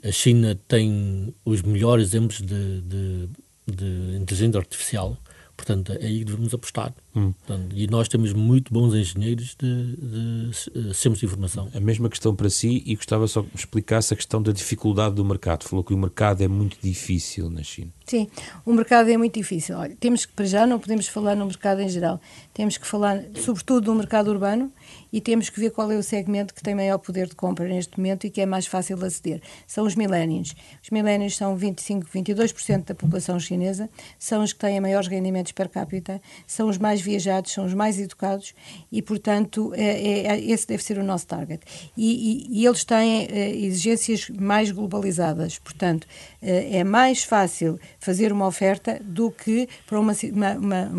a 0.07 0.11
China 0.13 0.57
tem 0.65 1.35
os 1.43 1.61
melhores 1.61 2.07
exemplos 2.07 2.39
de, 2.39 2.81
de, 2.81 3.29
de 3.67 4.15
inteligência 4.15 4.57
artificial 4.57 5.17
Portanto, 5.61 5.93
é 5.93 6.07
aí 6.07 6.19
que 6.19 6.25
devemos 6.25 6.51
apostar. 6.55 6.91
Hum. 7.15 7.33
Portanto, 7.33 7.75
e 7.75 7.85
nós 7.85 8.07
temos 8.07 8.33
muito 8.33 8.73
bons 8.73 8.95
engenheiros 8.95 9.55
de, 9.59 9.95
de, 9.95 10.49
de 10.49 10.93
sistemas 10.93 11.19
de 11.19 11.25
informação. 11.25 11.69
A 11.75 11.79
mesma 11.79 12.09
questão 12.09 12.35
para 12.35 12.49
si 12.49 12.81
e 12.83 12.95
gostava 12.95 13.27
só 13.27 13.43
que 13.43 13.49
me 13.49 13.59
explicasse 13.59 14.11
a 14.11 14.17
questão 14.17 14.41
da 14.41 14.51
dificuldade 14.51 15.13
do 15.13 15.23
mercado. 15.23 15.63
Falou 15.63 15.83
que 15.83 15.93
o 15.93 15.97
mercado 15.97 16.41
é 16.41 16.47
muito 16.47 16.77
difícil 16.81 17.47
na 17.51 17.61
China. 17.61 17.91
Sim, 18.07 18.27
o 18.65 18.73
mercado 18.73 19.11
é 19.11 19.17
muito 19.17 19.35
difícil. 19.35 19.77
Olha, 19.77 19.95
temos 19.99 20.25
que, 20.25 20.33
para 20.33 20.45
já, 20.45 20.65
não 20.65 20.79
podemos 20.79 21.07
falar 21.07 21.35
no 21.35 21.45
mercado 21.45 21.79
em 21.81 21.89
geral. 21.89 22.19
Temos 22.55 22.77
que 22.77 22.87
falar, 22.87 23.23
sobretudo, 23.35 23.81
do 23.81 23.93
mercado 23.93 24.31
urbano 24.31 24.71
e 25.11 25.19
temos 25.19 25.49
que 25.49 25.59
ver 25.59 25.71
qual 25.71 25.91
é 25.91 25.97
o 25.97 26.03
segmento 26.03 26.53
que 26.53 26.61
tem 26.61 26.73
maior 26.73 26.97
poder 26.97 27.27
de 27.27 27.35
compra 27.35 27.67
neste 27.67 27.97
momento 27.97 28.25
e 28.25 28.29
que 28.29 28.41
é 28.41 28.45
mais 28.45 28.65
fácil 28.65 28.97
de 28.97 29.05
aceder. 29.05 29.41
São 29.67 29.85
os 29.85 29.95
millennials. 29.95 30.55
Os 30.81 30.89
millennials 30.89 31.35
são 31.35 31.55
25, 31.55 32.07
22% 32.07 32.85
da 32.85 32.95
população 32.95 33.39
chinesa, 33.39 33.89
são 34.17 34.43
os 34.43 34.53
que 34.53 34.59
têm 34.59 34.79
maiores 34.79 35.07
rendimentos 35.07 35.51
per 35.51 35.69
capita, 35.69 36.21
são 36.47 36.69
os 36.69 36.77
mais 36.77 37.01
viajados, 37.01 37.51
são 37.51 37.65
os 37.65 37.73
mais 37.73 37.99
educados 37.99 38.53
e, 38.91 39.01
portanto, 39.01 39.73
é, 39.75 39.83
é, 39.83 40.27
é 40.27 40.41
esse 40.51 40.67
deve 40.67 40.83
ser 40.83 40.97
o 40.97 41.03
nosso 41.03 41.27
target. 41.27 41.63
E, 41.95 42.47
e, 42.51 42.61
e 42.61 42.65
eles 42.65 42.83
têm 42.83 43.27
é, 43.29 43.55
exigências 43.55 44.29
mais 44.29 44.71
globalizadas, 44.71 45.59
portanto, 45.59 46.07
é, 46.41 46.77
é 46.77 46.83
mais 46.83 47.23
fácil 47.23 47.79
fazer 47.99 48.31
uma 48.31 48.47
oferta 48.47 48.99
do 49.03 49.31
que 49.31 49.67
para 49.85 49.99
uma, 49.99 50.13
uma, 50.31 50.53
uma, 50.53 50.91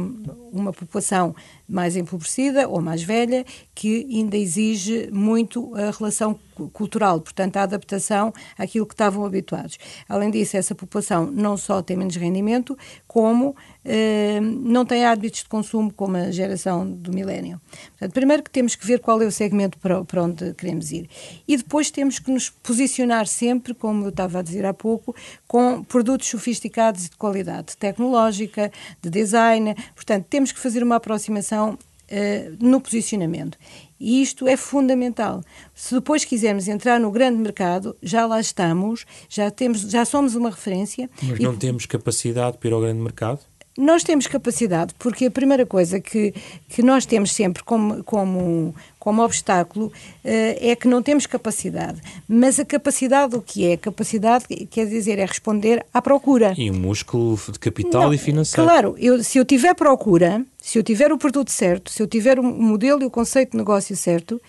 uma 0.53 0.73
população 0.73 1.35
mais 1.69 1.97
empobrecida 1.97 2.69
ou 2.69 2.81
mais 2.81 3.03
velha, 3.03 3.45
que 3.75 4.07
ainda 4.11 4.37
exige 4.37 5.09
muito 5.13 5.75
a 5.75 5.91
relação 5.91 6.39
cultural, 6.73 7.21
portanto, 7.21 7.57
a 7.57 7.63
adaptação 7.63 8.33
àquilo 8.59 8.87
que 8.87 8.95
estavam 8.95 9.25
habituados. 9.25 9.79
Além 10.09 10.31
disso, 10.31 10.57
essa 10.57 10.75
população 10.75 11.31
não 11.31 11.57
só 11.57 11.83
tem 11.83 11.97
menos 11.97 12.17
rendimento, 12.17 12.77
como 13.07 13.55
eh, 13.85 14.41
não 14.41 14.85
tem 14.85 15.05
hábitos 15.05 15.41
de 15.41 15.49
consumo 15.49 15.93
como 15.93 16.17
a 16.17 16.31
geração 16.31 16.89
do 16.89 17.13
milénio. 17.13 17.61
Portanto, 17.91 18.13
primeiro 18.13 18.43
que 18.43 18.51
temos 18.51 18.75
que 18.75 18.87
ver 18.87 19.01
qual 19.01 19.21
é 19.21 19.27
o 19.27 19.33
segmento 19.33 19.77
para, 19.79 20.05
para 20.05 20.23
onde 20.23 20.55
queremos 20.55 20.93
ir. 20.93 21.09
E 21.47 21.57
depois 21.57 21.91
temos 21.91 22.19
que 22.19 22.31
nos 22.31 22.49
posicionar 22.49 23.27
sempre, 23.27 23.75
como 23.75 24.05
eu 24.05 24.11
estava 24.11 24.39
a 24.39 24.43
dizer 24.43 24.65
há 24.65 24.73
pouco, 24.73 25.15
com 25.49 25.83
produtos 25.83 26.29
sofisticados 26.29 27.07
e 27.07 27.11
de 27.11 27.17
qualidade 27.17 27.77
tecnológica, 27.77 28.71
de 29.01 29.11
design. 29.11 29.75
Portanto, 29.95 30.27
temos 30.29 30.53
que 30.53 30.61
fazer 30.61 30.83
uma 30.83 30.97
aproximação 30.97 31.79
Uh, 32.11 32.59
no 32.61 32.79
posicionamento. 32.79 33.57
E 34.05 34.21
isto 34.21 34.49
é 34.49 34.57
fundamental. 34.57 35.45
Se 35.73 35.95
depois 35.95 36.25
quisermos 36.25 36.67
entrar 36.67 36.99
no 36.99 37.09
grande 37.13 37.39
mercado, 37.39 37.97
já 38.03 38.27
lá 38.27 38.41
estamos, 38.41 39.07
já, 39.29 39.49
temos, 39.49 39.83
já 39.83 40.05
somos 40.05 40.35
uma 40.35 40.51
referência. 40.51 41.09
Mas 41.23 41.39
não 41.39 41.57
temos 41.57 41.87
capacidade 41.87 42.59
para 42.59 42.69
ir 42.69 42.73
ao 42.73 42.81
grande 42.81 43.01
mercado? 43.01 43.39
Nós 43.77 44.05
temos 44.05 44.27
capacidade, 44.27 44.95
porque 44.99 45.27
a 45.27 45.31
primeira 45.31 45.65
coisa 45.65 45.99
que, 45.99 46.35
que 46.69 46.83
nós 46.83 47.07
temos 47.07 47.33
sempre 47.33 47.63
como, 47.63 48.05
como, 48.05 48.75
como 48.99 49.23
obstáculo 49.23 49.87
uh, 49.87 49.93
é 50.25 50.77
que 50.77 50.87
não 50.87 51.03
temos 51.03 51.27
capacidade. 51.27 52.01
Mas 52.29 52.61
a 52.61 52.65
capacidade, 52.65 53.35
o 53.35 53.41
que 53.41 53.67
é? 53.67 53.77
Capacidade 53.77 54.45
quer 54.71 54.87
dizer 54.87 55.19
é 55.19 55.25
responder 55.25 55.85
à 55.93 56.03
procura. 56.03 56.55
E 56.57 56.71
um 56.71 56.75
músculo 56.75 57.39
de 57.51 57.59
capital 57.59 58.03
não, 58.03 58.15
e 58.15 58.19
financeiro. 58.19 58.69
Claro, 58.69 58.95
eu, 58.99 59.25
se 59.25 59.39
eu 59.39 59.45
tiver 59.45 59.75
procura, 59.75 60.45
se 60.61 60.79
eu 60.79 60.83
tiver 60.83 61.11
o 61.11 61.17
produto 61.17 61.51
certo, 61.51 61.91
se 61.91 62.03
eu 62.03 62.07
tiver 62.07 62.39
o 62.39 62.43
modelo 62.43 63.03
e 63.03 63.07
o 63.07 63.11
conceito 63.11 63.53
de 63.53 63.57
negócio 63.57 63.97
certo, 63.97 64.41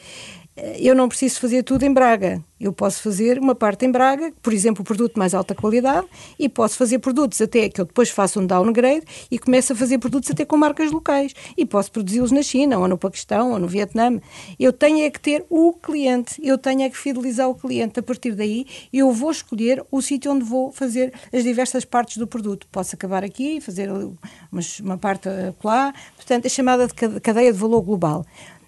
eu 0.56 0.94
não 0.94 1.10
preciso 1.10 1.40
fazer 1.40 1.64
tudo 1.64 1.84
em 1.84 1.92
Braga. 1.92 2.44
Eu 2.60 2.72
posso 2.72 3.02
fazer 3.02 3.40
uma 3.40 3.56
parte 3.56 3.86
em 3.86 3.92
Braga, 3.92 4.32
por 4.42 4.54
exemplo, 4.54 4.84
o 4.84 4.86
produto 4.86 5.16
de 5.16 5.20
mais 5.20 5.34
alta 5.34 5.54
qualidade, 5.54 6.08
e 6.40 6.48
posso 6.48 6.78
fazer 6.78 7.00
produtos 7.00 7.42
até 7.42 7.68
que 7.68 7.82
eu 7.82 7.86
depois 7.86 8.10
faço 8.10 8.40
um 8.40 8.46
downgrade 8.46 9.04
e 9.30 9.38
começo 9.38 9.74
a 9.74 9.76
fazer 9.76 9.98
produtos 9.98 10.32
até 10.32 10.46
com 10.46 10.56
marcas 10.56 10.92
locais. 10.92 11.34
E 11.58 11.66
posso 11.66 11.92
produzi-los 11.92 12.32
na 12.32 12.42
China, 12.42 12.80
ou 12.80 12.88
no 12.88 12.98
Paquistão, 12.98 13.52
ou 13.52 13.60
no 13.60 13.68
Vietnã. 13.68 14.20
Eu 14.60 14.72
tenho 14.72 15.06
é 15.06 15.10
que 15.10 15.20
ter 15.20 15.46
o 15.50 15.74
cliente, 15.74 16.36
eu 16.42 16.58
tenho 16.58 16.84
é 16.84 16.90
que 16.90 16.98
fidelizar 16.98 17.50
o 17.50 17.56
cliente. 17.56 18.00
A 18.00 18.04
partir 18.04 18.34
daí, 18.34 18.66
eu 18.94 19.12
vou 19.12 19.32
escolher 19.32 19.84
o 19.92 20.02
sítio 20.02 20.32
onde 20.32 20.46
vou 20.46 20.72
fazer 20.72 21.12
as 21.34 21.44
diversas 21.44 21.84
partes 21.84 22.18
do 22.18 22.28
produto. 22.28 22.68
Posso 22.72 22.96
acabar 22.96 23.24
aqui, 23.24 23.60
fazer 23.60 23.90
uma, 24.82 24.98
parte 24.98 25.28
lá. 25.64 25.94
Portanto, 26.16 26.46
é 26.46 26.50
chamada 26.50 26.88
de 26.88 27.20
cadeia 27.20 27.52
de 27.52 27.60
valor 27.60 27.82
global 27.82 28.26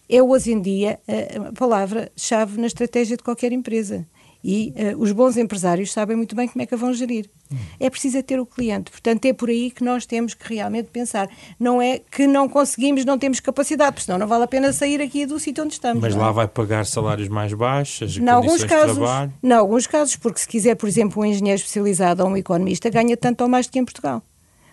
é 0.09 0.21
hoje 0.21 0.51
em 0.51 0.61
dia 0.61 0.99
a 1.07 1.51
palavra-chave 1.53 2.59
na 2.59 2.67
estratégia 2.67 3.17
de 3.17 3.23
qualquer 3.23 3.51
empresa. 3.51 4.05
E 4.47 4.75
uh, 4.77 5.01
os 5.01 5.11
bons 5.11 5.37
empresários 5.37 5.91
sabem 5.91 6.15
muito 6.15 6.35
bem 6.35 6.47
como 6.47 6.61
é 6.61 6.67
que 6.67 6.75
a 6.75 6.77
vão 6.77 6.93
gerir. 6.93 7.27
Hum. 7.51 7.57
É 7.79 7.89
preciso 7.89 8.19
é 8.19 8.21
ter 8.21 8.39
o 8.39 8.45
cliente. 8.45 8.91
Portanto, 8.91 9.25
é 9.25 9.33
por 9.33 9.49
aí 9.49 9.71
que 9.71 9.83
nós 9.83 10.05
temos 10.05 10.35
que 10.35 10.53
realmente 10.53 10.89
pensar. 10.91 11.27
Não 11.59 11.81
é 11.81 11.97
que 11.97 12.27
não 12.27 12.47
conseguimos, 12.47 13.03
não 13.05 13.17
temos 13.17 13.39
capacidade, 13.39 13.93
porque 13.93 14.05
senão 14.05 14.19
não 14.19 14.27
vale 14.27 14.43
a 14.43 14.47
pena 14.47 14.71
sair 14.71 15.01
aqui 15.01 15.25
do 15.25 15.39
sítio 15.39 15.63
onde 15.63 15.73
estamos. 15.73 15.99
Mas 15.99 16.13
lá 16.13 16.29
é? 16.29 16.31
vai 16.31 16.47
pagar 16.47 16.85
salários 16.85 17.27
mais 17.27 17.53
baixos, 17.53 18.17
em 18.17 18.29
alguns 18.29 18.63
casos? 18.63 18.99
Em 19.41 19.51
alguns 19.51 19.87
casos, 19.87 20.15
porque 20.15 20.39
se 20.39 20.47
quiser, 20.47 20.75
por 20.75 20.87
exemplo, 20.87 21.23
um 21.23 21.25
engenheiro 21.25 21.57
especializado 21.59 22.21
ou 22.23 22.29
um 22.29 22.37
economista, 22.37 22.87
ganha 22.91 23.17
tanto 23.17 23.41
ou 23.41 23.49
mais 23.49 23.65
do 23.65 23.71
que 23.71 23.79
em 23.79 23.85
Portugal. 23.85 24.21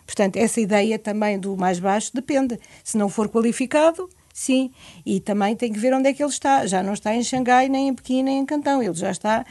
Portanto, 0.04 0.36
essa 0.36 0.60
ideia 0.60 0.98
também 0.98 1.38
do 1.38 1.56
mais 1.56 1.78
baixo 1.78 2.10
depende. 2.12 2.60
Se 2.84 2.98
não 2.98 3.08
for 3.08 3.26
qualificado, 3.26 4.06
Sim, 4.32 4.70
e 5.04 5.20
também 5.20 5.54
tem 5.54 5.70
que 5.70 5.78
ver 5.78 5.92
onde 5.92 6.08
é 6.08 6.14
que 6.14 6.22
ele 6.22 6.30
está. 6.30 6.66
Já 6.66 6.82
não 6.82 6.94
está 6.94 7.14
em 7.14 7.22
Xangai, 7.22 7.68
nem 7.68 7.88
em 7.88 7.94
Pequim, 7.94 8.22
nem 8.22 8.38
em 8.38 8.46
Cantão. 8.46 8.82
Ele 8.82 8.94
já 8.94 9.10
está 9.10 9.44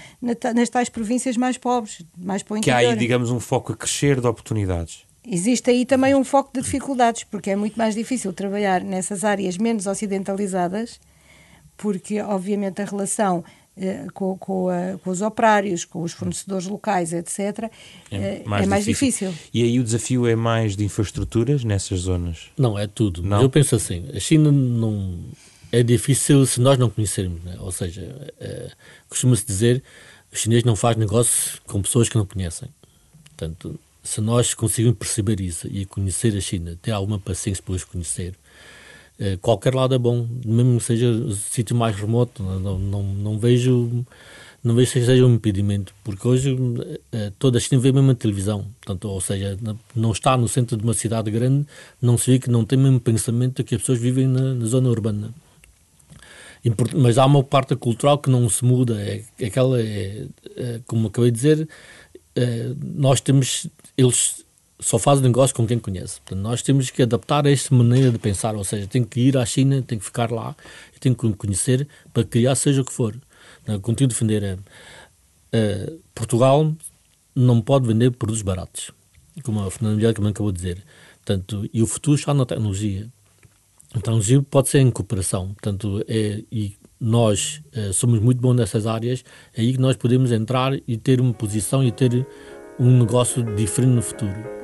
nas 0.56 0.70
tais 0.70 0.90
províncias 0.90 1.38
mais 1.38 1.58
pobres, 1.58 2.04
mais 2.18 2.42
para 2.42 2.56
o 2.56 2.58
interior. 2.58 2.80
Que 2.80 2.86
há 2.86 2.90
aí, 2.90 2.98
digamos, 2.98 3.30
um 3.30 3.40
foco 3.40 3.74
a 3.74 3.76
crescer 3.76 4.20
de 4.20 4.26
oportunidades. 4.28 5.04
Existe 5.24 5.70
aí 5.70 5.86
também 5.86 6.16
um 6.16 6.24
foco 6.24 6.50
de 6.52 6.62
dificuldades, 6.62 7.24
porque 7.26 7.52
é 7.52 7.56
muito 7.56 7.78
mais 7.78 7.94
difícil 7.94 8.34
trabalhar 8.34 8.84
nessas 8.84 9.24
áreas 9.24 9.56
menos 9.56 9.86
ocidentalizadas, 9.86 11.00
porque, 11.78 12.20
obviamente, 12.20 12.82
a 12.82 12.86
relação 12.86 13.44
com, 14.14 14.38
com, 14.38 14.70
a, 14.70 14.98
com, 14.98 15.10
os 15.10 15.22
operários, 15.22 15.86
com 15.86 16.04
os 16.04 16.12
fornecedores 16.12 16.68
locais, 16.68 17.14
etc., 17.14 17.40
é 17.40 17.70
eh, 18.12 18.44
mais, 18.46 18.64
é 18.64 18.68
mais 18.68 18.86
difícil. 18.86 19.30
difícil. 19.30 19.50
E 19.54 19.64
aí 19.64 19.80
o 19.80 19.84
desafio 19.84 20.28
é 20.28 20.36
mais 20.36 20.76
de 20.76 20.84
infraestruturas 20.84 21.64
nessas 21.64 22.02
zonas? 22.02 22.50
Não, 22.58 22.78
é 22.78 22.88
tudo. 22.88 23.24
Não? 23.24 23.42
Eu 23.42 23.50
penso 23.50 23.76
assim, 23.76 24.06
a 24.14 24.20
China 24.20 24.52
não... 24.52 25.20
É 25.72 25.82
difícil 25.82 26.46
se 26.46 26.60
nós 26.60 26.78
não 26.78 26.90
conhecermos, 26.90 27.42
né? 27.46 27.56
ou 27.60 27.72
seja, 27.72 28.34
é, 28.42 28.72
costuma-se 29.08 29.46
dizer 29.46 29.82
os 30.32 30.40
chineses 30.40 30.64
não 30.64 30.76
fazem 30.76 31.00
negócio 31.00 31.62
com 31.66 31.82
pessoas 31.82 32.10
que 32.10 32.18
não 32.18 32.26
conhecem. 32.26 32.70
Portanto, 33.24 33.80
se 34.04 34.22
nós 34.22 34.54
conseguirmos 34.54 34.98
perceber 34.98 35.40
isso 35.42 35.68
e 35.68 35.86
conhecer 35.86 36.36
a 36.36 36.42
China, 36.42 36.78
ter 36.82 36.92
alguma 36.92 37.20
paciência 37.20 37.64
para 37.64 37.74
os 37.74 37.84
conhecer, 37.84 38.34
eh, 38.34 38.41
qualquer 39.42 39.76
lado 39.76 39.94
é 39.94 39.98
bom, 39.98 40.28
mesmo 40.46 40.78
que 40.78 40.84
seja 40.84 41.10
o 41.10 41.32
sítio 41.34 41.76
mais 41.76 41.96
remoto, 41.96 42.42
não, 42.42 42.80
não, 42.80 43.04
não 43.04 43.40
vejo 43.40 44.06
não 44.64 44.76
vejo 44.76 44.94
que 44.94 45.06
seja 45.06 45.26
um 45.26 45.34
impedimento, 45.34 45.94
porque 46.04 46.28
hoje 46.28 46.56
eh, 47.12 47.32
toda 47.40 47.58
a 47.58 47.62
China 47.62 47.82
vê 47.82 47.92
mesmo 47.92 48.12
a 48.12 48.16
televisão, 48.16 48.66
portanto, 48.80 49.10
ou 49.10 49.20
seja, 49.20 49.58
não 49.96 50.12
está 50.12 50.38
no 50.38 50.48
centro 50.48 50.78
de 50.78 50.84
uma 50.84 50.94
cidade 50.94 51.32
grande, 51.32 51.66
não 52.00 52.16
se 52.16 52.32
vê 52.32 52.40
que 52.40 52.50
não 52.50 52.64
tem 52.64 52.78
o 52.78 52.82
mesmo 52.84 53.00
pensamento 53.00 53.64
que 53.64 53.74
as 53.74 53.82
pessoas 53.82 54.00
vivem 54.00 54.28
na, 54.28 54.54
na 54.54 54.66
zona 54.66 54.90
urbana. 54.90 55.34
Mas 56.96 57.18
há 57.18 57.26
uma 57.26 57.44
parte 57.44 57.76
cultural 57.76 58.20
que 58.20 58.30
não 58.30 58.48
se 58.50 58.64
muda, 58.64 59.02
é, 59.02 59.24
é 59.40 59.48
aquela, 59.48 59.82
é, 59.82 60.28
é, 60.56 60.80
como 60.86 61.08
acabei 61.08 61.32
de 61.32 61.38
dizer, 61.38 61.68
é, 62.36 62.72
nós 62.80 63.20
temos, 63.20 63.66
eles 63.98 64.46
só 64.82 64.98
faz 64.98 65.22
negócio 65.22 65.56
com 65.56 65.66
quem 65.66 65.80
conhece. 65.80 66.20
Portanto, 66.22 66.42
nós 66.42 66.62
temos 66.62 66.90
que 66.90 67.04
adaptar 67.04 67.46
a 67.46 67.52
esta 67.52 67.74
maneira 67.74 68.12
de 68.12 68.18
pensar, 68.18 68.56
ou 68.56 68.64
seja, 68.64 68.88
tem 68.88 69.04
que 69.04 69.20
ir 69.20 69.38
à 69.38 69.46
China, 69.46 69.82
tem 69.82 69.98
que 69.98 70.04
ficar 70.04 70.32
lá, 70.32 70.56
tem 71.00 71.14
que 71.14 71.34
conhecer 71.34 71.88
para 72.12 72.24
criar 72.24 72.56
seja 72.56 72.82
o 72.82 72.86
que 72.86 72.92
for. 72.92 73.16
Não, 73.66 73.80
continuo 73.80 74.08
a 74.08 74.10
defender. 74.10 74.60
Uh, 75.54 76.00
Portugal 76.16 76.74
não 77.36 77.62
pode 77.62 77.88
vender 77.88 78.12
produtos 78.12 78.42
baratos, 78.42 78.92
como 79.44 79.62
a 79.62 79.72
Fernanda 79.72 79.96
Miguel 79.96 80.14
também 80.14 80.32
acabou 80.32 80.52
de 80.52 80.58
dizer. 80.58 80.84
Portanto, 81.24 81.70
e 81.72 81.82
o 81.82 81.88
futuro 81.88 82.18
está 82.18 82.34
na 82.34 82.46
tecnologia. 82.46 83.08
A 83.94 84.00
tecnologia 84.00 84.42
pode 84.42 84.70
ser 84.70 84.80
em 84.80 84.90
cooperação. 84.90 85.50
Portanto, 85.50 86.04
é, 86.08 86.44
e 86.52 86.76
nós 87.00 87.62
uh, 87.76 87.94
somos 87.94 88.20
muito 88.20 88.42
bons 88.42 88.56
nessas 88.56 88.88
áreas, 88.88 89.24
é 89.54 89.62
aí 89.62 89.74
que 89.74 89.80
nós 89.80 89.96
podemos 89.96 90.32
entrar 90.32 90.74
e 90.88 90.98
ter 90.98 91.20
uma 91.22 91.34
posição 91.34 91.84
e 91.84 91.92
ter 91.92 92.26
um 92.80 93.00
negócio 93.00 93.44
diferente 93.56 93.94
no 93.94 94.02
futuro. 94.02 94.61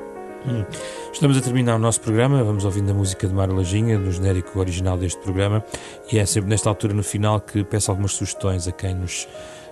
Hum. 0.47 0.63
Estamos 1.11 1.37
a 1.37 1.41
terminar 1.41 1.75
o 1.75 1.79
nosso 1.79 1.99
programa, 1.99 2.41
vamos 2.41 2.63
ouvindo 2.63 2.91
a 2.91 2.93
música 2.93 3.27
de 3.27 3.33
Mário 3.33 3.53
Lajinha, 3.53 3.99
no 3.99 4.09
genérico 4.11 4.57
original 4.59 4.97
deste 4.97 5.19
programa, 5.21 5.61
e 6.09 6.17
é 6.17 6.25
sempre 6.25 6.49
nesta 6.49 6.69
altura, 6.69 6.93
no 6.93 7.03
final, 7.03 7.41
que 7.41 7.65
peço 7.65 7.91
algumas 7.91 8.13
sugestões 8.13 8.65
a 8.65 8.71
quem 8.71 8.95
nos 8.95 9.27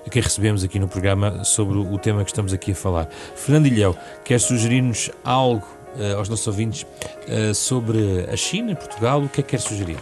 a 0.05 0.09
quem 0.09 0.21
recebemos 0.21 0.63
aqui 0.63 0.77
no 0.77 0.87
programa 0.87 1.43
sobre 1.43 1.77
o 1.79 1.97
tema 1.97 2.23
que 2.23 2.29
estamos 2.29 2.53
aqui 2.53 2.73
a 2.73 2.75
falar. 2.75 3.09
Fernando 3.35 3.65
Ilhéu, 3.65 3.95
quer 4.23 4.39
sugerir-nos 4.39 5.09
algo 5.23 5.65
uh, 5.95 6.17
aos 6.17 6.29
nossos 6.29 6.45
ouvintes 6.45 6.83
uh, 6.83 7.55
sobre 7.55 8.27
a 8.31 8.35
China, 8.35 8.75
Portugal? 8.75 9.23
O 9.23 9.29
que 9.29 9.39
é 9.39 9.43
que 9.43 9.51
quer 9.51 9.59
sugerir? 9.59 9.97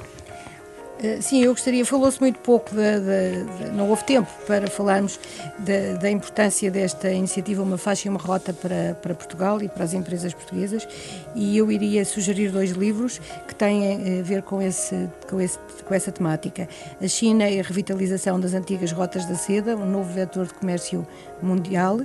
Eh, 1.03 1.19
sim, 1.19 1.43
eu 1.43 1.51
gostaria, 1.51 1.85
falou-se 1.85 2.17
muito 2.21 2.39
pouco, 2.39 2.69
de, 2.73 2.99
de, 3.01 3.71
não 3.71 3.89
houve 3.89 4.05
tempo 4.05 4.29
para 4.47 4.67
falarmos 4.67 5.19
da 6.01 6.09
importância 6.09 6.71
desta 6.71 7.11
iniciativa 7.11 7.61
Uma 7.61 7.77
Faixa 7.77 8.07
e 8.07 8.09
uma 8.09 8.19
Rota 8.19 8.53
para, 8.53 8.97
para 9.01 9.13
Portugal 9.13 9.61
e 9.61 9.67
para 9.67 9.83
as 9.83 9.93
empresas 9.93 10.33
portuguesas 10.33 10.87
e 11.35 11.57
eu 11.57 11.69
iria 11.69 12.05
sugerir 12.05 12.51
dois 12.51 12.71
livros 12.71 13.19
que 13.45 13.53
têm 13.53 14.19
a 14.19 14.23
ver 14.23 14.43
com, 14.43 14.61
esse, 14.61 15.09
com, 15.29 15.41
esse, 15.41 15.59
com 15.85 15.93
essa 15.93 16.09
temática. 16.09 16.69
A 17.01 17.07
China 17.07 17.49
e 17.49 17.59
a 17.59 17.63
revitalização 17.63 18.39
das 18.39 18.53
antigas 18.53 18.93
rotas 18.93 19.25
da 19.25 19.35
seda, 19.35 19.75
um 19.75 19.85
novo 19.85 20.13
vetor 20.13 20.45
de 20.45 20.53
comércio 20.53 21.05
mundial 21.41 21.99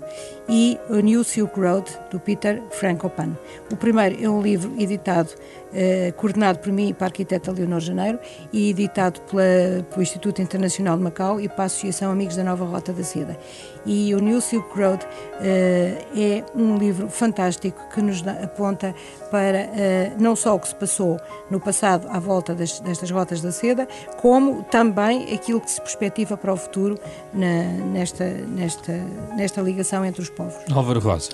e 0.48 0.76
o 0.88 0.96
New 0.96 1.22
Silk 1.22 1.58
Road, 1.58 1.88
do 2.10 2.18
Peter 2.18 2.60
Frankopan. 2.72 3.36
O 3.70 3.76
primeiro 3.76 4.22
é 4.22 4.28
um 4.28 4.42
livro 4.42 4.74
editado 4.76 5.30
eh, 5.72 6.12
coordenado 6.16 6.58
por 6.58 6.72
mim 6.72 6.88
e 6.88 6.94
para 6.94 7.06
a 7.06 7.08
arquiteta 7.08 7.52
Leonor 7.52 7.80
Janeiro 7.80 8.18
e 8.52 8.70
editado 8.70 9.20
pela, 9.22 9.82
pelo 9.90 10.02
Instituto 10.02 10.40
Internacional 10.40 10.96
de 10.96 11.02
Macau 11.02 11.40
e 11.40 11.48
para 11.48 11.64
a 11.64 11.66
Associação 11.66 12.10
Amigos 12.10 12.36
da 12.36 12.44
Nova 12.44 12.64
Rota 12.64 12.92
da 12.92 13.02
Seda. 13.02 13.38
E 13.86 14.14
o 14.14 14.20
New 14.20 14.40
Silk 14.40 14.68
Road 14.78 15.06
eh, 15.40 16.04
é 16.16 16.44
um 16.54 16.76
livro 16.76 17.08
fantástico 17.08 17.80
que 17.92 18.02
nos 18.02 18.26
aponta 18.26 18.94
para 19.30 19.58
eh, 19.58 20.12
não 20.18 20.34
só 20.34 20.54
o 20.54 20.60
que 20.60 20.68
se 20.68 20.74
passou 20.74 21.20
no 21.50 21.60
passado 21.60 22.06
à 22.10 22.18
volta 22.18 22.54
das, 22.54 22.80
destas 22.80 23.10
rotas 23.10 23.40
da 23.40 23.52
seda, 23.52 23.86
como 24.20 24.62
também 24.64 25.32
aquilo 25.32 25.60
que 25.60 25.70
se 25.70 25.80
perspectiva 25.80 26.36
para 26.36 26.52
o 26.52 26.56
futuro 26.56 26.98
na, 27.32 27.62
nesta, 27.92 28.24
nesta, 28.24 28.92
nesta 29.36 29.60
ligação 29.60 30.04
entre 30.04 30.22
os 30.22 30.30
povos. 30.30 30.56
Álvaro 30.70 31.00
Rosa 31.00 31.30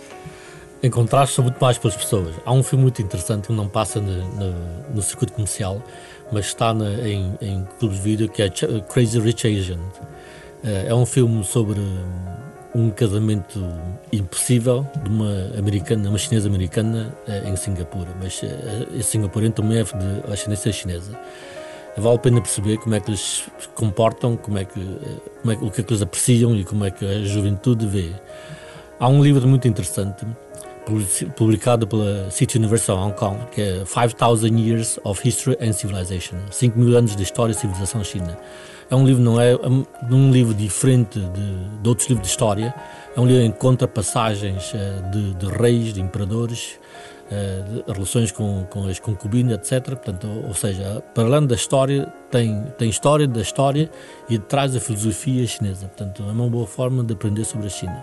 encontrar-se 0.85 1.41
muito 1.41 1.59
mais 1.59 1.79
pelas 1.79 1.97
pessoas. 1.97 2.35
Há 2.45 2.53
um 2.53 2.63
filme 2.63 2.85
muito 2.85 3.01
interessante 3.01 3.49
que 3.49 3.53
não 3.53 3.69
passa 3.69 4.01
no, 4.01 4.13
no, 4.13 4.55
no 4.95 5.03
circuito 5.03 5.33
comercial, 5.33 5.83
mas 6.31 6.47
está 6.47 6.75
na, 6.75 6.91
em, 7.09 7.35
em 7.41 7.67
clubes 7.79 7.99
de 7.99 8.05
vídeo, 8.05 8.29
que 8.29 8.43
é 8.43 8.51
Crazy 8.93 9.19
Rich 9.19 9.47
Asian. 9.47 9.81
Eh, 10.63 10.87
é 10.89 10.95
um 10.95 11.07
filme 11.07 11.43
sobre 11.43 11.81
um 12.75 12.91
casamento 12.91 13.65
impossível 14.13 14.87
de 15.03 15.09
uma 15.09 15.59
americana, 15.59 16.09
uma 16.09 16.19
chinesa 16.19 16.49
americana 16.49 17.15
eh, 17.27 17.49
em 17.49 17.57
Singapura, 17.57 18.11
mas 18.21 18.43
eh, 18.43 18.87
esse 18.99 19.13
singapurano 19.13 19.53
também 19.53 19.79
é 19.79 19.85
de 19.85 20.33
ascendência 20.33 20.71
chinesa. 20.71 21.19
Vale 21.97 22.17
a 22.17 22.19
pena 22.19 22.41
perceber 22.41 22.77
como 22.79 22.95
é 22.95 23.01
que 23.01 23.09
eles 23.09 23.45
se 23.59 23.69
comportam, 23.75 24.37
como 24.37 24.59
é 24.59 24.65
que, 24.65 24.81
como 25.41 25.53
é, 25.53 25.55
o 25.63 25.71
que 25.71 25.81
é 25.81 25.85
que 25.85 25.93
eles 25.93 26.03
apreciam 26.03 26.55
e 26.57 26.65
como 26.65 26.85
é 26.85 26.91
que 26.91 27.07
a 27.07 27.23
juventude 27.23 27.87
vê. 27.87 28.11
Há 28.99 29.09
um 29.09 29.23
livro 29.23 29.47
muito 29.47 29.69
interessante 29.69 30.27
publicado 31.37 31.87
pela 31.87 32.31
City 32.31 32.59
University 32.59 32.91
of 32.91 33.01
Hong 33.01 33.15
Kong, 33.15 33.39
que 33.53 33.61
é 33.61 33.85
5000 33.85 34.59
Years 34.59 34.99
of 35.05 35.27
History 35.27 35.57
and 35.61 35.73
Civilization, 35.73 36.37
5 36.51 36.79
mil 36.79 36.97
anos 36.97 37.17
de 37.17 37.23
história 37.23 37.53
e 37.53 37.55
civilização 37.55 38.05
china. 38.05 38.37
É 38.91 38.95
um 38.95 39.07
livro 39.07 39.23
não 39.23 39.41
é, 39.41 39.53
é 39.53 40.15
um 40.15 40.31
livro 40.31 40.53
diferente 40.53 41.19
de, 41.19 41.81
de 41.83 41.89
outros 41.89 42.09
livros 42.09 42.27
de 42.27 42.31
história, 42.31 42.75
é 43.17 43.21
um 43.21 43.27
livro 43.27 43.43
que 43.43 43.49
encontra 43.49 43.89
passagens 43.89 44.73
eh, 44.75 45.01
de, 45.11 45.35
de 45.35 45.47
reis, 45.47 45.95
de 45.95 46.01
imperadores, 46.01 46.79
eh, 47.31 47.63
de 47.87 47.93
relações 47.93 48.31
com, 48.31 48.65
com 48.69 48.87
as 48.87 48.99
concubinas, 48.99 49.55
etc. 49.55 49.97
Portanto, 49.97 50.29
ou 50.47 50.53
seja, 50.53 51.03
para 51.15 51.25
além 51.25 51.47
da 51.47 51.55
história, 51.55 52.13
tem, 52.35 52.65
tem 52.77 52.89
história 52.89 53.29
da 53.29 53.41
história 53.41 53.89
e 54.29 54.41
traz 54.41 54.75
a 54.75 54.81
filosofia 54.81 55.47
chinesa. 55.47 55.87
Portanto, 55.87 56.25
é 56.29 56.33
uma 56.33 56.49
boa 56.49 56.67
forma 56.67 57.05
de 57.05 57.15
aprender 57.15 57.45
sobre 57.45 57.69
a 57.69 57.71
China. 57.71 58.01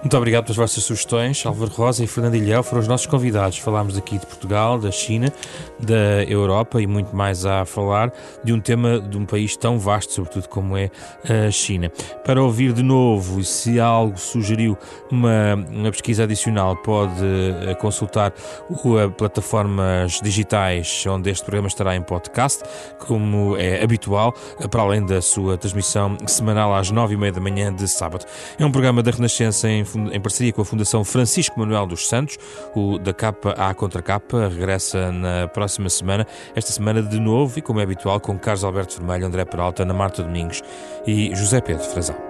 Muito 0.00 0.16
obrigado 0.16 0.44
pelas 0.44 0.56
vossas 0.56 0.84
sugestões. 0.84 1.44
Álvaro 1.44 1.72
Rosa 1.72 2.04
e 2.04 2.06
Fernando 2.06 2.36
Ilhéu 2.36 2.62
foram 2.62 2.82
os 2.82 2.88
nossos 2.88 3.06
convidados. 3.06 3.58
Falámos 3.58 3.98
aqui 3.98 4.16
de 4.16 4.26
Portugal, 4.26 4.78
da 4.78 4.92
China, 4.92 5.32
da 5.80 6.22
Europa 6.28 6.80
e 6.80 6.86
muito 6.86 7.14
mais 7.16 7.44
a 7.44 7.64
falar 7.64 8.12
de 8.44 8.52
um 8.52 8.60
tema 8.60 9.00
de 9.00 9.16
um 9.16 9.26
país 9.26 9.56
tão 9.56 9.76
vasto, 9.76 10.12
sobretudo 10.12 10.48
como 10.48 10.76
é 10.76 10.90
a 11.24 11.50
China. 11.50 11.90
Para 12.24 12.40
ouvir 12.40 12.72
de 12.72 12.82
novo, 12.82 13.42
se 13.42 13.80
algo 13.80 14.16
sugeriu 14.18 14.78
uma, 15.10 15.54
uma 15.68 15.90
pesquisa 15.90 16.22
adicional, 16.22 16.76
pode 16.76 17.24
eh, 17.66 17.74
consultar 17.74 18.32
o, 18.70 19.10
plataformas 19.10 20.20
digitais 20.22 21.04
onde 21.08 21.28
este 21.28 21.42
programa 21.42 21.66
estará 21.66 21.96
em 21.96 22.02
podcast, 22.02 22.62
como 23.00 23.56
é 23.68 23.82
habitual, 23.82 24.34
para 24.70 24.82
além 24.82 25.04
da 25.04 25.20
sua 25.20 25.56
transmissão 25.56 26.16
semanal 26.26 26.74
às 26.74 26.90
nove 26.90 27.14
e 27.14 27.16
meia 27.16 27.32
da 27.32 27.40
manhã 27.40 27.74
de 27.74 27.86
sábado. 27.88 28.24
É 28.58 28.64
um 28.64 28.72
programa 28.72 29.02
da 29.02 29.10
Renascença 29.10 29.68
em 29.68 29.84
em 30.12 30.20
parceria 30.20 30.52
com 30.52 30.62
a 30.62 30.64
Fundação 30.64 31.04
Francisco 31.04 31.58
Manuel 31.58 31.86
dos 31.86 32.08
Santos. 32.08 32.38
O 32.74 32.98
da 32.98 33.12
capa 33.12 33.52
à 33.52 33.72
contracapa 33.74 34.48
regressa 34.48 35.10
na 35.12 35.48
próxima 35.48 35.88
semana, 35.88 36.26
esta 36.54 36.72
semana 36.72 37.02
de 37.02 37.18
novo 37.18 37.58
e 37.58 37.62
como 37.62 37.80
é 37.80 37.82
habitual 37.82 38.20
com 38.20 38.38
Carlos 38.38 38.64
Alberto 38.64 38.96
Vermelho, 38.98 39.26
André 39.26 39.44
Peralta, 39.44 39.82
Ana 39.82 39.94
Marta 39.94 40.22
Domingos 40.22 40.62
e 41.06 41.34
José 41.34 41.60
Pedro 41.60 41.84
Frazão. 41.84 42.27